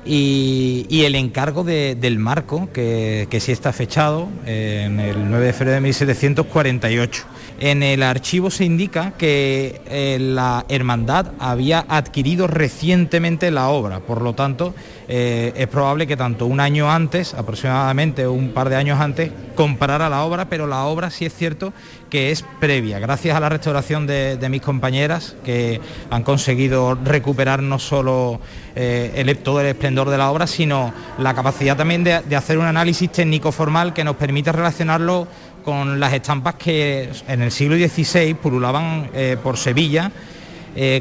y, 0.06 1.04
el 1.06 1.16
encargo 1.16 1.64
de- 1.64 1.96
del 1.96 2.20
marco, 2.20 2.70
que, 2.74 3.28
que 3.30 3.40
sí 3.40 3.52
está 3.52 3.72
fechado 3.72 4.28
eh, 4.46 4.84
en 4.88 5.00
el 5.00 5.30
9 5.30 5.46
de 5.46 5.54
febrero 5.54 5.76
de 5.76 5.82
1748. 5.82 7.24
En 7.60 7.84
el 7.84 8.04
archivo 8.04 8.50
se 8.50 8.66
indica 8.66 9.14
que 9.18 9.82
eh, 9.86 10.18
la 10.20 10.66
hermandad 10.68 11.28
había 11.40 11.86
adquirido 11.88 12.48
recientemente 12.48 13.52
la 13.52 13.70
obra, 13.70 14.00
por 14.00 14.22
lo 14.22 14.34
tanto 14.34 14.74
eh, 15.08 15.54
es 15.56 15.68
probable 15.68 16.08
que 16.08 16.16
tanto 16.16 16.46
un 16.46 16.60
año 16.60 16.90
antes, 16.90 17.34
aproximadamente 17.34 18.28
un 18.28 18.50
par 18.52 18.70
de 18.70 18.78
años 18.78 19.00
antes, 19.00 19.32
comprara 19.56 20.10
la 20.10 20.24
obra, 20.24 20.46
pero 20.46 20.66
la 20.66 20.86
obra 20.86 21.10
sí 21.10 21.26
es 21.26 21.34
cierto 21.34 21.74
que 22.10 22.32
es 22.32 22.46
previa, 22.60 23.00
gracias 23.00 23.36
a 23.36 23.40
la 23.40 23.50
restauración 23.50 24.08
de, 24.08 24.38
mis 24.50 24.62
compañeras 24.62 25.36
que 25.44 25.82
han 26.10 26.24
conseguido 26.24 26.96
recuperar 26.96 27.62
no 27.62 27.80
solo 27.80 28.40
eh, 28.76 29.38
todo 29.44 29.62
el 29.62 29.68
esplendor 29.68 30.10
de 30.10 30.18
la 30.18 30.32
obra, 30.32 30.48
sino 30.48 30.94
la 31.18 31.34
capacidad 31.34 31.76
también 31.76 32.04
de, 32.04 32.36
hacer 32.36 32.58
un 32.58 32.66
análisis 32.66 33.12
técnico 33.12 33.52
formal 33.52 33.94
que 33.94 34.04
nos 34.04 34.16
permite 34.16 34.52
relacionarlo 34.52 35.28
con 35.66 36.00
las 36.00 36.14
estampas 36.14 36.56
que 36.56 37.10
en 37.28 37.42
el 37.42 37.52
siglo 37.52 37.76
XVI 37.76 38.34
pululaban 38.36 39.10
eh, 39.14 39.38
por 39.42 39.58
Sevilla, 39.58 40.12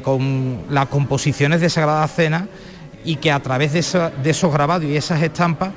con 0.02 0.64
las 0.68 0.88
composiciones 0.88 1.62
de 1.62 1.70
Sagrada 1.70 2.06
Cena 2.06 2.46
y 3.04 3.16
que 3.16 3.32
a 3.32 3.40
través 3.40 3.72
de, 3.72 3.80
esos 4.30 4.52
grabados 4.52 4.84
y 4.84 4.96
esas 4.96 5.22
estampas, 5.22 5.70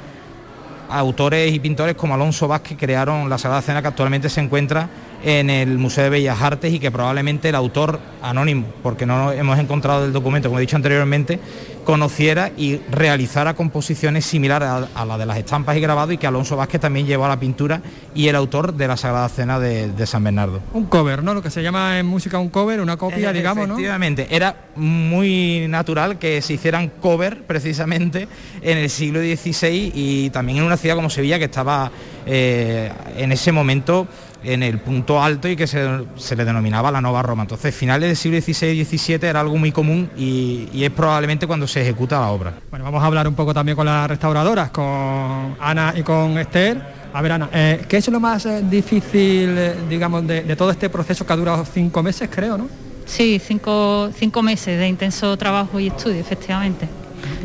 autores 0.89 1.53
y 1.53 1.59
pintores 1.59 1.95
como 1.95 2.13
Alonso 2.13 2.47
Vázquez 2.47 2.77
crearon 2.77 3.29
la 3.29 3.37
Sagrada 3.37 3.61
Cena 3.61 3.81
que 3.81 3.87
actualmente 3.87 4.29
se 4.29 4.41
encuentra 4.41 4.87
en 5.25 5.49
el 5.49 5.79
Museo 5.79 6.03
de 6.03 6.11
Bellas 6.11 6.39
Artes 6.39 6.71
y 6.71 6.79
que 6.79 6.91
probablemente 6.91 7.49
el 7.49 7.55
autor 7.55 7.99
anónimo, 8.21 8.67
porque 8.83 9.07
no 9.07 9.31
hemos 9.31 9.57
encontrado 9.57 10.05
el 10.05 10.13
documento, 10.13 10.49
como 10.49 10.59
he 10.59 10.61
dicho 10.61 10.75
anteriormente, 10.75 11.39
conociera 11.83 12.51
y 12.55 12.77
realizara 12.91 13.55
composiciones 13.55 14.25
similares 14.25 14.67
a, 14.67 14.87
a 14.93 15.05
la 15.05 15.17
de 15.17 15.25
las 15.25 15.37
estampas 15.37 15.77
y 15.77 15.79
grabados 15.79 16.13
y 16.13 16.17
que 16.17 16.27
Alonso 16.27 16.55
Vázquez 16.55 16.81
también 16.81 17.07
llevó 17.07 17.25
a 17.25 17.29
la 17.29 17.39
pintura 17.39 17.81
y 18.13 18.27
el 18.27 18.35
autor 18.35 18.75
de 18.75 18.87
la 18.87 18.97
Sagrada 18.97 19.27
Cena 19.29 19.59
de, 19.59 19.91
de 19.91 20.05
San 20.05 20.23
Bernardo. 20.23 20.61
Un 20.73 20.85
cover, 20.85 21.23
¿no? 21.23 21.33
Lo 21.33 21.41
que 21.41 21.49
se 21.49 21.63
llama 21.63 21.97
en 21.97 22.05
música 22.05 22.37
un 22.37 22.49
cover, 22.49 22.79
una 22.79 22.97
copia, 22.97 23.33
digamos, 23.33 23.67
¿no? 23.67 23.73
Efectivamente, 23.73 24.27
era 24.29 24.65
muy 24.75 25.65
natural 25.67 26.19
que 26.19 26.41
se 26.43 26.53
hicieran 26.53 26.89
cover 26.89 27.43
precisamente 27.43 28.27
en 28.61 28.77
el 28.77 28.89
siglo 28.91 29.19
XVI 29.21 29.91
y 29.93 30.29
también 30.29 30.59
en 30.59 30.65
una 30.65 30.77
ciudad 30.77 30.95
como 30.95 31.09
Sevilla 31.09 31.39
que 31.39 31.45
estaba 31.45 31.91
eh, 32.25 32.91
en 33.17 33.31
ese 33.31 33.51
momento 33.51 34.07
en 34.45 34.63
el 34.63 34.79
punto 34.79 35.21
alto 35.21 35.47
y 35.47 35.55
que 35.55 35.67
se, 35.67 35.87
se 36.15 36.35
le 36.35 36.45
denominaba 36.45 36.91
la 36.91 37.01
Nova 37.01 37.21
Roma. 37.21 37.43
Entonces, 37.43 37.73
finales 37.73 38.09
del 38.09 38.17
siglo 38.17 38.39
XVI 38.39 38.67
y 38.67 38.85
XVII 38.85 39.27
era 39.27 39.41
algo 39.41 39.57
muy 39.57 39.71
común 39.71 40.09
y, 40.17 40.69
y 40.73 40.83
es 40.83 40.91
probablemente 40.91 41.47
cuando 41.47 41.67
se 41.67 41.81
ejecuta 41.81 42.19
la 42.19 42.29
obra. 42.29 42.53
Bueno, 42.69 42.85
vamos 42.85 43.03
a 43.03 43.07
hablar 43.07 43.27
un 43.27 43.35
poco 43.35 43.53
también 43.53 43.75
con 43.75 43.85
las 43.85 44.07
restauradoras, 44.09 44.69
con 44.71 45.55
Ana 45.59 45.93
y 45.95 46.03
con 46.03 46.37
Esther. 46.37 46.81
A 47.13 47.21
ver, 47.21 47.31
Ana, 47.31 47.49
eh, 47.53 47.85
¿qué 47.87 47.97
es 47.97 48.07
lo 48.09 48.19
más 48.19 48.45
eh, 48.45 48.61
difícil, 48.69 49.57
eh, 49.57 49.75
digamos, 49.89 50.27
de, 50.27 50.43
de 50.43 50.55
todo 50.55 50.71
este 50.71 50.89
proceso 50.89 51.25
que 51.25 51.33
ha 51.33 51.37
durado 51.37 51.65
cinco 51.65 52.03
meses, 52.03 52.29
creo, 52.31 52.57
¿no? 52.57 52.67
Sí, 53.05 53.39
cinco, 53.45 54.09
cinco 54.17 54.41
meses 54.41 54.77
de 54.77 54.87
intenso 54.87 55.37
trabajo 55.37 55.79
y 55.79 55.87
estudio, 55.87 56.19
efectivamente. 56.19 56.87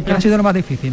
¿Qué 0.04 0.12
ha 0.12 0.20
sido 0.20 0.36
lo 0.36 0.42
más 0.42 0.54
difícil? 0.54 0.92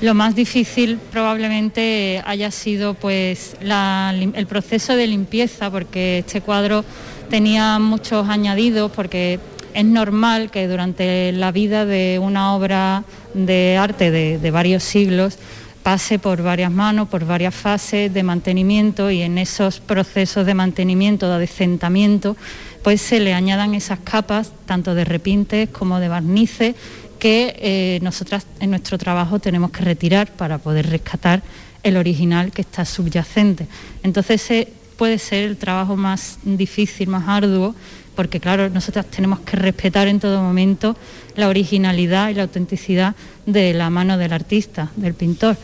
Lo 0.00 0.14
más 0.14 0.34
difícil 0.34 0.98
probablemente 1.12 2.22
haya 2.24 2.50
sido 2.50 2.94
pues 2.94 3.54
el 3.60 4.46
proceso 4.46 4.96
de 4.96 5.06
limpieza, 5.06 5.70
porque 5.70 6.20
este 6.20 6.40
cuadro 6.40 6.86
tenía 7.28 7.78
muchos 7.78 8.26
añadidos, 8.26 8.90
porque 8.92 9.38
es 9.74 9.84
normal 9.84 10.50
que 10.50 10.68
durante 10.68 11.32
la 11.32 11.52
vida 11.52 11.84
de 11.84 12.18
una 12.18 12.54
obra 12.54 13.04
de 13.34 13.76
arte 13.78 14.10
de, 14.10 14.50
varios 14.50 14.84
siglos 14.84 15.36
pase 15.82 16.18
por 16.18 16.42
varias 16.42 16.70
manos, 16.70 17.08
por 17.08 17.26
varias 17.26 17.54
fases 17.54 18.12
de 18.12 18.22
mantenimiento 18.22 19.10
y 19.10 19.20
en 19.20 19.36
esos 19.36 19.80
procesos 19.80 20.46
de 20.46 20.54
mantenimiento, 20.54 21.28
de 21.28 21.34
adecentamiento, 21.34 22.38
pues 22.82 23.02
se 23.02 23.20
le 23.20 23.34
añadan 23.34 23.74
esas 23.74 23.98
capas, 23.98 24.52
tanto 24.64 24.94
de 24.94 25.04
repintes 25.04 25.68
como 25.68 26.00
de 26.00 26.08
barnices, 26.08 26.74
que 27.20 27.54
eh, 27.60 28.00
nosotras 28.02 28.46
en 28.58 28.70
nuestro 28.70 28.98
trabajo 28.98 29.38
tenemos 29.38 29.70
que 29.70 29.84
retirar 29.84 30.32
para 30.32 30.58
poder 30.58 30.90
rescatar 30.90 31.42
el 31.84 31.96
original 31.96 32.50
que 32.50 32.62
está 32.62 32.84
subyacente. 32.84 33.68
Entonces 34.02 34.42
ese 34.42 34.72
puede 34.96 35.18
ser 35.18 35.44
el 35.44 35.56
trabajo 35.56 35.96
más 35.96 36.38
difícil, 36.42 37.08
más 37.08 37.28
arduo, 37.28 37.74
porque 38.16 38.40
claro, 38.40 38.68
nosotras 38.68 39.06
tenemos 39.06 39.40
que 39.40 39.56
respetar 39.56 40.08
en 40.08 40.18
todo 40.18 40.42
momento 40.42 40.96
la 41.36 41.48
originalidad 41.48 42.30
y 42.30 42.34
la 42.34 42.42
autenticidad 42.42 43.14
de 43.46 43.72
la 43.72 43.88
mano 43.88 44.18
del 44.18 44.32
artista, 44.32 44.90
del 44.96 45.14
pintor. 45.14 45.56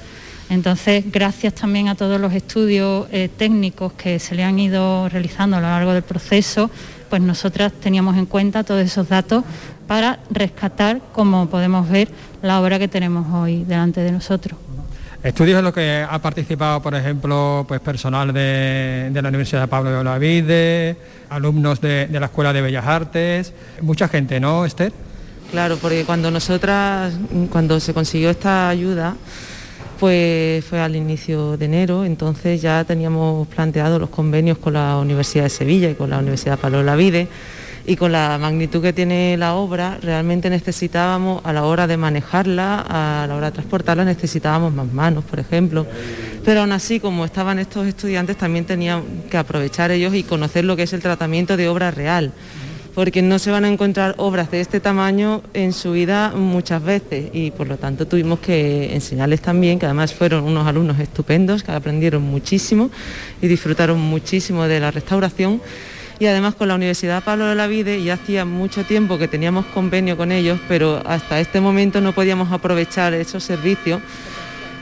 Entonces, 0.49 1.05
gracias 1.11 1.55
también 1.55 1.89
a 1.89 1.97
todos 1.97 2.21
los 2.21 2.33
estudios 2.33 3.09
eh, 3.11 3.29
técnicos 3.37 3.93
que 3.95 4.19
se 4.21 4.37
le 4.37 4.45
han 4.45 4.59
ido 4.59 5.09
realizando 5.09 5.57
a 5.57 5.61
lo 5.61 5.67
largo 5.67 5.93
del 5.93 6.05
proceso, 6.05 6.71
pues 7.11 7.21
nosotras 7.21 7.73
teníamos 7.73 8.17
en 8.17 8.27
cuenta 8.27 8.65
todos 8.65 8.83
esos 8.83 9.09
datos 9.09 9.45
para 9.87 10.19
rescatar, 10.31 11.01
como 11.13 11.49
podemos 11.49 11.89
ver, 11.89 12.09
la 12.43 12.61
obra 12.61 12.79
que 12.79 12.89
tenemos 12.89 13.27
hoy 13.33 13.65
delante 13.65 14.01
de 14.01 14.13
nosotros. 14.13 14.59
Estudios 15.23 15.59
en 15.59 15.65
los 15.65 15.75
que 15.75 16.07
ha 16.09 16.19
participado, 16.21 16.81
por 16.81 16.95
ejemplo, 16.95 17.65
pues 17.67 17.81
personal 17.81 18.33
de, 18.33 19.11
la 19.13 19.29
Universidad 19.29 19.63
de 19.63 19.69
Pablo 19.69 19.91
de 19.91 19.97
Olavide, 19.97 20.97
alumnos 21.31 21.81
de, 21.81 22.09
la 22.13 22.27
Escuela 22.27 22.53
de 22.53 22.61
Bellas 22.61 22.87
Artes, 22.87 23.53
mucha 23.81 24.09
gente, 24.09 24.39
¿no, 24.39 24.65
Esther? 24.65 24.93
Claro, 25.51 25.79
porque 25.81 26.05
cuando 26.05 26.31
nosotras, 26.31 27.15
cuando 27.51 27.81
se 27.81 27.95
consiguió 27.95 28.31
esta 28.31 28.69
ayuda, 28.69 29.17
pues 29.99 30.65
fue 30.65 30.81
al 30.81 30.95
inicio 30.95 31.57
de 31.57 31.65
enero, 31.65 32.05
entonces 32.05 32.61
ya 32.61 32.85
teníamos 32.85 33.49
planteado 33.49 33.99
los 33.99 34.11
convenios 34.11 34.59
con 34.59 34.75
la 34.75 34.97
Universidad 34.99 35.45
de 35.45 35.51
Sevilla 35.51 35.91
y 35.91 35.95
con 35.95 36.11
la 36.11 36.19
Universidad 36.19 36.53
de 36.53 36.63
Pablo 36.63 36.79
de 36.79 36.83
Olavide 36.85 37.29
y 37.87 37.95
con 37.95 38.11
la 38.11 38.37
magnitud 38.39 38.83
que 38.83 38.93
tiene 38.93 39.37
la 39.37 39.55
obra, 39.55 39.99
realmente 40.03 40.51
necesitábamos 40.51 41.41
a 41.45 41.53
la 41.53 41.65
hora 41.65 41.87
de 41.87 41.97
manejarla, 41.97 42.81
a 42.81 43.27
la 43.29 43.37
hora 43.37 43.47
de 43.47 43.53
transportarla, 43.53 44.05
necesitábamos 44.05 44.75
más 44.75 44.93
manos, 44.93 45.23
por 45.23 45.39
ejemplo. 45.39 45.87
Pero 46.45 46.61
aún 46.63 46.73
así, 46.73 46.99
como 46.99 47.25
estaban 47.25 47.61
estos 47.61 47.87
estudiantes, 47.87 48.37
también 48.37 48.65
tenían 48.65 49.05
que 49.31 49.37
aprovechar 49.37 49.93
ellos 49.93 50.15
y 50.15 50.25
conocer 50.25 50.65
lo 50.65 50.75
que 50.75 50.83
es 50.83 50.93
el 50.95 51.01
tratamiento 51.01 51.57
de 51.57 51.69
obra 51.69 51.93
real. 51.93 52.33
Porque 52.93 53.23
no 53.23 53.39
se 53.39 53.51
van 53.51 53.65
a 53.65 53.69
encontrar 53.69 54.15
obras 54.17 54.51
de 54.51 54.63
este 54.63 54.81
tamaño 54.81 55.43
en 55.55 55.73
su 55.73 55.93
vida 55.93 56.33
muchas 56.35 56.83
veces. 56.83 57.31
Y 57.33 57.53
por 57.53 57.69
lo 57.69 57.77
tanto 57.77 58.07
tuvimos 58.07 58.41
que 58.41 58.95
enseñarles 58.95 59.43
también, 59.43 59.79
que 59.79 59.87
además 59.87 60.15
fueron 60.15 60.45
unos 60.45 60.67
alumnos 60.67 60.99
estupendos, 60.99 61.63
que 61.63 61.73
aprendieron 61.73 62.23
muchísimo 62.23 62.91
y 63.41 63.47
disfrutaron 63.47 64.01
muchísimo 64.01 64.65
de 64.65 64.81
la 64.81 64.91
restauración 64.91 65.61
y 66.19 66.27
además 66.27 66.55
con 66.55 66.69
la 66.69 66.75
Universidad 66.75 67.23
Pablo 67.23 67.47
de 67.47 67.55
la 67.55 67.67
Vide 67.67 68.03
ya 68.03 68.15
hacía 68.15 68.45
mucho 68.45 68.85
tiempo 68.85 69.19
que 69.19 69.29
teníamos 69.29 69.67
convenio 69.67 70.17
con 70.17 70.33
ellos, 70.33 70.59
pero 70.69 71.03
hasta 71.05 71.41
este 71.41 71.61
momento 71.61 72.01
no 72.01 72.13
podíamos 72.13 72.53
aprovechar 72.53 73.15
esos 73.15 73.45
servicios 73.45 74.01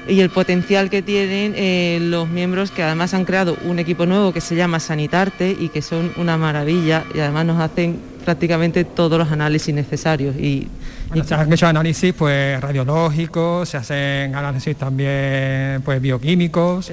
y 0.09 0.21
el 0.21 0.31
potencial 0.31 0.91
que 0.91 1.03
tienen 1.03 1.55
eh, 1.57 1.99
los 2.01 2.29
miembros 2.29 2.71
que 2.71 2.83
además 2.83 3.15
han 3.15 3.25
creado 3.25 3.57
un 3.65 3.79
equipo 3.79 4.07
nuevo 4.07 4.33
que 4.33 4.41
se 4.41 4.55
llama 4.57 4.81
Sanitarte 4.81 5.57
y 5.59 5.69
que 5.69 5.83
son 5.83 6.13
una 6.17 6.37
maravilla 6.37 7.05
y 7.15 7.21
además 7.21 7.47
nos 7.47 7.61
hacen 7.61 7.99
prácticamente 8.25 8.85
todos 8.85 9.19
los 9.19 9.31
análisis 9.31 9.75
necesarios 9.75 10.37
y 10.37 10.69
se 11.23 11.35
han 11.35 11.53
hecho 11.53 11.67
análisis 11.67 12.13
pues 12.15 12.61
radiológicos, 12.61 13.69
se 13.69 13.77
hacen 13.77 14.35
análisis 14.35 14.75
también 14.77 15.83
pues 15.85 16.01
bioquímicos, 16.01 16.91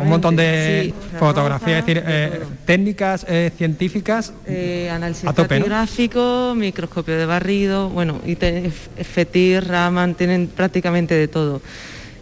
un 0.00 0.08
montón 0.08 0.36
de 0.36 0.94
fotografías, 1.18 1.80
es 1.80 1.86
decir, 1.86 2.02
eh, 2.06 2.40
técnicas 2.66 3.26
eh, 3.28 3.50
científicas 3.56 4.32
eh, 4.46 4.90
análisis 4.92 5.24
a 5.26 6.54
microscopio 6.54 7.16
de 7.16 7.26
barrido, 7.26 7.88
bueno, 7.88 8.20
y 8.24 8.36
FETIR, 8.36 9.66
Raman, 9.66 10.14
tienen 10.14 10.46
prácticamente 10.46 11.14
de 11.14 11.28
todo. 11.28 11.60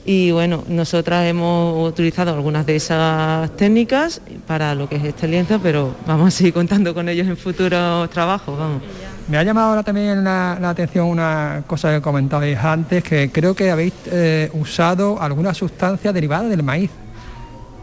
Y 0.04 0.32
bueno, 0.32 0.64
nosotras 0.68 1.26
hemos 1.26 1.88
utilizado 1.88 2.34
algunas 2.34 2.66
de 2.66 2.76
esas 2.76 3.56
técnicas 3.56 4.20
para 4.46 4.74
lo 4.74 4.88
que 4.88 4.96
es 4.96 5.04
este 5.04 5.28
lienzo, 5.28 5.60
pero 5.62 5.94
vamos 6.06 6.28
a 6.28 6.30
seguir 6.30 6.52
contando 6.52 6.92
con 6.92 7.08
ellos 7.08 7.28
en 7.28 7.36
futuros 7.36 8.10
trabajos, 8.10 8.58
vamos. 8.58 8.82
Me 9.28 9.38
ha 9.38 9.44
llamado 9.44 9.68
ahora 9.68 9.84
también 9.84 10.24
la, 10.24 10.54
atención 10.68 11.06
una 11.06 11.62
cosa 11.68 11.94
que 11.94 12.00
comentabais 12.00 12.58
antes, 12.58 13.04
que 13.04 13.30
creo 13.30 13.54
que 13.54 13.70
habéis 13.70 13.92
eh, 14.06 14.50
usado 14.54 15.20
alguna 15.22 15.54
sustancia 15.54 16.12
derivada 16.12 16.48
del 16.48 16.64
maíz. 16.64 16.90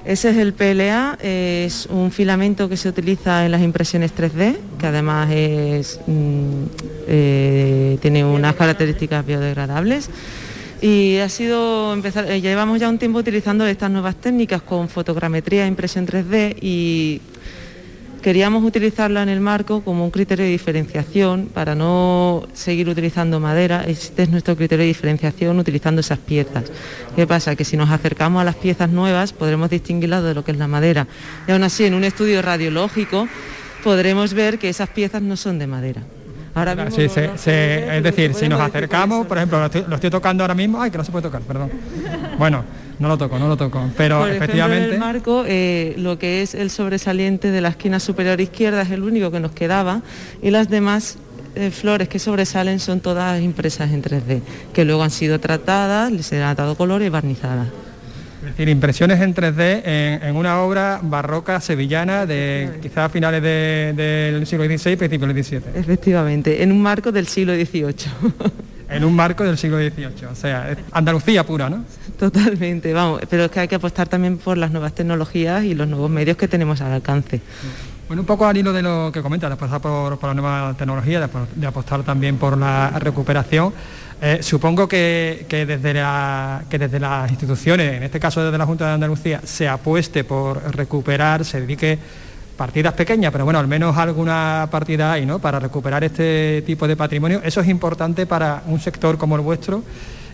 Ese 0.03 0.30
es 0.32 0.38
el 0.38 0.53
PLA, 0.53 1.17
es 1.22 1.86
un 1.86 2.11
filamento 2.11 2.67
que 2.67 2.78
se 2.78 2.89
utiliza 2.89 3.45
en 3.45 3.51
las 3.51 3.61
impresiones 3.61 4.13
3D, 4.15 4.57
que 4.78 4.88
además 4.88 5.30
es, 5.32 5.99
mm, 6.07 6.63
eh, 7.07 7.97
tiene 8.01 8.26
unas 8.26 8.55
características 8.55 9.26
biodegradables. 9.26 10.09
Y 10.82 11.17
ha 11.17 11.27
sido 11.27 11.93
empezar, 11.93 12.32
eh, 12.32 12.39
llevamos 12.39 12.80
ya 12.80 12.88
un 12.88 12.97
tiempo 12.97 13.19
utilizando 13.19 13.65
estas 13.67 13.91
nuevas 13.91 14.15
técnicas 14.15 14.61
con 14.61 14.88
fotogrametría 14.88 15.67
impresión 15.67 16.07
3D 16.07 16.55
y 16.61 17.19
queríamos 18.21 18.63
utilizarla 18.63 19.21
en 19.23 19.27
el 19.27 19.41
marco 19.41 19.82
como 19.82 20.05
un 20.05 20.11
criterio 20.11 20.45
de 20.45 20.51
diferenciación 20.51 21.49
para 21.53 21.75
no 21.75 22.47
seguir 22.53 22.88
utilizando 22.88 23.41
madera. 23.41 23.84
Este 23.86 24.23
es 24.23 24.30
nuestro 24.30 24.55
criterio 24.55 24.84
de 24.84 24.88
diferenciación 24.88 25.59
utilizando 25.59 25.99
esas 25.99 26.19
piezas. 26.19 26.71
¿Qué 27.13 27.27
pasa? 27.27 27.57
Que 27.57 27.65
si 27.65 27.75
nos 27.75 27.89
acercamos 27.89 28.41
a 28.41 28.45
las 28.45 28.55
piezas 28.55 28.89
nuevas 28.89 29.34
podremos 29.34 29.69
distinguirlas 29.69 30.23
de 30.23 30.34
lo 30.34 30.45
que 30.45 30.53
es 30.53 30.57
la 30.57 30.69
madera. 30.69 31.07
Y 31.45 31.51
aún 31.51 31.63
así, 31.63 31.84
en 31.84 31.93
un 31.93 32.05
estudio 32.05 32.41
radiológico 32.41 33.27
podremos 33.84 34.34
ver 34.34 34.57
que 34.59 34.69
esas 34.69 34.88
piezas 34.88 35.21
no 35.21 35.36
son 35.36 35.59
de 35.59 35.67
madera. 35.67 36.03
Ahora 36.53 36.75
mismo 36.75 36.91
sí, 36.91 37.03
es 37.03 38.03
decir, 38.03 38.33
si 38.33 38.49
nos 38.49 38.59
acercamos, 38.59 39.27
por 39.27 39.37
ejemplo, 39.37 39.59
lo 39.59 39.95
estoy, 39.95 40.09
tocando 40.09 40.43
ahora 40.43 40.55
mismo, 40.55 40.81
ay, 40.81 40.91
que 40.91 40.97
no 40.97 41.03
se 41.03 41.11
puede 41.11 41.23
tocar, 41.23 41.41
perdón. 41.41 41.71
Bueno, 42.39 42.63
no 42.99 43.09
lo 43.09 43.17
toco, 43.17 43.37
no 43.37 43.49
lo 43.49 43.57
toco, 43.57 43.89
pero 43.97 44.25
efectivamente... 44.25 44.87
en 44.87 44.93
el 44.93 44.99
marco, 44.99 45.43
eh, 45.45 45.93
lo 45.97 46.17
que 46.17 46.41
es 46.41 46.55
el 46.55 46.69
sobresaliente 46.69 47.51
de 47.51 47.59
la 47.59 47.69
esquina 47.69 47.99
superior 47.99 48.39
izquierda 48.39 48.81
es 48.81 48.91
el 48.91 49.03
único 49.03 49.29
que 49.29 49.41
nos 49.41 49.51
quedaba 49.51 50.01
y 50.41 50.49
las 50.49 50.69
demás 50.69 51.17
eh, 51.55 51.71
flores 51.71 52.07
que 52.07 52.19
sobresalen 52.19 52.79
son 52.79 53.01
todas 53.01 53.41
impresas 53.41 53.91
en 53.91 54.01
3D, 54.01 54.41
que 54.71 54.85
luego 54.85 55.03
han 55.03 55.11
sido 55.11 55.39
tratadas, 55.39 56.11
les 56.11 56.31
han 56.31 56.55
dado 56.55 56.75
color 56.75 57.01
y 57.01 57.09
barnizadas. 57.09 57.67
Es 58.41 58.45
decir, 58.51 58.69
impresiones 58.69 59.19
en 59.19 59.35
3D 59.35 59.81
en, 60.23 60.35
una 60.35 60.61
obra 60.61 61.01
barroca 61.03 61.59
sevillana 61.59 62.25
de 62.25 62.79
quizás 62.81 63.11
finales 63.11 63.43
del 63.43 64.47
siglo 64.47 64.65
XVI, 64.65 64.95
principios 64.95 65.33
del 65.33 65.43
XVII. 65.43 65.61
Efectivamente, 65.75 66.63
en 66.63 66.71
un 66.71 66.81
marco 66.81 67.11
del 67.11 67.27
siglo 67.27 67.53
XVIII. 67.53 67.93
en 68.89 69.03
un 69.03 69.13
marco 69.13 69.43
del 69.43 69.57
siglo 69.57 69.77
XVIII, 69.77 70.25
o 70.31 70.35
sea, 70.35 70.75
Andalucía 70.91 71.45
pura, 71.45 71.69
¿no? 71.69 71.83
Totalmente, 72.17 72.93
vamos, 72.93 73.21
pero 73.29 73.45
es 73.45 73.51
que 73.51 73.59
hay 73.59 73.67
que 73.67 73.75
apostar 73.75 74.07
también 74.07 74.37
por 74.37 74.57
las 74.57 74.71
nuevas 74.71 74.93
tecnologías 74.93 75.63
y 75.63 75.75
los 75.75 75.87
nuevos 75.87 76.09
medios 76.09 76.37
que 76.37 76.47
tenemos 76.47 76.81
al 76.81 76.93
alcance. 76.93 77.41
Bueno, 78.10 78.24
un 78.24 78.26
poco 78.26 78.47
al 78.47 78.57
hilo 78.57 78.74
de 78.74 78.82
lo 78.82 79.12
que 79.14 79.22
comenta, 79.22 79.47
de 79.47 79.53
apostar 79.53 79.80
por, 79.80 80.24
la 80.24 80.34
nueva 80.34 80.74
tecnología, 80.76 81.30
de 81.55 81.68
apostar 81.68 82.01
también 82.01 82.38
por 82.38 82.57
la 82.57 82.89
recuperación. 82.97 83.72
Eh, 84.20 84.39
supongo 84.41 84.88
que, 84.88 85.45
desde 85.47 85.78
desde 85.78 86.99
las 86.99 87.30
instituciones, 87.30 87.93
en 87.93 88.01
este 88.01 88.20
caso 88.20 88.43
desde 88.43 88.57
la 88.57 88.66
Junta 88.66 88.88
de 88.88 88.93
Andalucía, 88.93 89.41
se 89.43 89.68
apueste 89.68 90.24
por 90.24 90.76
recuperar, 90.76 91.45
se 91.45 91.62
dedique 91.62 91.99
partidas 92.57 92.93
pequeñas, 92.93 93.32
pero 93.32 93.45
bueno, 93.45 93.60
al 93.60 93.68
menos 93.68 93.95
alguna 93.95 94.68
partida 94.72 95.12
hay, 95.12 95.28
¿no? 95.28 95.38
Para 95.38 95.60
recuperar 95.60 96.03
este 96.03 96.64
tipo 96.66 96.88
de 96.88 96.95
patrimonio. 96.95 97.41
Eso 97.43 97.62
es 97.62 97.68
importante 97.68 98.26
para 98.26 98.64
un 98.66 98.80
sector 98.80 99.20
como 99.20 99.36
el 99.36 99.41
vuestro 99.43 99.84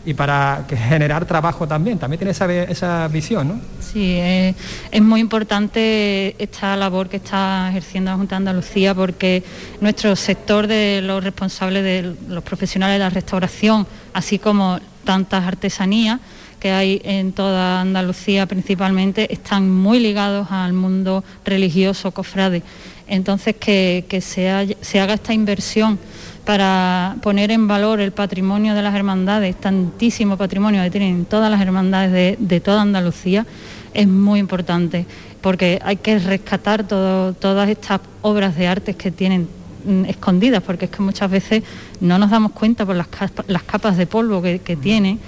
y 0.06 0.14
para 0.14 0.66
generar 0.70 1.26
trabajo 1.26 1.68
también. 1.68 1.98
También 1.98 2.20
tiene 2.20 2.32
esa, 2.32 3.08
visión, 3.08 3.48
¿no? 3.48 3.62
Sí, 3.80 4.18
es, 4.18 5.02
muy 5.02 5.20
importante 5.20 6.36
esta 6.38 6.76
labor 6.76 7.10
que 7.10 7.18
está 7.18 7.70
ejerciendo 7.70 8.12
la 8.12 8.18
Junta 8.18 8.36
de 8.36 8.38
Andalucía 8.38 8.94
porque 8.94 9.44
nuestro 9.82 10.16
sector 10.16 10.68
de 10.68 11.02
los 11.02 11.24
responsables 11.24 11.84
de 11.84 12.16
los 12.28 12.44
profesionales 12.44 12.96
de 12.96 13.00
la 13.00 13.10
restauración, 13.10 13.88
así 14.14 14.38
como 14.38 14.80
tantas 15.04 15.44
artesanías, 15.46 16.20
que 16.60 16.72
hay 16.72 17.02
en 17.04 17.32
toda 17.32 17.82
Andalucía 17.82 18.46
principalmente 18.46 19.32
están 19.32 19.70
muy 19.70 20.00
ligados 20.00 20.48
al 20.52 20.74
mundo 20.74 21.24
religioso, 21.44 22.12
cofrade. 22.12 22.64
Entonces 23.08 23.56
que, 23.56 24.04
se, 24.22 24.76
se 24.82 25.00
haga 25.00 25.14
esta 25.14 25.34
inversión 25.34 26.00
para 26.46 27.18
poner 27.22 27.50
en 27.50 27.68
valor 27.68 28.00
el 28.00 28.12
patrimonio 28.12 28.76
de 28.76 28.84
las 28.84 28.94
hermandades, 28.94 29.56
tantísimo 29.56 30.38
patrimonio 30.38 30.84
que 30.84 30.92
tienen 30.92 31.26
todas 31.26 31.50
las 31.50 31.60
hermandades 31.60 32.38
de, 32.40 32.60
toda 32.60 32.84
Andalucía, 32.84 33.46
es 33.94 34.08
muy 34.08 34.40
importante, 34.40 35.08
porque 35.42 35.80
hay 35.84 35.98
que 35.98 36.20
rescatar 36.20 36.88
todas 36.88 37.70
estas 37.70 38.02
obras 38.22 38.56
de 38.56 38.68
arte 38.68 38.94
que 38.94 39.10
tienen 39.10 39.48
mm, 39.86 40.06
escondidas, 40.06 40.62
porque 40.62 40.86
es 40.86 40.92
que 40.92 41.02
muchas 41.02 41.32
veces 41.32 41.64
no 42.00 42.20
nos 42.20 42.30
damos 42.30 42.52
cuenta 42.52 42.86
por 42.86 42.96
las, 42.96 43.08
capas, 43.08 43.98
de 43.98 44.06
polvo 44.06 44.42
que, 44.44 44.60
tienen, 44.80 45.20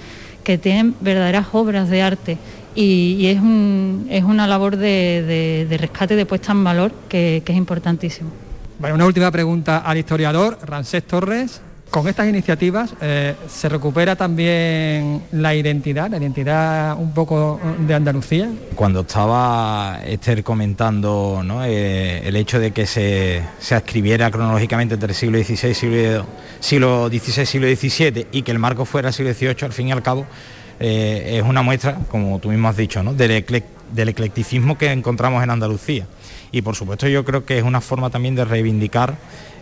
que 0.44 0.56
tienen 0.56 0.94
verdaderas 1.00 1.46
obras 1.52 1.90
de 1.90 2.00
arte. 2.00 2.38
Y, 2.76 3.26
es, 3.26 3.40
una 4.22 4.46
labor 4.46 4.76
de, 4.76 5.66
rescate 5.80 6.14
y 6.14 6.16
de 6.16 6.26
puesta 6.26 6.52
en 6.52 6.62
valor 6.62 6.92
que 7.08 7.42
es 7.44 7.56
importantísimo. 7.56 8.30
Bueno, 8.78 8.94
una 8.94 9.06
última 9.06 9.32
pregunta 9.32 9.78
al 9.78 9.98
historiador 9.98 10.56
Rancés 10.62 11.02
Torres. 11.02 11.60
Con 11.90 12.06
estas 12.06 12.28
iniciativas 12.28 12.94
eh, 13.00 13.34
se 13.48 13.68
recupera 13.68 14.14
también 14.14 15.22
la 15.32 15.54
identidad, 15.54 16.10
la 16.10 16.18
identidad 16.18 16.96
un 16.96 17.12
poco 17.12 17.58
de 17.78 17.94
Andalucía. 17.94 18.50
Cuando 18.76 19.00
estaba 19.00 19.98
Esther 20.04 20.44
comentando 20.44 21.42
eh, 21.64 22.22
el 22.24 22.36
hecho 22.36 22.60
de 22.60 22.70
que 22.70 22.86
se, 22.86 23.42
se 23.58 23.74
adscribiera 23.74 24.30
cronológicamente 24.30 24.94
entre 24.94 25.08
el 25.08 25.14
siglo 25.14 25.42
XVI, 25.42 25.74
siglo, 25.74 26.26
siglo 26.60 27.08
XVI, 27.08 27.46
siglo 27.46 27.66
XVII 27.66 28.26
y 28.30 28.42
que 28.42 28.52
el 28.52 28.58
marco 28.58 28.84
fuera 28.84 29.10
siglo 29.10 29.32
XVIII, 29.32 29.56
al 29.62 29.72
fin 29.72 29.88
y 29.88 29.92
al 29.92 30.02
cabo, 30.02 30.26
eh, 30.78 31.38
es 31.38 31.42
una 31.42 31.62
muestra, 31.62 31.96
como 32.10 32.38
tú 32.38 32.50
mismo 32.50 32.68
has 32.68 32.76
dicho, 32.76 33.02
del, 33.02 33.32
del 33.92 34.08
eclecticismo 34.10 34.78
que 34.78 34.92
encontramos 34.92 35.42
en 35.42 35.50
Andalucía 35.50 36.06
y 36.52 36.62
por 36.62 36.76
supuesto 36.76 37.08
yo 37.08 37.24
creo 37.24 37.44
que 37.44 37.58
es 37.58 37.64
una 37.64 37.80
forma 37.80 38.10
también 38.10 38.34
de 38.34 38.44
reivindicar 38.44 39.16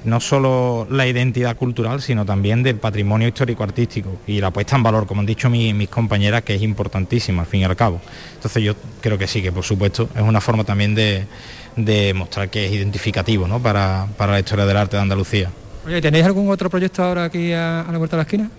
no 0.04 0.20
solo 0.20 0.86
la 0.88 1.06
identidad 1.06 1.56
cultural, 1.56 2.00
sino 2.00 2.24
también 2.24 2.62
del 2.62 2.76
patrimonio 2.76 3.26
histórico-artístico 3.26 4.18
y 4.26 4.40
la 4.40 4.52
puesta 4.52 4.76
en 4.76 4.84
valor, 4.84 5.06
como 5.06 5.20
han 5.20 5.26
dicho 5.26 5.50
mis 5.50 5.88
compañeras, 5.88 6.42
que 6.42 6.54
es 6.54 6.62
importantísima 6.62 7.42
al 7.42 7.48
fin 7.48 7.62
y 7.62 7.64
al 7.64 7.74
cabo. 7.74 8.00
Entonces 8.34 8.62
yo 8.62 8.74
creo 9.00 9.18
que 9.18 9.26
sí, 9.26 9.42
que 9.42 9.50
por 9.50 9.64
supuesto 9.64 10.08
es 10.14 10.22
una 10.22 10.40
forma 10.40 10.62
también 10.62 10.94
de, 10.94 11.26
mostrar 12.14 12.48
que 12.50 12.66
es 12.66 12.72
identificativo 12.72 13.46
para, 13.58 14.06
la 14.16 14.38
historia 14.38 14.64
del 14.64 14.76
arte 14.76 14.96
de 14.96 15.02
Andalucía. 15.02 15.50
Oye, 15.84 16.00
¿tenéis 16.00 16.24
algún 16.24 16.50
otro 16.50 16.70
proyecto 16.70 17.02
ahora 17.02 17.24
aquí 17.24 17.52
a, 17.52 17.84
la 17.90 17.98
vuelta 17.98 18.16
de 18.16 18.18
la 18.18 18.22
esquina? 18.22 18.50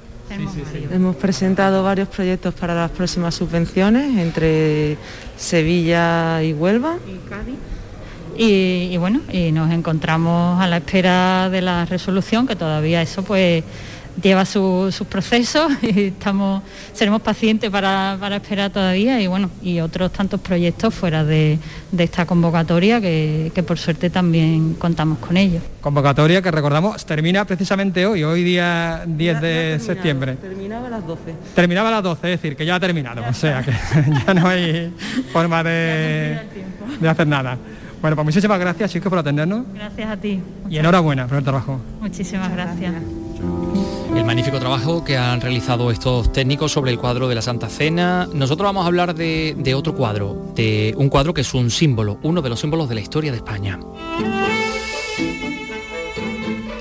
Hemos 0.91 1.15
presentado 1.15 1.83
varios 1.83 2.07
proyectos 2.09 2.53
para 2.53 2.75
las 2.75 2.91
próximas 2.91 3.35
subvenciones 3.35 4.17
entre 4.17 4.97
Sevilla 5.37 6.43
y 6.43 6.53
Huelva. 6.53 6.97
Y 7.07 7.29
Cádiz. 7.29 7.55
Y, 8.39 8.95
bueno, 8.97 9.21
y 9.31 9.51
nos 9.51 9.71
encontramos 9.71 10.61
a 10.61 10.67
la 10.67 10.77
espera 10.77 11.49
de 11.49 11.61
la 11.61 11.85
resolución, 11.85 12.45
que 12.45 12.55
todavía 12.55 13.01
eso 13.01 13.23
pues 13.23 13.63
lleva 14.21 14.45
sus 14.45 15.01
procesos 15.09 15.71
y 15.81 16.07
estamos, 16.07 16.63
seremos 16.93 17.21
pacientes 17.21 17.69
para, 17.69 18.17
esperar 18.35 18.71
todavía 18.71 19.21
y 19.21 19.27
bueno, 19.27 19.49
y 19.61 19.79
otros 19.79 20.11
tantos 20.11 20.39
proyectos 20.39 20.93
fuera 20.93 21.23
de, 21.23 21.59
esta 21.97 22.25
convocatoria 22.25 23.01
que, 23.01 23.63
por 23.65 23.77
suerte 23.77 24.09
también 24.09 24.75
contamos 24.75 25.19
con 25.19 25.37
ellos. 25.37 25.63
Convocatoria 25.81 26.41
que 26.41 26.51
recordamos 26.51 27.05
termina 27.05 27.45
precisamente 27.45 28.05
hoy, 28.05 28.23
hoy 28.23 28.43
día 28.43 29.03
10 29.05 29.41
de 29.41 29.79
septiembre. 29.79 30.35
Terminaba 30.35 30.87
a 30.87 30.91
las 30.91 31.05
12. 31.05 31.21
Terminaba 31.55 31.89
a 31.89 31.91
las 31.93 32.03
12, 32.03 32.33
es 32.33 32.41
decir, 32.41 32.55
que 32.55 32.65
ya 32.65 32.75
ha 32.75 32.79
terminado, 32.79 33.23
o 33.27 33.33
sea 33.33 33.63
que 33.63 33.71
ya 34.27 34.33
no 34.33 34.47
hay 34.47 34.93
forma 35.31 35.63
de, 35.63 36.39
de 36.99 37.09
hacer 37.09 37.27
nada. 37.27 37.57
Bueno, 38.01 38.15
pues 38.15 38.25
muchísimas 38.25 38.59
gracias 38.59 38.91
chicos 38.91 39.09
por 39.09 39.19
atendernos. 39.19 39.65
Gracias 39.73 40.09
a 40.09 40.17
ti. 40.17 40.39
Y 40.69 40.77
enhorabuena 40.77 41.27
por 41.27 41.37
el 41.37 41.43
trabajo. 41.43 41.79
Muchísimas 41.99 42.51
gracias. 42.51 42.93
El 44.17 44.25
magnífico 44.25 44.57
trabajo 44.59 45.03
que 45.03 45.15
han 45.15 45.39
realizado 45.41 45.91
estos 45.91 46.31
técnicos 46.31 46.71
sobre 46.71 46.89
el 46.89 46.97
cuadro 46.97 47.27
de 47.27 47.35
la 47.35 47.43
Santa 47.43 47.69
Cena. 47.69 48.27
Nosotros 48.33 48.65
vamos 48.65 48.83
a 48.83 48.87
hablar 48.87 49.13
de, 49.13 49.73
otro 49.75 49.93
cuadro, 49.93 50.51
de 50.55 50.95
un 50.97 51.07
cuadro 51.07 51.35
que 51.35 51.41
es 51.41 51.53
un 51.53 51.69
símbolo, 51.69 52.17
uno 52.23 52.41
de 52.41 52.49
los 52.49 52.59
símbolos 52.59 52.89
de 52.89 52.95
la 52.95 53.01
historia 53.01 53.31
de 53.31 53.37
España. 53.37 53.79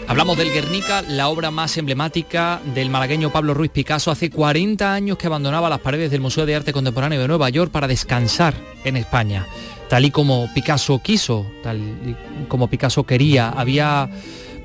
Hablamos 0.09 0.39
del 0.39 0.51
Guernica, 0.51 1.03
la 1.03 1.29
obra 1.29 1.51
más 1.51 1.77
emblemática 1.77 2.61
del 2.75 2.89
malagueño 2.89 3.31
Pablo 3.31 3.53
Ruiz 3.53 3.71
Picasso. 3.71 4.11
Hace 4.11 4.31
40 4.31 4.95
años 4.95 5.19
que 5.19 5.27
abandonaba 5.27 5.69
las 5.69 5.81
paredes 5.81 6.11
del 6.11 6.23
Museo 6.23 6.47
de 6.47 6.57
Arte 6.57 6.73
Contemporáneo 6.73 7.21
de 7.21 7.29
Nueva 7.29 7.51
York 7.51 7.71
para 7.71 7.87
descansar 7.87 8.55
en 8.83 8.97
España 8.97 9.47
tal 9.89 10.05
y 10.05 10.11
como 10.11 10.53
Picasso 10.53 11.01
quiso, 11.01 11.47
tal 11.63 11.79
y 11.79 12.17
como 12.49 12.69
Picasso 12.69 13.05
quería, 13.05 13.51
había 13.51 14.09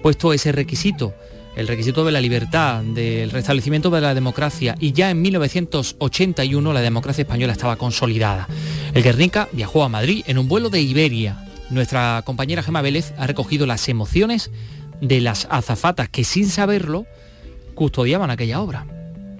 puesto 0.02 0.34
ese 0.34 0.52
requisito, 0.52 1.14
el 1.62 1.68
requisito 1.68 2.04
de 2.04 2.12
la 2.12 2.20
libertad, 2.20 2.82
del 2.82 3.30
restablecimiento 3.30 3.90
de 3.92 4.02
la 4.02 4.14
democracia, 4.14 4.76
y 4.80 4.92
ya 4.94 5.12
en 5.12 5.22
1981 5.22 6.74
la 6.74 6.82
democracia 6.82 7.22
española 7.22 7.54
estaba 7.54 7.76
consolidada. 7.76 8.48
El 8.94 9.04
Guernica 9.04 9.48
viajó 9.52 9.84
a 9.84 9.90
Madrid 9.90 10.24
en 10.28 10.40
un 10.40 10.48
vuelo 10.48 10.70
de 10.70 10.82
Iberia. 10.82 11.46
Nuestra 11.70 12.24
compañera 12.26 12.64
Gema 12.64 12.82
Vélez 12.82 13.14
ha 13.18 13.28
recogido 13.28 13.66
las 13.66 13.88
emociones 13.88 14.50
de 15.02 15.22
las 15.22 15.48
azafatas 15.50 16.10
que 16.10 16.24
sin 16.24 16.50
saberlo 16.50 17.06
custodiaban 17.76 18.32
aquella 18.32 18.60
obra. 18.60 18.86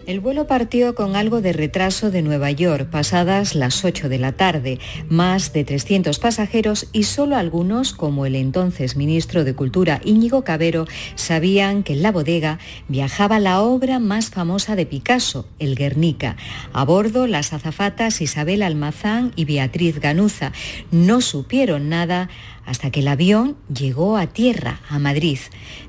El 0.08 0.20
vuelo 0.20 0.48
partió 0.48 0.96
con 0.96 1.16
algo 1.16 1.42
de 1.42 1.54
retraso 1.54 2.10
de 2.10 2.24
Nueva 2.24 2.50
York, 2.50 2.90
pasadas 2.90 3.54
las 3.54 3.86
8 3.86 4.10
de 4.10 4.18
la 4.18 4.32
tarde, 4.32 4.80
más 5.10 5.54
de 5.54 5.64
300 5.64 6.18
pasajeros 6.18 6.88
y 6.92 7.04
solo 7.04 7.36
algunos, 7.36 7.94
como 7.94 8.26
el 8.26 8.36
entonces 8.36 8.96
ministro 8.96 9.44
de 9.44 9.54
Cultura 9.54 10.02
Íñigo 10.04 10.44
Cabero, 10.44 10.88
sabían 11.14 11.84
que 11.84 11.94
en 11.94 12.02
la 12.02 12.12
bodega 12.12 12.58
viajaba 12.88 13.40
la 13.40 13.62
obra 13.62 14.00
más 14.00 14.32
famosa 14.32 14.76
de 14.76 14.88
Picasso, 14.88 15.48
el 15.60 15.76
Guernica. 15.76 16.36
A 16.74 16.84
bordo 16.84 17.28
las 17.28 17.54
azafatas 17.54 18.22
Isabel 18.22 18.64
Almazán 18.64 19.34
y 19.36 19.46
Beatriz 19.46 20.00
Ganuza 20.00 20.52
no 20.90 21.22
supieron 21.22 21.90
nada 21.90 22.28
hasta 22.66 22.90
que 22.90 23.02
el 23.02 23.08
avión 23.08 23.56
llegó 23.72 24.18
a 24.18 24.28
tierra, 24.28 24.80
a 24.90 24.98
Madrid. 24.98 25.40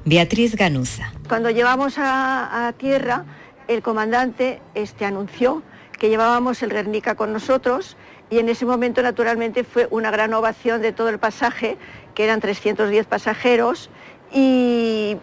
Beatriz 0.05 0.57
Ganuza. 0.57 1.13
Cuando 1.29 1.51
llevamos 1.51 1.97
a, 1.99 2.67
a 2.67 2.73
tierra, 2.73 3.25
el 3.69 3.83
comandante 3.83 4.61
este, 4.75 5.05
anunció 5.05 5.63
que 5.99 6.09
llevábamos 6.09 6.63
el 6.63 6.71
Guernica 6.71 7.15
con 7.15 7.33
nosotros 7.33 7.97
y 8.29 8.39
en 8.39 8.49
ese 8.49 8.65
momento 8.65 9.03
naturalmente 9.03 9.63
fue 9.63 9.89
una 9.91 10.11
gran 10.11 10.33
ovación 10.35 10.81
de 10.83 10.93
todo 10.93 11.09
el 11.11 11.19
pasaje, 11.19 11.77
que 12.15 12.25
eran 12.25 12.41
310 12.41 13.07
pasajeros 13.07 13.91
y, 14.35 15.17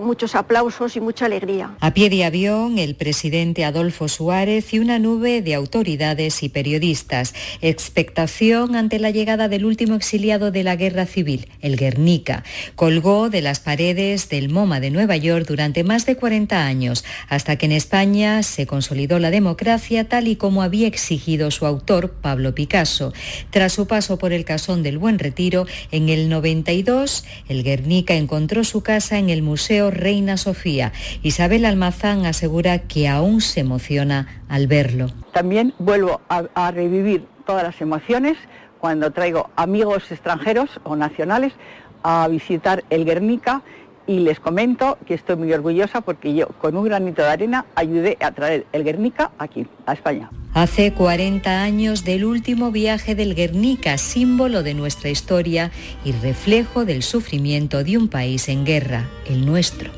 muchos 0.00 0.34
aplausos 0.34 0.96
y 0.96 1.00
mucha 1.00 1.26
alegría. 1.26 1.74
A 1.80 1.92
pie 1.94 2.10
de 2.10 2.24
avión, 2.24 2.78
el 2.78 2.94
presidente 2.94 3.64
Adolfo 3.64 4.08
Suárez 4.08 4.72
y 4.72 4.78
una 4.78 4.98
nube 4.98 5.42
de 5.42 5.54
autoridades 5.54 6.42
y 6.42 6.48
periodistas. 6.48 7.34
Expectación 7.60 8.76
ante 8.76 8.98
la 8.98 9.10
llegada 9.10 9.48
del 9.48 9.64
último 9.64 9.94
exiliado 9.94 10.50
de 10.50 10.62
la 10.62 10.76
guerra 10.76 11.06
civil, 11.06 11.48
el 11.60 11.76
Guernica. 11.76 12.44
Colgó 12.74 13.30
de 13.30 13.42
las 13.42 13.60
paredes 13.60 14.28
del 14.28 14.48
MoMA 14.48 14.80
de 14.80 14.90
Nueva 14.90 15.16
York 15.16 15.46
durante 15.46 15.84
más 15.84 16.06
de 16.06 16.16
40 16.16 16.64
años, 16.64 17.04
hasta 17.28 17.56
que 17.56 17.66
en 17.66 17.72
España 17.72 18.42
se 18.42 18.66
consolidó 18.66 19.18
la 19.18 19.30
democracia 19.30 20.08
tal 20.08 20.28
y 20.28 20.36
como 20.36 20.62
había 20.62 20.86
exigido 20.86 21.50
su 21.50 21.66
autor, 21.66 22.12
Pablo 22.20 22.54
Picasso. 22.54 23.12
Tras 23.50 23.72
su 23.72 23.86
paso 23.86 24.18
por 24.18 24.32
el 24.32 24.44
casón 24.44 24.82
del 24.82 24.98
Buen 24.98 25.18
Retiro, 25.18 25.66
en 25.90 26.08
el 26.08 26.28
92, 26.28 27.24
el 27.48 27.62
Guernica 27.62 28.14
en 28.14 28.25
encontró 28.26 28.64
su 28.64 28.82
casa 28.82 29.18
en 29.18 29.30
el 29.30 29.40
Museo 29.40 29.92
Reina 29.92 30.36
Sofía. 30.36 30.90
Isabel 31.22 31.64
Almazán 31.64 32.26
asegura 32.26 32.80
que 32.80 33.06
aún 33.06 33.40
se 33.40 33.60
emociona 33.60 34.42
al 34.48 34.66
verlo. 34.66 35.12
También 35.32 35.74
vuelvo 35.78 36.20
a, 36.28 36.70
revivir 36.72 37.24
todas 37.46 37.62
las 37.62 37.80
emociones 37.80 38.36
cuando 38.80 39.12
traigo 39.12 39.50
amigos 39.54 40.10
extranjeros 40.10 40.80
o 40.82 40.96
nacionales 40.96 41.52
a 42.02 42.26
visitar 42.26 42.82
el 42.90 43.04
Guernica 43.04 43.62
y 44.06 44.20
les 44.20 44.40
comento 44.40 44.98
que 45.06 45.14
estoy 45.14 45.36
muy 45.36 45.52
orgullosa 45.52 46.00
porque 46.00 46.34
yo 46.34 46.48
con 46.60 46.76
un 46.76 46.84
granito 46.84 47.22
de 47.22 47.28
arena 47.28 47.66
ayudé 47.74 48.16
a 48.20 48.30
traer 48.32 48.66
el 48.72 48.84
Guernica 48.84 49.32
aquí, 49.38 49.66
a 49.84 49.92
España. 49.92 50.30
Hace 50.54 50.92
40 50.94 51.62
años 51.62 52.04
del 52.04 52.24
último 52.24 52.70
viaje 52.70 53.14
del 53.14 53.34
Guernica, 53.34 53.98
símbolo 53.98 54.62
de 54.62 54.74
nuestra 54.74 55.10
historia 55.10 55.70
y 56.04 56.12
reflejo 56.12 56.84
del 56.84 57.02
sufrimiento 57.02 57.84
de 57.84 57.98
un 57.98 58.08
país 58.08 58.48
en 58.48 58.64
guerra, 58.64 59.04
el 59.26 59.44
nuestro. 59.44 59.90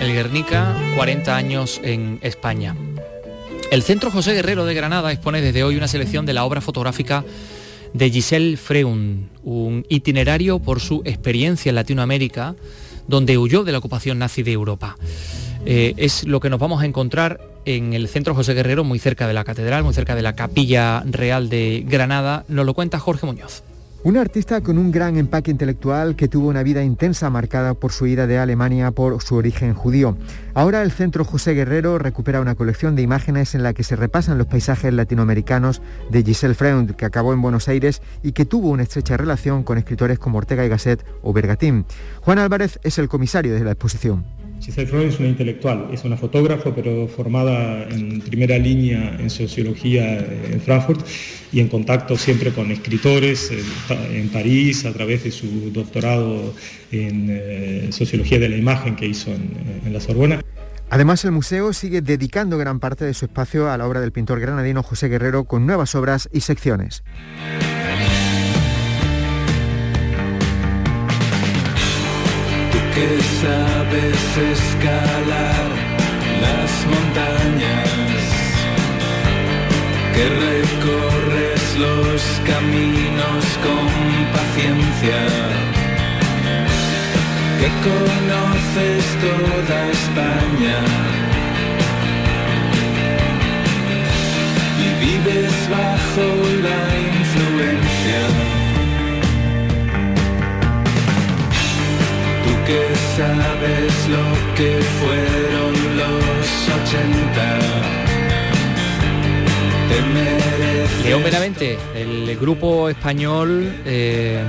El 0.00 0.12
Guernica, 0.12 0.74
40 0.96 1.36
años 1.36 1.80
en 1.84 2.18
España. 2.22 2.74
El 3.70 3.82
Centro 3.82 4.10
José 4.10 4.34
Guerrero 4.34 4.64
de 4.64 4.74
Granada 4.74 5.12
expone 5.12 5.40
desde 5.40 5.62
hoy 5.62 5.76
una 5.76 5.88
selección 5.88 6.26
de 6.26 6.32
la 6.32 6.44
obra 6.44 6.60
fotográfica 6.60 7.24
de 7.94 8.10
Giselle 8.10 8.56
Freun, 8.56 9.28
un 9.44 9.84
itinerario 9.88 10.58
por 10.58 10.80
su 10.80 11.02
experiencia 11.04 11.70
en 11.70 11.76
Latinoamérica, 11.76 12.54
donde 13.08 13.38
huyó 13.38 13.64
de 13.64 13.72
la 13.72 13.78
ocupación 13.78 14.18
nazi 14.18 14.42
de 14.42 14.52
Europa. 14.52 14.96
Eh, 15.64 15.94
es 15.96 16.24
lo 16.24 16.40
que 16.40 16.50
nos 16.50 16.58
vamos 16.58 16.82
a 16.82 16.86
encontrar 16.86 17.40
en 17.64 17.92
el 17.92 18.08
Centro 18.08 18.34
José 18.34 18.54
Guerrero, 18.54 18.84
muy 18.84 18.98
cerca 18.98 19.28
de 19.28 19.34
la 19.34 19.44
Catedral, 19.44 19.84
muy 19.84 19.94
cerca 19.94 20.16
de 20.16 20.22
la 20.22 20.34
Capilla 20.34 21.02
Real 21.06 21.48
de 21.48 21.84
Granada. 21.86 22.44
Nos 22.48 22.66
lo 22.66 22.74
cuenta 22.74 22.98
Jorge 22.98 23.26
Muñoz. 23.26 23.62
Un 24.04 24.16
artista 24.16 24.60
con 24.62 24.78
un 24.78 24.90
gran 24.90 25.16
empaque 25.16 25.52
intelectual 25.52 26.16
que 26.16 26.26
tuvo 26.26 26.48
una 26.48 26.64
vida 26.64 26.82
intensa 26.82 27.30
marcada 27.30 27.74
por 27.74 27.92
su 27.92 28.08
ida 28.08 28.26
de 28.26 28.36
Alemania 28.36 28.90
por 28.90 29.22
su 29.22 29.36
origen 29.36 29.74
judío. 29.74 30.16
Ahora 30.54 30.82
el 30.82 30.90
Centro 30.90 31.24
José 31.24 31.54
Guerrero 31.54 31.98
recupera 31.98 32.40
una 32.40 32.56
colección 32.56 32.96
de 32.96 33.02
imágenes 33.02 33.54
en 33.54 33.62
la 33.62 33.74
que 33.74 33.84
se 33.84 33.94
repasan 33.94 34.38
los 34.38 34.48
paisajes 34.48 34.92
latinoamericanos 34.92 35.82
de 36.10 36.24
Giselle 36.24 36.54
Freund, 36.54 36.96
que 36.96 37.04
acabó 37.04 37.32
en 37.32 37.42
Buenos 37.42 37.68
Aires 37.68 38.02
y 38.24 38.32
que 38.32 38.44
tuvo 38.44 38.70
una 38.70 38.82
estrecha 38.82 39.16
relación 39.16 39.62
con 39.62 39.78
escritores 39.78 40.18
como 40.18 40.38
Ortega 40.38 40.66
y 40.66 40.68
Gasset 40.68 41.06
o 41.22 41.32
Bergatín. 41.32 41.86
Juan 42.22 42.40
Álvarez 42.40 42.80
es 42.82 42.98
el 42.98 43.08
comisario 43.08 43.54
de 43.54 43.62
la 43.62 43.70
exposición. 43.70 44.24
Giselle 44.62 44.86
Freund 44.86 45.08
es 45.08 45.18
una 45.18 45.28
intelectual, 45.28 45.88
es 45.92 46.04
una 46.04 46.16
fotógrafa, 46.16 46.72
pero 46.72 47.08
formada 47.08 47.82
en 47.88 48.20
primera 48.20 48.56
línea 48.58 49.16
en 49.18 49.28
sociología 49.28 50.18
en 50.18 50.60
Frankfurt 50.60 51.04
y 51.52 51.58
en 51.60 51.68
contacto 51.68 52.16
siempre 52.16 52.52
con 52.52 52.70
escritores 52.70 53.50
en, 53.90 54.28
París 54.28 54.86
a 54.86 54.92
través 54.92 55.24
de 55.24 55.32
su 55.32 55.72
doctorado 55.72 56.54
en 56.92 57.26
eh, 57.28 57.88
sociología 57.90 58.38
de 58.38 58.48
la 58.48 58.56
imagen 58.56 58.94
que 58.94 59.06
hizo 59.06 59.30
en 59.32 59.92
la 59.92 60.00
Sorbona. 60.00 60.40
Además, 60.92 61.24
el 61.24 61.32
museo 61.32 61.72
sigue 61.72 62.02
dedicando 62.02 62.58
gran 62.58 62.78
parte 62.78 63.06
de 63.06 63.14
su 63.14 63.24
espacio 63.24 63.70
a 63.70 63.78
la 63.78 63.86
obra 63.86 64.00
del 64.00 64.12
pintor 64.12 64.40
granadino 64.40 64.82
José 64.82 65.08
Guerrero 65.08 65.44
con 65.44 65.66
nuevas 65.66 65.94
obras 65.94 66.28
y 66.32 66.40
secciones. 66.40 67.02
Que 72.94 73.08
sabes 73.40 74.22
escalar 74.52 75.68
las 76.44 76.70
montañas, 76.92 78.22
que 80.14 80.24
recorres 80.50 81.62
los 81.78 82.22
caminos 82.50 83.44
con 83.66 83.88
paciencia, 84.36 85.20
que 87.60 87.68
conoces 87.88 89.04
toda 89.26 89.76
España 89.98 90.78
y 94.84 95.04
vives 95.04 95.54
bajo 95.70 96.26
la 96.62 96.91
que 102.66 102.94
sabes 103.16 104.08
lo 104.08 104.54
que 104.56 104.80
fueron 105.00 105.72
los 105.96 106.68
80. 106.82 107.82
León 111.04 111.22
Benavente, 111.24 111.78
el 111.94 112.36
grupo 112.36 112.88
español 112.88 113.72
eh, 113.84 114.40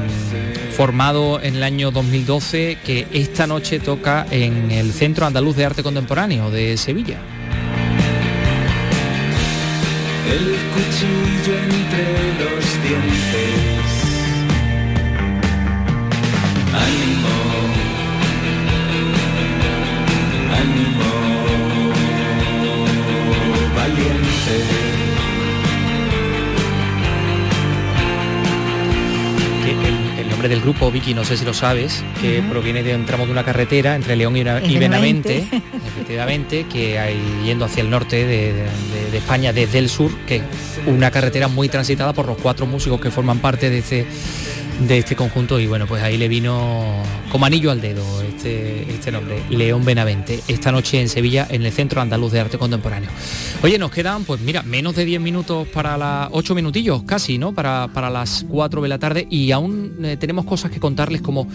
formado 0.76 1.42
en 1.42 1.56
el 1.56 1.64
año 1.64 1.92
2012 1.92 2.78
que 2.86 3.08
esta 3.12 3.48
noche 3.48 3.80
toca 3.80 4.26
en 4.30 4.72
el 4.72 4.92
Centro 4.94 5.26
Andaluz 5.26 5.56
de 5.56 5.66
Arte 5.66 5.84
Contemporáneo 5.84 6.52
de 6.52 6.78
Sevilla. 6.78 7.18
El 10.30 10.56
cuchillo 10.74 11.54
entre 11.60 12.06
los 12.40 12.84
dientes. 12.84 13.53
Nombre 30.44 30.58
del 30.58 30.62
grupo, 30.62 30.92
Vicky, 30.92 31.14
no 31.14 31.24
sé 31.24 31.38
si 31.38 31.46
lo 31.46 31.54
sabes, 31.54 32.04
que 32.20 32.42
proviene 32.42 32.84
de 32.84 32.94
un 32.94 33.06
tramo 33.06 33.26
de 33.26 33.32
una 33.32 33.46
carretera 33.46 33.96
entre 33.96 34.18
León 34.18 34.36
y, 34.36 34.44
Benavente, 34.44 35.48
efectivamente, 35.88 36.66
que 36.66 37.00
hay 37.00 37.18
yendo 37.46 37.64
hacia 37.64 37.82
el 37.82 37.90
norte 37.90 38.28
de, 38.28 38.52
de, 38.52 39.18
España 39.18 39.54
desde 39.54 39.80
el 39.80 39.88
sur, 39.88 40.12
que 40.28 40.38
es 40.38 40.44
una 40.86 41.12
carretera 41.12 41.48
muy 41.48 41.70
transitada 41.70 42.12
por 42.12 42.26
los 42.26 42.36
cuatro 42.40 42.66
músicos 42.66 43.00
que 43.00 43.10
forman 43.10 43.40
parte 43.40 43.70
de 43.70 43.78
este 43.78 44.06
de 44.80 44.98
este 44.98 45.16
conjunto 45.16 45.60
y 45.60 45.68
bueno, 45.68 45.88
pues 45.88 46.04
ahí 46.04 46.18
le 46.18 46.28
vino 46.28 46.84
como 47.32 47.46
anillo 47.46 47.72
al 47.72 47.82
dedo 47.82 48.04
este, 48.22 48.82
este 48.92 49.12
nombre, 49.12 49.42
León 49.50 49.86
Benavente, 49.86 50.42
esta 50.48 50.72
noche 50.72 51.00
en 51.00 51.10
Sevilla, 51.10 51.48
en 51.50 51.66
el 51.66 51.72
Centro 51.72 52.02
Andaluz 52.02 52.32
de 52.32 52.40
Arte 52.40 52.58
Contemporáneo. 52.58 53.10
Oye, 53.62 53.78
nos 53.78 53.92
quedan, 53.92 54.24
pues 54.26 54.42
mira, 54.42 54.64
menos 54.64 54.96
de 54.96 55.06
10 55.06 55.22
minutos 55.22 55.68
para 55.68 55.98
las 55.98 56.30
8 56.32 56.56
minutillos 56.56 57.04
casi, 57.04 57.38
¿no? 57.38 57.54
Para, 57.54 57.88
para 57.94 58.10
las 58.10 58.46
4 58.50 58.82
de 58.82 58.88
la 58.88 59.00
tarde 59.00 59.28
y 59.30 59.52
aún 59.52 59.98
eh, 60.04 60.18
tenemos 60.18 60.46
cosas 60.46 60.72
que 60.72 60.80
contarles 60.80 61.22
como 61.22 61.48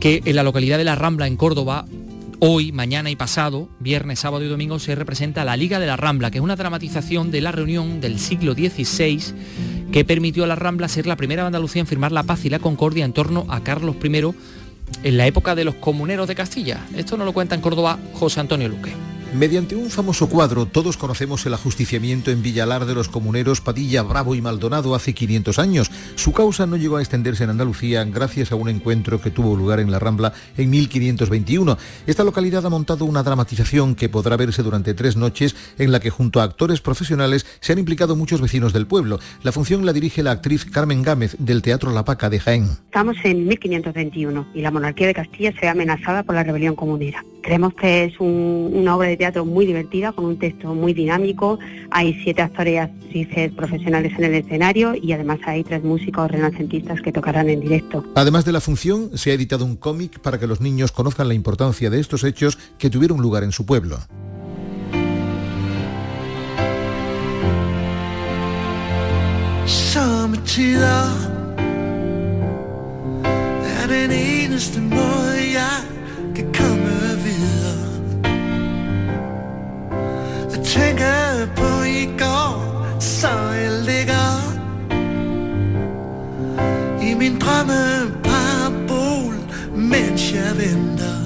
que 0.00 0.22
en 0.24 0.36
la 0.36 0.42
localidad 0.42 0.78
de 0.78 0.84
La 0.84 0.94
Rambla, 0.94 1.26
en 1.26 1.36
Córdoba, 1.36 1.86
Hoy, 2.38 2.70
mañana 2.70 3.10
y 3.10 3.16
pasado, 3.16 3.66
viernes, 3.80 4.18
sábado 4.18 4.44
y 4.44 4.48
domingo, 4.48 4.78
se 4.78 4.94
representa 4.94 5.46
la 5.46 5.56
Liga 5.56 5.80
de 5.80 5.86
la 5.86 5.96
Rambla, 5.96 6.30
que 6.30 6.36
es 6.36 6.44
una 6.44 6.54
dramatización 6.54 7.30
de 7.30 7.40
la 7.40 7.50
reunión 7.50 8.02
del 8.02 8.18
siglo 8.18 8.52
XVI 8.52 9.20
que 9.90 10.04
permitió 10.04 10.44
a 10.44 10.46
la 10.46 10.54
Rambla 10.54 10.88
ser 10.88 11.06
la 11.06 11.16
primera 11.16 11.42
de 11.42 11.46
Andalucía 11.46 11.80
en 11.80 11.86
firmar 11.86 12.12
la 12.12 12.24
paz 12.24 12.44
y 12.44 12.50
la 12.50 12.58
concordia 12.58 13.06
en 13.06 13.14
torno 13.14 13.46
a 13.48 13.60
Carlos 13.60 13.96
I 14.04 14.34
en 15.02 15.16
la 15.16 15.26
época 15.26 15.54
de 15.54 15.64
los 15.64 15.76
comuneros 15.76 16.28
de 16.28 16.34
Castilla. 16.34 16.86
Esto 16.94 17.16
nos 17.16 17.24
lo 17.24 17.32
cuenta 17.32 17.54
en 17.54 17.62
Córdoba 17.62 17.98
José 18.12 18.40
Antonio 18.40 18.68
Luque. 18.68 18.92
Mediante 19.34 19.74
un 19.74 19.90
famoso 19.90 20.28
cuadro, 20.28 20.66
todos 20.66 20.96
conocemos 20.96 21.44
el 21.46 21.54
ajusticiamiento 21.54 22.30
en 22.30 22.42
Villalar 22.42 22.86
de 22.86 22.94
los 22.94 23.08
comuneros 23.08 23.60
Padilla, 23.60 24.02
Bravo 24.02 24.34
y 24.34 24.40
Maldonado 24.40 24.94
hace 24.94 25.14
500 25.14 25.58
años. 25.58 25.90
Su 26.14 26.32
causa 26.32 26.64
no 26.66 26.76
llegó 26.76 26.96
a 26.96 27.02
extenderse 27.02 27.44
en 27.44 27.50
Andalucía 27.50 28.04
gracias 28.04 28.52
a 28.52 28.54
un 28.54 28.68
encuentro 28.68 29.20
que 29.20 29.30
tuvo 29.30 29.56
lugar 29.56 29.80
en 29.80 29.90
la 29.90 29.98
Rambla 29.98 30.32
en 30.56 30.70
1521. 30.70 31.76
Esta 32.06 32.24
localidad 32.24 32.64
ha 32.64 32.70
montado 32.70 33.04
una 33.04 33.24
dramatización 33.24 33.96
que 33.96 34.08
podrá 34.08 34.36
verse 34.36 34.62
durante 34.62 34.94
tres 34.94 35.16
noches 35.16 35.56
en 35.76 35.92
la 35.92 36.00
que 36.00 36.10
junto 36.10 36.40
a 36.40 36.44
actores 36.44 36.80
profesionales 36.80 37.46
se 37.60 37.72
han 37.72 37.80
implicado 37.80 38.16
muchos 38.16 38.40
vecinos 38.40 38.72
del 38.72 38.86
pueblo. 38.86 39.18
La 39.42 39.52
función 39.52 39.84
la 39.84 39.92
dirige 39.92 40.22
la 40.22 40.30
actriz 40.30 40.64
Carmen 40.64 41.02
Gámez 41.02 41.36
del 41.38 41.62
Teatro 41.62 41.92
La 41.92 42.04
Paca 42.04 42.30
de 42.30 42.38
Jaén. 42.38 42.68
Estamos 42.86 43.16
en 43.24 43.46
1521 43.48 44.46
y 44.54 44.60
la 44.62 44.70
monarquía 44.70 45.08
de 45.08 45.14
Castilla 45.14 45.52
se 45.52 45.60
ve 45.62 45.68
amenazada 45.68 46.22
por 46.22 46.36
la 46.36 46.44
rebelión 46.44 46.76
comunera. 46.76 47.24
Creemos 47.42 47.74
que 47.74 48.04
es 48.04 48.14
una 48.18 48.96
obra 48.96 49.08
de 49.08 49.15
teatro 49.16 49.44
muy 49.44 49.66
divertida, 49.66 50.12
con 50.12 50.24
un 50.24 50.38
texto 50.38 50.74
muy 50.74 50.92
dinámico. 50.94 51.58
Hay 51.90 52.14
siete 52.22 52.42
actores 52.42 52.74
y 52.74 52.76
actrices 52.76 53.52
profesionales 53.52 54.12
en 54.18 54.24
el 54.24 54.34
escenario 54.34 54.94
y 54.94 55.12
además 55.12 55.38
hay 55.46 55.64
tres 55.64 55.82
músicos 55.82 56.30
renacentistas 56.30 57.00
que 57.00 57.12
tocarán 57.12 57.48
en 57.48 57.60
directo. 57.60 58.04
Además 58.14 58.44
de 58.44 58.52
la 58.52 58.60
función, 58.60 59.10
se 59.14 59.30
ha 59.30 59.34
editado 59.34 59.64
un 59.64 59.76
cómic 59.76 60.20
para 60.20 60.38
que 60.38 60.46
los 60.46 60.60
niños 60.60 60.92
conozcan 60.92 61.28
la 61.28 61.34
importancia 61.34 61.90
de 61.90 62.00
estos 62.00 62.24
hechos 62.24 62.58
que 62.78 62.90
tuvieron 62.90 63.20
lugar 63.20 63.44
en 63.44 63.52
su 63.52 63.66
pueblo. 63.66 63.98
Tænker 80.66 81.46
på 81.56 81.82
i 81.82 82.04
går, 82.18 83.00
så 83.00 83.28
jeg 83.62 83.72
ligger 83.72 84.28
i 87.02 87.14
min 87.14 87.38
drømme 87.38 87.82
parabol, 88.24 89.34
mens 89.76 90.32
jeg 90.32 90.56
venter. 90.56 91.25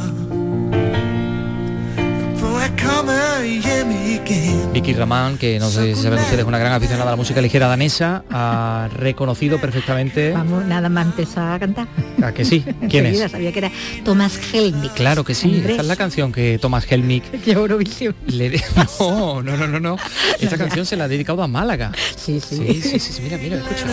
Vicky 4.73 4.93
Ramán, 4.95 5.37
que 5.37 5.59
no 5.59 5.69
sé 5.69 5.95
si 5.95 6.03
saben 6.03 6.21
ustedes, 6.21 6.45
una 6.45 6.59
gran 6.59 6.73
aficionada 6.73 7.11
a 7.11 7.13
la 7.13 7.17
música 7.17 7.41
ligera 7.41 7.67
danesa, 7.67 8.23
ha 8.31 8.89
reconocido 8.95 9.61
perfectamente... 9.61 10.31
Vamos, 10.33 10.65
nada 10.65 10.89
más 10.89 11.07
empezar 11.07 11.53
a 11.53 11.59
cantar. 11.59 11.89
¿A 12.23 12.33
que 12.33 12.45
sí? 12.45 12.65
¿Quién 12.89 13.07
es? 13.07 13.31
Sabía 13.31 13.53
que 13.53 13.59
era 13.59 13.71
Thomas 14.05 14.39
Helmich. 14.53 14.93
Claro 14.93 15.25
que 15.25 15.35
sí, 15.35 15.63
esta 15.67 15.83
es 15.83 15.89
la 15.89 15.97
canción 15.97 16.33
que 16.33 16.59
Thomas 16.59 16.87
Helmich... 16.91 17.25
Eurovisión. 17.47 18.15
Le 18.27 18.51
No, 19.01 19.43
no, 19.43 19.57
no, 19.57 19.81
no, 19.81 19.97
Esta 20.39 20.57
canción 20.57 20.87
se 20.87 20.97
la 20.97 21.05
ha 21.05 21.09
dedicado 21.09 21.43
a 21.43 21.49
Málaga. 21.49 21.93
Sí, 22.17 22.41
sí. 22.41 22.81
Sí, 22.81 22.99
sí, 22.99 23.01
sí, 23.01 23.23
mira, 23.23 23.39
mira, 23.39 23.57
escucha. 23.57 23.87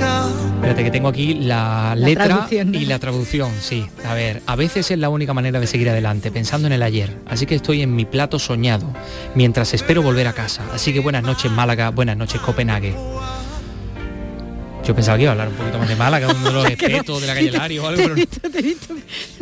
Espérate 0.00 0.84
que 0.84 0.90
tengo 0.90 1.08
aquí 1.08 1.34
la, 1.34 1.94
letra 1.96 2.46
y 2.50 2.84
la 2.84 2.98
traducción, 2.98 3.50
sí. 3.60 3.86
A 4.04 4.14
ver, 4.14 4.42
a 4.46 4.56
veces 4.56 4.90
es 4.90 4.98
la 4.98 5.08
única 5.08 5.32
manera 5.32 5.58
de 5.58 5.66
seguir 5.66 5.88
adelante, 5.88 6.30
pensando 6.30 6.66
en 6.66 6.74
el 6.74 6.82
ayer. 6.82 7.16
Así 7.26 7.46
que 7.46 7.54
estoy 7.54 7.82
en 7.82 7.96
mi 7.96 8.04
plato 8.04 8.38
soñado, 8.38 8.86
mientras 9.34 9.72
espero 9.72 10.02
volver 10.02 10.26
a 10.26 10.32
casa. 10.32 10.62
Así 10.72 10.92
que 10.92 11.00
buenas 11.00 11.22
noches 11.22 11.50
Málaga, 11.50 11.90
buenas 11.90 12.16
noches 12.16 12.40
Copenhague. 12.40 12.94
Yo 14.90 14.94
pensaba 14.96 15.16
que 15.18 15.22
iba 15.22 15.30
a 15.30 15.34
hablar 15.34 15.48
un 15.50 15.54
poquito 15.54 15.78
más 15.78 15.88
de 15.88 15.94
Málaga, 15.94 16.26
uno 16.34 16.44
de 16.48 16.52
los 16.52 16.66
espetos 16.68 17.20
de 17.20 17.26
la 17.28 17.34
calle 17.34 17.52
Lario 17.52 17.84
o 17.84 17.86
algo, 17.86 18.02
pero 18.02 18.16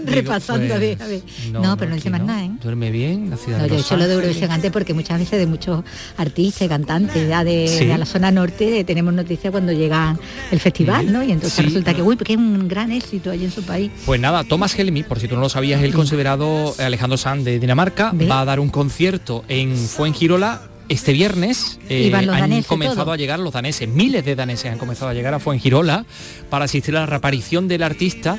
repasando, 0.04 0.74
a 0.74 0.76
ver, 0.78 0.98
pues, 0.98 1.08
a 1.08 1.10
ver. 1.10 1.22
No, 1.52 1.74
pero 1.78 1.88
no 1.88 1.94
dice 1.96 2.10
más 2.10 2.22
nada, 2.22 2.44
¿eh? 2.44 2.50
Duerme 2.62 2.90
bien, 2.90 3.30
la 3.30 3.38
ciudad 3.38 3.56
No, 3.56 3.64
de 3.64 3.70
yo 3.70 3.76
he 3.76 3.80
hecho 3.80 3.96
lo 3.96 4.06
de. 4.06 4.12
Eurovisión 4.12 4.50
antes 4.50 4.70
porque 4.70 4.92
muchas 4.92 5.18
veces 5.18 5.38
de 5.38 5.46
muchos 5.46 5.84
artistas 6.18 6.68
cantantes 6.68 7.26
ya 7.26 7.44
de, 7.44 7.66
Sí. 7.66 7.86
de 7.86 7.96
la 7.96 8.04
zona 8.04 8.30
norte 8.30 8.80
eh, 8.80 8.84
tenemos 8.84 9.14
noticias 9.14 9.50
cuando 9.50 9.72
llega 9.72 10.18
el 10.50 10.60
festival, 10.60 11.10
¿no? 11.10 11.22
Y 11.22 11.32
entonces 11.32 11.54
Sí, 11.54 11.62
resulta 11.62 11.94
que, 11.94 12.02
uy, 12.02 12.16
porque 12.16 12.34
es 12.34 12.38
un 12.38 12.68
gran 12.68 12.92
éxito 12.92 13.30
allí 13.30 13.44
en 13.46 13.50
su 13.50 13.62
país. 13.62 13.90
Pues 14.04 14.20
nada, 14.20 14.44
Thomas 14.44 14.78
Helmy, 14.78 15.02
por 15.02 15.18
si 15.18 15.28
tú 15.28 15.34
no 15.36 15.40
lo 15.40 15.48
sabías, 15.48 15.82
el 15.82 15.94
considerado 15.94 16.74
Alejandro 16.78 17.16
Sanz 17.16 17.42
de 17.44 17.58
Dinamarca, 17.58 18.12
va 18.30 18.40
a 18.40 18.44
dar 18.44 18.60
un 18.60 18.68
concierto 18.68 19.44
en 19.48 19.74
Fuengirola 19.76 20.60
este 20.88 21.12
viernes. 21.12 21.78
Eh, 21.88 22.12
han 22.14 22.26
daneses, 22.26 22.66
comenzado 22.66 23.04
todo. 23.04 23.12
a 23.12 23.16
llegar 23.16 23.38
los 23.38 23.52
daneses, 23.52 23.88
miles 23.88 24.24
de 24.24 24.34
daneses 24.34 24.72
han 24.72 24.78
comenzado 24.78 25.10
a 25.10 25.14
llegar 25.14 25.34
a 25.34 25.38
Fuengirola 25.38 26.04
para 26.50 26.64
asistir 26.64 26.96
a 26.96 27.00
la 27.00 27.06
reaparición 27.06 27.68
del 27.68 27.82
artista. 27.82 28.38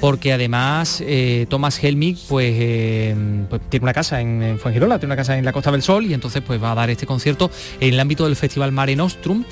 Porque 0.00 0.32
además 0.32 1.02
eh, 1.06 1.44
Thomas 1.50 1.84
Helmig 1.84 2.16
pues, 2.26 2.54
eh, 2.56 3.14
pues 3.50 3.60
tiene 3.68 3.84
una 3.84 3.92
casa 3.92 4.22
en, 4.22 4.42
en 4.42 4.58
Fuengirola, 4.58 4.98
tiene 4.98 5.12
una 5.12 5.16
casa 5.16 5.36
en 5.36 5.44
la 5.44 5.52
Costa 5.52 5.70
del 5.70 5.82
Sol 5.82 6.06
y 6.06 6.14
entonces 6.14 6.40
pues 6.40 6.62
va 6.62 6.72
a 6.72 6.74
dar 6.74 6.88
este 6.88 7.04
concierto 7.04 7.50
en 7.80 7.92
el 7.92 8.00
ámbito 8.00 8.24
del 8.24 8.34
Festival 8.34 8.72
Mare 8.72 8.96
Nostrum. 8.96 9.44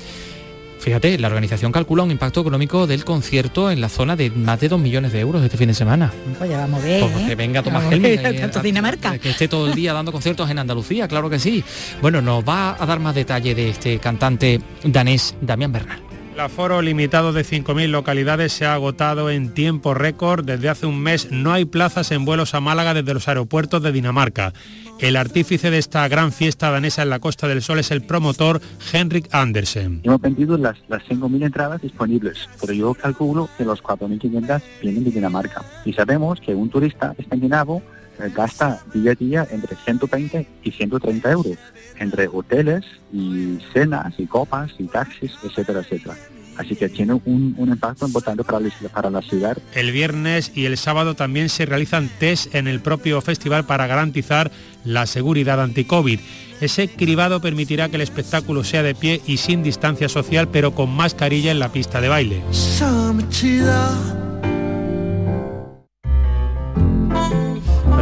Fíjate, 0.79 1.17
la 1.19 1.27
organización 1.27 1.71
calcula 1.71 2.03
un 2.03 2.11
impacto 2.11 2.41
económico 2.41 2.87
del 2.87 3.03
concierto 3.03 3.69
en 3.69 3.81
la 3.81 3.89
zona 3.89 4.15
de 4.15 4.31
más 4.31 4.59
de 4.61 4.69
2 4.69 4.79
millones 4.79 5.11
de 5.11 5.19
euros 5.19 5.43
este 5.43 5.57
fin 5.57 5.67
de 5.67 5.73
semana. 5.73 6.11
Pues 6.37 6.49
ya 6.49 6.59
vamos 6.59 6.81
a 6.81 6.85
ver. 6.85 7.01
Pues 7.01 7.15
¿eh? 7.15 7.25
que 7.27 7.35
venga 7.35 7.61
Tomás 7.61 7.91
Helmig, 7.91 8.19
eh, 8.23 8.49
Dinamarca. 8.63 9.17
Que 9.17 9.31
esté 9.31 9.47
todo 9.47 9.67
el 9.67 9.75
día 9.75 9.93
dando 9.93 10.11
conciertos 10.11 10.49
en 10.49 10.59
Andalucía, 10.59 11.07
claro 11.07 11.29
que 11.29 11.37
sí. 11.39 11.63
Bueno, 12.01 12.21
nos 12.21 12.43
va 12.47 12.77
a 12.79 12.85
dar 12.85 12.99
más 12.99 13.13
detalle 13.13 13.53
de 13.53 13.69
este 13.69 13.99
cantante 13.99 14.61
danés 14.83 15.35
Damián 15.41 15.71
Bernal. 15.71 16.08
El 16.39 16.45
aforo 16.45 16.81
limitado 16.81 17.33
de 17.33 17.41
5.000 17.41 17.89
localidades 17.89 18.53
se 18.53 18.65
ha 18.65 18.73
agotado 18.73 19.29
en 19.29 19.53
tiempo 19.53 19.93
récord. 19.93 20.45
Desde 20.45 20.69
hace 20.69 20.85
un 20.85 20.97
mes 20.97 21.33
no 21.33 21.51
hay 21.51 21.65
plazas 21.65 22.13
en 22.13 22.23
vuelos 22.23 22.53
a 22.53 22.61
Málaga 22.61 22.93
desde 22.93 23.13
los 23.13 23.27
aeropuertos 23.27 23.83
de 23.83 23.91
Dinamarca. 23.91 24.53
El 24.99 25.17
artífice 25.17 25.69
de 25.69 25.79
esta 25.79 26.07
gran 26.07 26.31
fiesta 26.31 26.71
danesa 26.71 27.01
en 27.03 27.09
la 27.09 27.19
Costa 27.19 27.49
del 27.49 27.61
Sol 27.61 27.79
es 27.79 27.91
el 27.91 28.03
promotor 28.03 28.61
Henrik 28.93 29.27
Andersen. 29.33 29.99
Hemos 30.03 30.21
vendido 30.21 30.57
las, 30.57 30.77
las 30.87 31.03
5.000 31.09 31.43
entradas 31.43 31.81
disponibles, 31.81 32.47
pero 32.61 32.71
yo 32.71 32.93
calculo 32.93 33.49
que 33.57 33.65
los 33.65 33.83
4.500 33.83 34.61
vienen 34.81 35.03
de 35.03 35.11
Dinamarca. 35.11 35.65
Y 35.83 35.91
sabemos 35.91 36.39
que 36.39 36.55
un 36.55 36.69
turista 36.69 37.15
escandinavo 37.17 37.81
eh, 37.81 37.98
gasta 38.27 38.81
día 38.93 39.11
a 39.11 39.15
día 39.15 39.47
entre 39.49 39.75
120 39.75 40.47
y 40.63 40.71
130 40.71 41.31
euros, 41.31 41.57
entre 41.97 42.27
hoteles 42.27 42.85
y 43.13 43.57
cenas 43.73 44.13
y 44.17 44.25
copas 44.25 44.71
y 44.77 44.85
taxis, 44.85 45.31
etcétera, 45.43 45.79
etcétera. 45.81 46.15
Así 46.57 46.75
que 46.75 46.89
tiene 46.89 47.13
un, 47.13 47.55
un 47.57 47.69
impacto 47.69 48.05
importante 48.05 48.43
para 48.43 48.59
la, 48.59 48.69
para 48.93 49.09
la 49.09 49.21
ciudad 49.21 49.57
El 49.73 49.93
viernes 49.93 50.51
y 50.53 50.65
el 50.65 50.77
sábado 50.77 51.15
también 51.15 51.47
se 51.47 51.65
realizan 51.65 52.09
test 52.19 52.53
en 52.53 52.67
el 52.67 52.81
propio 52.81 53.21
festival 53.21 53.65
para 53.65 53.87
garantizar 53.87 54.51
la 54.83 55.05
seguridad 55.05 55.61
anti-COVID. 55.61 56.19
Ese 56.59 56.89
cribado 56.89 57.39
permitirá 57.39 57.87
que 57.87 57.95
el 57.95 58.01
espectáculo 58.01 58.65
sea 58.65 58.83
de 58.83 58.93
pie 58.93 59.21
y 59.25 59.37
sin 59.37 59.63
distancia 59.63 60.09
social, 60.09 60.49
pero 60.49 60.75
con 60.75 60.93
mascarilla 60.93 61.51
en 61.51 61.59
la 61.59 61.71
pista 61.71 62.01
de 62.01 62.09
baile. 62.09 62.43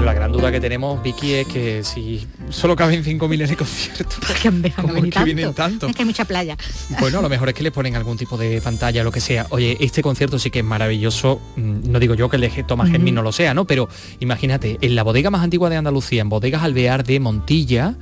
La 0.08 0.14
gran 0.14 0.32
duda 0.32 0.52
que 0.54 0.62
tenemos, 0.62 1.04
Vicky, 1.04 1.34
es 1.34 1.48
que 1.48 1.84
si 1.84 2.26
solo 2.50 2.78
caben 2.78 3.04
5.000 3.04 3.34
en 3.44 3.50
el 3.50 3.58
concierto, 3.58 4.06
Que 4.42 4.48
han- 4.48 4.64
han 4.66 4.72
¿cómo 4.88 4.96
es 5.04 5.14
que 5.14 5.24
vienen 5.26 5.54
tanto? 5.54 5.86
Es 5.88 5.96
que 5.96 6.02
hay 6.04 6.06
mucha 6.06 6.24
playa. 6.24 6.56
Bueno, 7.02 7.22
lo 7.22 7.28
mejor 7.28 7.50
es 7.50 7.56
que 7.56 7.62
le 7.62 7.72
ponen 7.72 7.96
algún 7.98 8.16
tipo 8.18 8.38
de 8.38 8.62
pantalla, 8.62 9.04
lo 9.04 9.12
que 9.12 9.20
sea. 9.20 9.48
Oye, 9.50 9.76
este 9.82 10.02
concierto 10.02 10.40
sí 10.40 10.50
que 10.50 10.60
es 10.60 10.66
maravilloso. 10.66 11.42
Mm, 11.58 11.92
No 11.92 12.00
digo 12.00 12.14
yo 12.16 12.30
que 12.30 12.38
el 12.38 12.42
de 12.44 12.64
Tomás 12.64 12.90
Germín 12.90 13.16
no 13.16 13.22
lo 13.22 13.34
sea, 13.34 13.54
¿no? 13.54 13.66
Pero 13.66 13.90
imagínate, 14.22 14.78
en 14.80 14.96
la 14.96 15.04
bodega 15.04 15.30
más 15.30 15.44
antigua 15.44 15.70
de 15.70 15.76
Andalucía, 15.76 16.22
en 16.22 16.30
Bodegas 16.30 16.64
Alvear 16.64 17.04
de 17.04 17.20
Montilla, 17.20 17.96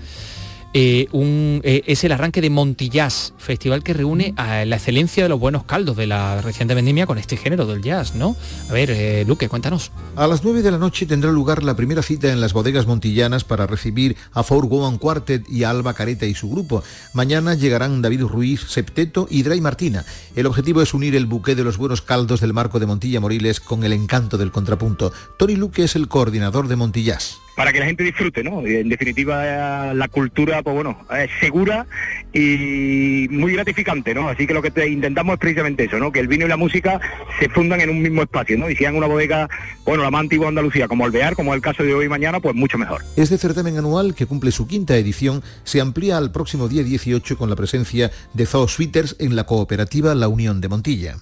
eh, 0.77 1.07
eh, 1.13 1.83
es 1.85 2.03
el 2.03 2.11
arranque 2.11 2.41
de 2.41 2.49
Montillás, 2.49 3.33
festival 3.37 3.81
que 3.81 3.93
reúne 3.93 4.33
a 4.35 4.65
la 4.65 4.75
excelencia 4.75 5.23
de 5.23 5.29
los 5.29 5.39
buenos 5.39 5.63
caldos 5.63 5.95
de 5.95 6.05
la 6.05 6.41
reciente 6.41 6.75
vendimia 6.75 7.07
con 7.07 7.17
este 7.17 7.37
género 7.37 7.65
del 7.65 7.81
jazz, 7.81 8.13
¿no? 8.13 8.35
A 8.69 8.73
ver, 8.73 8.91
eh, 8.91 9.23
Luque, 9.25 9.47
cuéntanos. 9.47 9.93
A 10.17 10.27
las 10.27 10.43
9 10.43 10.61
de 10.63 10.71
la 10.71 10.77
noche 10.77 11.05
tendrá 11.05 11.31
lugar 11.31 11.63
la 11.63 11.77
primera 11.77 12.01
cita 12.01 12.29
en 12.29 12.41
las 12.41 12.51
bodegas 12.51 12.87
montillanas 12.87 13.45
para 13.45 13.67
recibir 13.67 14.17
a 14.33 14.43
Four 14.43 14.65
Woman 14.65 14.97
Quartet 14.97 15.49
y 15.49 15.63
a 15.63 15.69
Alba 15.69 15.93
Careta 15.93 16.25
y 16.25 16.35
su 16.35 16.49
grupo. 16.49 16.83
Mañana 17.13 17.53
llegarán 17.53 18.01
David 18.01 18.23
Ruiz, 18.23 18.65
Septeto 18.67 19.27
y 19.29 19.43
Dray 19.43 19.61
Martina. 19.61 20.03
El 20.35 20.45
objetivo 20.45 20.81
es 20.81 20.93
unir 20.93 21.15
el 21.15 21.25
buque 21.25 21.55
de 21.55 21.63
los 21.63 21.77
buenos 21.77 22.01
caldos 22.01 22.41
del 22.41 22.51
marco 22.51 22.81
de 22.81 22.85
Montilla 22.85 23.21
Moriles 23.21 23.61
con 23.61 23.85
el 23.85 23.93
encanto 23.93 24.37
del 24.37 24.51
contrapunto. 24.51 25.13
Tony 25.37 25.55
Luque 25.55 25.85
es 25.85 25.95
el 25.95 26.09
coordinador 26.09 26.67
de 26.67 26.75
Montillás. 26.75 27.44
Para 27.55 27.71
que 27.71 27.79
la 27.79 27.85
gente 27.85 28.03
disfrute, 28.03 28.43
¿no? 28.43 28.67
Y 28.67 28.75
En 28.75 28.89
definitiva, 28.89 29.91
eh, 29.91 29.95
la 29.95 30.07
cultura, 30.07 30.61
pues 30.61 30.75
bueno, 30.75 30.97
es 31.17 31.29
segura 31.39 31.85
y 32.33 33.27
muy 33.29 33.53
gratificante, 33.53 34.13
¿no? 34.13 34.27
Así 34.29 34.45
que 34.45 34.53
lo 34.53 34.61
que 34.61 34.71
te- 34.71 34.87
intentamos 34.89 35.33
es 35.33 35.39
precisamente 35.39 35.85
eso, 35.85 35.97
¿no? 35.97 36.11
Que 36.11 36.19
el 36.19 36.27
vino 36.27 36.45
y 36.45 36.49
la 36.49 36.57
música 36.57 36.99
se 37.39 37.49
fundan 37.49 37.81
en 37.81 37.89
un 37.89 38.01
mismo 38.01 38.21
espacio, 38.21 38.57
¿no? 38.57 38.69
Y 38.69 38.75
sean 38.75 38.95
una 38.95 39.07
bodega, 39.07 39.47
bueno, 39.85 40.03
la 40.03 40.11
más 40.11 40.21
antigua 40.21 40.45
de 40.45 40.49
Andalucía, 40.49 40.87
como 40.87 41.05
Alvear, 41.05 41.35
como 41.35 41.53
es 41.53 41.57
el 41.57 41.61
caso 41.61 41.83
de 41.83 41.93
hoy 41.93 42.05
y 42.05 42.09
mañana, 42.09 42.39
pues 42.39 42.53
mucho 42.55 42.77
mejor. 42.77 43.01
Este 43.15 43.37
certamen 43.37 43.77
anual, 43.77 44.13
que 44.15 44.25
cumple 44.25 44.51
su 44.51 44.67
quinta 44.67 44.95
edición, 44.97 45.41
se 45.63 45.79
amplía 45.81 46.17
al 46.17 46.31
próximo 46.31 46.67
día 46.67 46.83
18 46.83 47.37
con 47.37 47.49
la 47.49 47.55
presencia 47.55 48.11
de 48.33 48.45
Zoo 48.45 48.67
Sweeters 48.67 49.15
en 49.19 49.35
la 49.35 49.45
cooperativa 49.45 50.13
La 50.15 50.27
Unión 50.27 50.59
de 50.61 50.67
Montilla. 50.67 51.15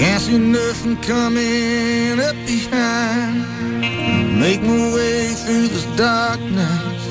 Can't 0.00 0.22
see 0.22 0.38
nothing 0.38 0.96
coming 1.02 2.18
up 2.20 2.34
behind. 2.46 3.44
Make 4.40 4.62
my 4.62 4.94
way 4.94 5.26
through 5.34 5.68
this 5.68 5.84
darkness. 5.94 7.02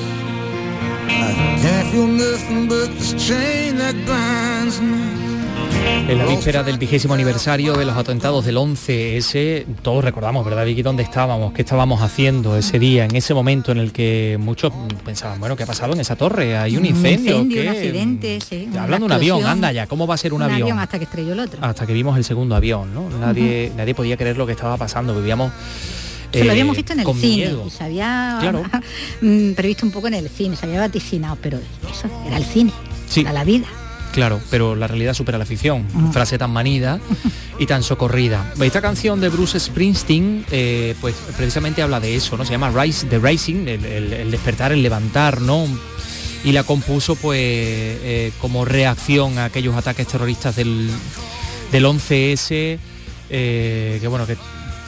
I 1.06 1.58
can't 1.62 1.88
feel 1.92 2.08
nothing 2.08 2.66
but 2.66 2.88
this 2.98 3.12
chain 3.28 3.76
that 3.76 3.94
binds 4.08 4.80
me. 4.80 5.29
En 5.80 6.18
la 6.18 6.26
víspera 6.26 6.62
del 6.64 6.76
vigésimo 6.76 7.14
aniversario 7.14 7.74
de 7.74 7.84
los 7.84 7.96
atentados 7.96 8.44
del 8.44 8.56
11S, 8.56 9.64
todos 9.82 10.02
recordamos, 10.04 10.44
¿verdad, 10.44 10.64
Vicky, 10.64 10.82
dónde 10.82 11.04
estábamos? 11.04 11.52
¿Qué 11.52 11.62
estábamos 11.62 12.02
haciendo 12.02 12.56
ese 12.56 12.80
día, 12.80 13.04
en 13.04 13.14
ese 13.14 13.32
momento 13.32 13.70
en 13.70 13.78
el 13.78 13.92
que 13.92 14.36
muchos 14.40 14.72
pensaban, 15.04 15.38
bueno, 15.38 15.56
¿qué 15.56 15.62
ha 15.62 15.66
pasado 15.66 15.92
en 15.92 16.00
esa 16.00 16.16
torre? 16.16 16.56
¿Hay 16.56 16.76
un 16.76 16.84
incendio? 16.84 17.40
Un, 17.40 17.48
¿Qué? 17.48 17.68
accidente, 17.68 18.40
sí. 18.40 18.68
una 18.72 18.82
Hablando 18.82 19.06
de 19.06 19.12
un 19.12 19.12
avión, 19.12 19.46
anda 19.46 19.70
ya, 19.72 19.86
¿cómo 19.86 20.06
va 20.06 20.14
a 20.14 20.18
ser 20.18 20.34
un, 20.34 20.42
avión? 20.42 20.78
hasta 20.80 20.98
que 20.98 21.04
estrelló 21.04 21.32
el 21.32 21.40
otro. 21.40 21.64
Hasta 21.64 21.86
que 21.86 21.92
vimos 21.92 22.16
el 22.16 22.24
segundo 22.24 22.56
avión, 22.56 22.92
¿no? 22.92 23.08
Nadie, 23.08 23.72
nadie 23.76 23.94
podía 23.94 24.16
creer 24.16 24.36
lo 24.36 24.46
que 24.46 24.52
estaba 24.52 24.76
pasando, 24.76 25.14
vivíamos... 25.14 25.52
Se 26.32 26.40
lo 26.40 26.46
eh, 26.46 26.50
habíamos 26.50 26.76
visto 26.76 26.92
en 26.92 27.00
el 27.00 27.06
cine 27.06 27.36
miedo. 27.36 27.64
y 27.66 27.70
se 27.70 27.84
había 27.84 28.38
Claro. 28.40 28.64
mm, 29.20 29.52
previsto 29.52 29.86
un 29.86 29.92
poco 29.92 30.08
en 30.08 30.14
el 30.14 30.28
cine, 30.28 30.56
se 30.56 30.66
había 30.66 30.80
vaticinado, 30.80 31.36
pero 31.40 31.58
eso 31.90 32.08
era 32.26 32.36
el 32.36 32.44
cine, 32.44 32.72
Sí. 33.08 33.20
era 33.20 33.32
la 33.32 33.44
vida. 33.44 33.66
Claro, 34.12 34.40
pero 34.50 34.74
la 34.74 34.86
realidad 34.88 35.14
supera 35.14 35.38
la 35.38 35.46
ficción. 35.46 35.86
Frase 36.12 36.36
tan 36.36 36.50
manida 36.50 36.98
y 37.58 37.66
tan 37.66 37.82
socorrida. 37.82 38.52
Esta 38.60 38.80
canción 38.80 39.20
de 39.20 39.28
Bruce 39.28 39.60
Springsteen, 39.60 40.44
eh, 40.50 40.94
pues 41.00 41.14
precisamente 41.36 41.80
habla 41.82 42.00
de 42.00 42.16
eso, 42.16 42.36
¿no? 42.36 42.44
Se 42.44 42.50
llama 42.52 42.70
Rise, 42.70 43.06
The 43.06 43.18
Rising, 43.18 43.68
el, 43.68 43.84
el- 43.84 44.12
el 44.12 44.30
despertar, 44.30 44.72
el 44.72 44.82
levantar, 44.82 45.40
¿no? 45.40 45.64
Y 46.42 46.52
la 46.52 46.64
compuso 46.64 47.14
pues 47.16 47.38
eh, 47.40 48.32
como 48.40 48.64
reacción 48.64 49.38
a 49.38 49.44
aquellos 49.44 49.76
ataques 49.76 50.06
terroristas 50.08 50.56
del, 50.56 50.90
del 51.70 51.84
11S, 51.84 52.78
eh, 53.32 53.98
que 54.00 54.08
bueno, 54.08 54.26
que 54.26 54.36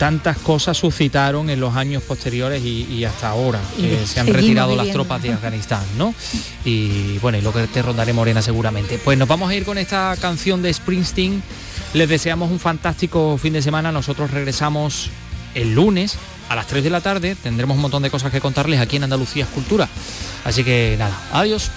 tantas 0.03 0.37
cosas 0.39 0.77
suscitaron 0.77 1.49
en 1.49 1.61
los 1.61 1.77
años 1.77 2.03
posteriores 2.03 2.61
y, 2.65 2.87
y 2.91 3.05
hasta 3.05 3.29
ahora. 3.29 3.61
Y 3.79 3.83
que 3.83 4.05
se 4.05 4.19
han 4.19 4.27
retirado 4.27 4.75
las 4.75 4.91
tropas 4.91 5.23
de 5.23 5.33
Afganistán, 5.33 5.85
¿no? 5.97 6.13
Y 6.65 7.19
bueno, 7.19 7.39
y 7.39 7.41
lo 7.41 7.53
que 7.53 7.69
te 7.69 7.83
rondaré 7.83 8.13
Morena 8.13 8.43
seguramente. 8.43 8.99
Pues 8.99 9.17
nos 9.17 9.29
vamos 9.29 9.49
a 9.49 9.55
ir 9.55 9.65
con 9.65 9.79
esta 9.79 10.17
canción 10.21 10.61
de 10.61 10.75
Springsteen. 10.75 11.41
Les 11.95 12.09
deseamos 12.09 12.51
un 12.51 12.59
fantástico 12.59 13.39
fin 13.39 13.53
de 13.53 13.63
semana. 13.63 13.93
Nosotros 13.93 14.33
regresamos 14.33 15.09
el 15.55 15.73
lunes 15.73 16.17
a 16.49 16.57
las 16.57 16.67
3 16.67 16.83
de 16.83 16.91
la 16.91 17.01
tarde. 17.01 17.37
Tendremos 17.37 17.77
un 17.77 17.83
montón 17.83 18.03
de 18.03 18.11
cosas 18.11 18.33
que 18.33 18.41
contarles 18.41 18.81
aquí 18.81 18.97
en 18.97 19.05
Andalucía 19.05 19.45
Escultura. 19.45 19.89
Así 20.45 20.65
que 20.65 20.97
nada, 20.99 21.17
adiós. 21.33 21.71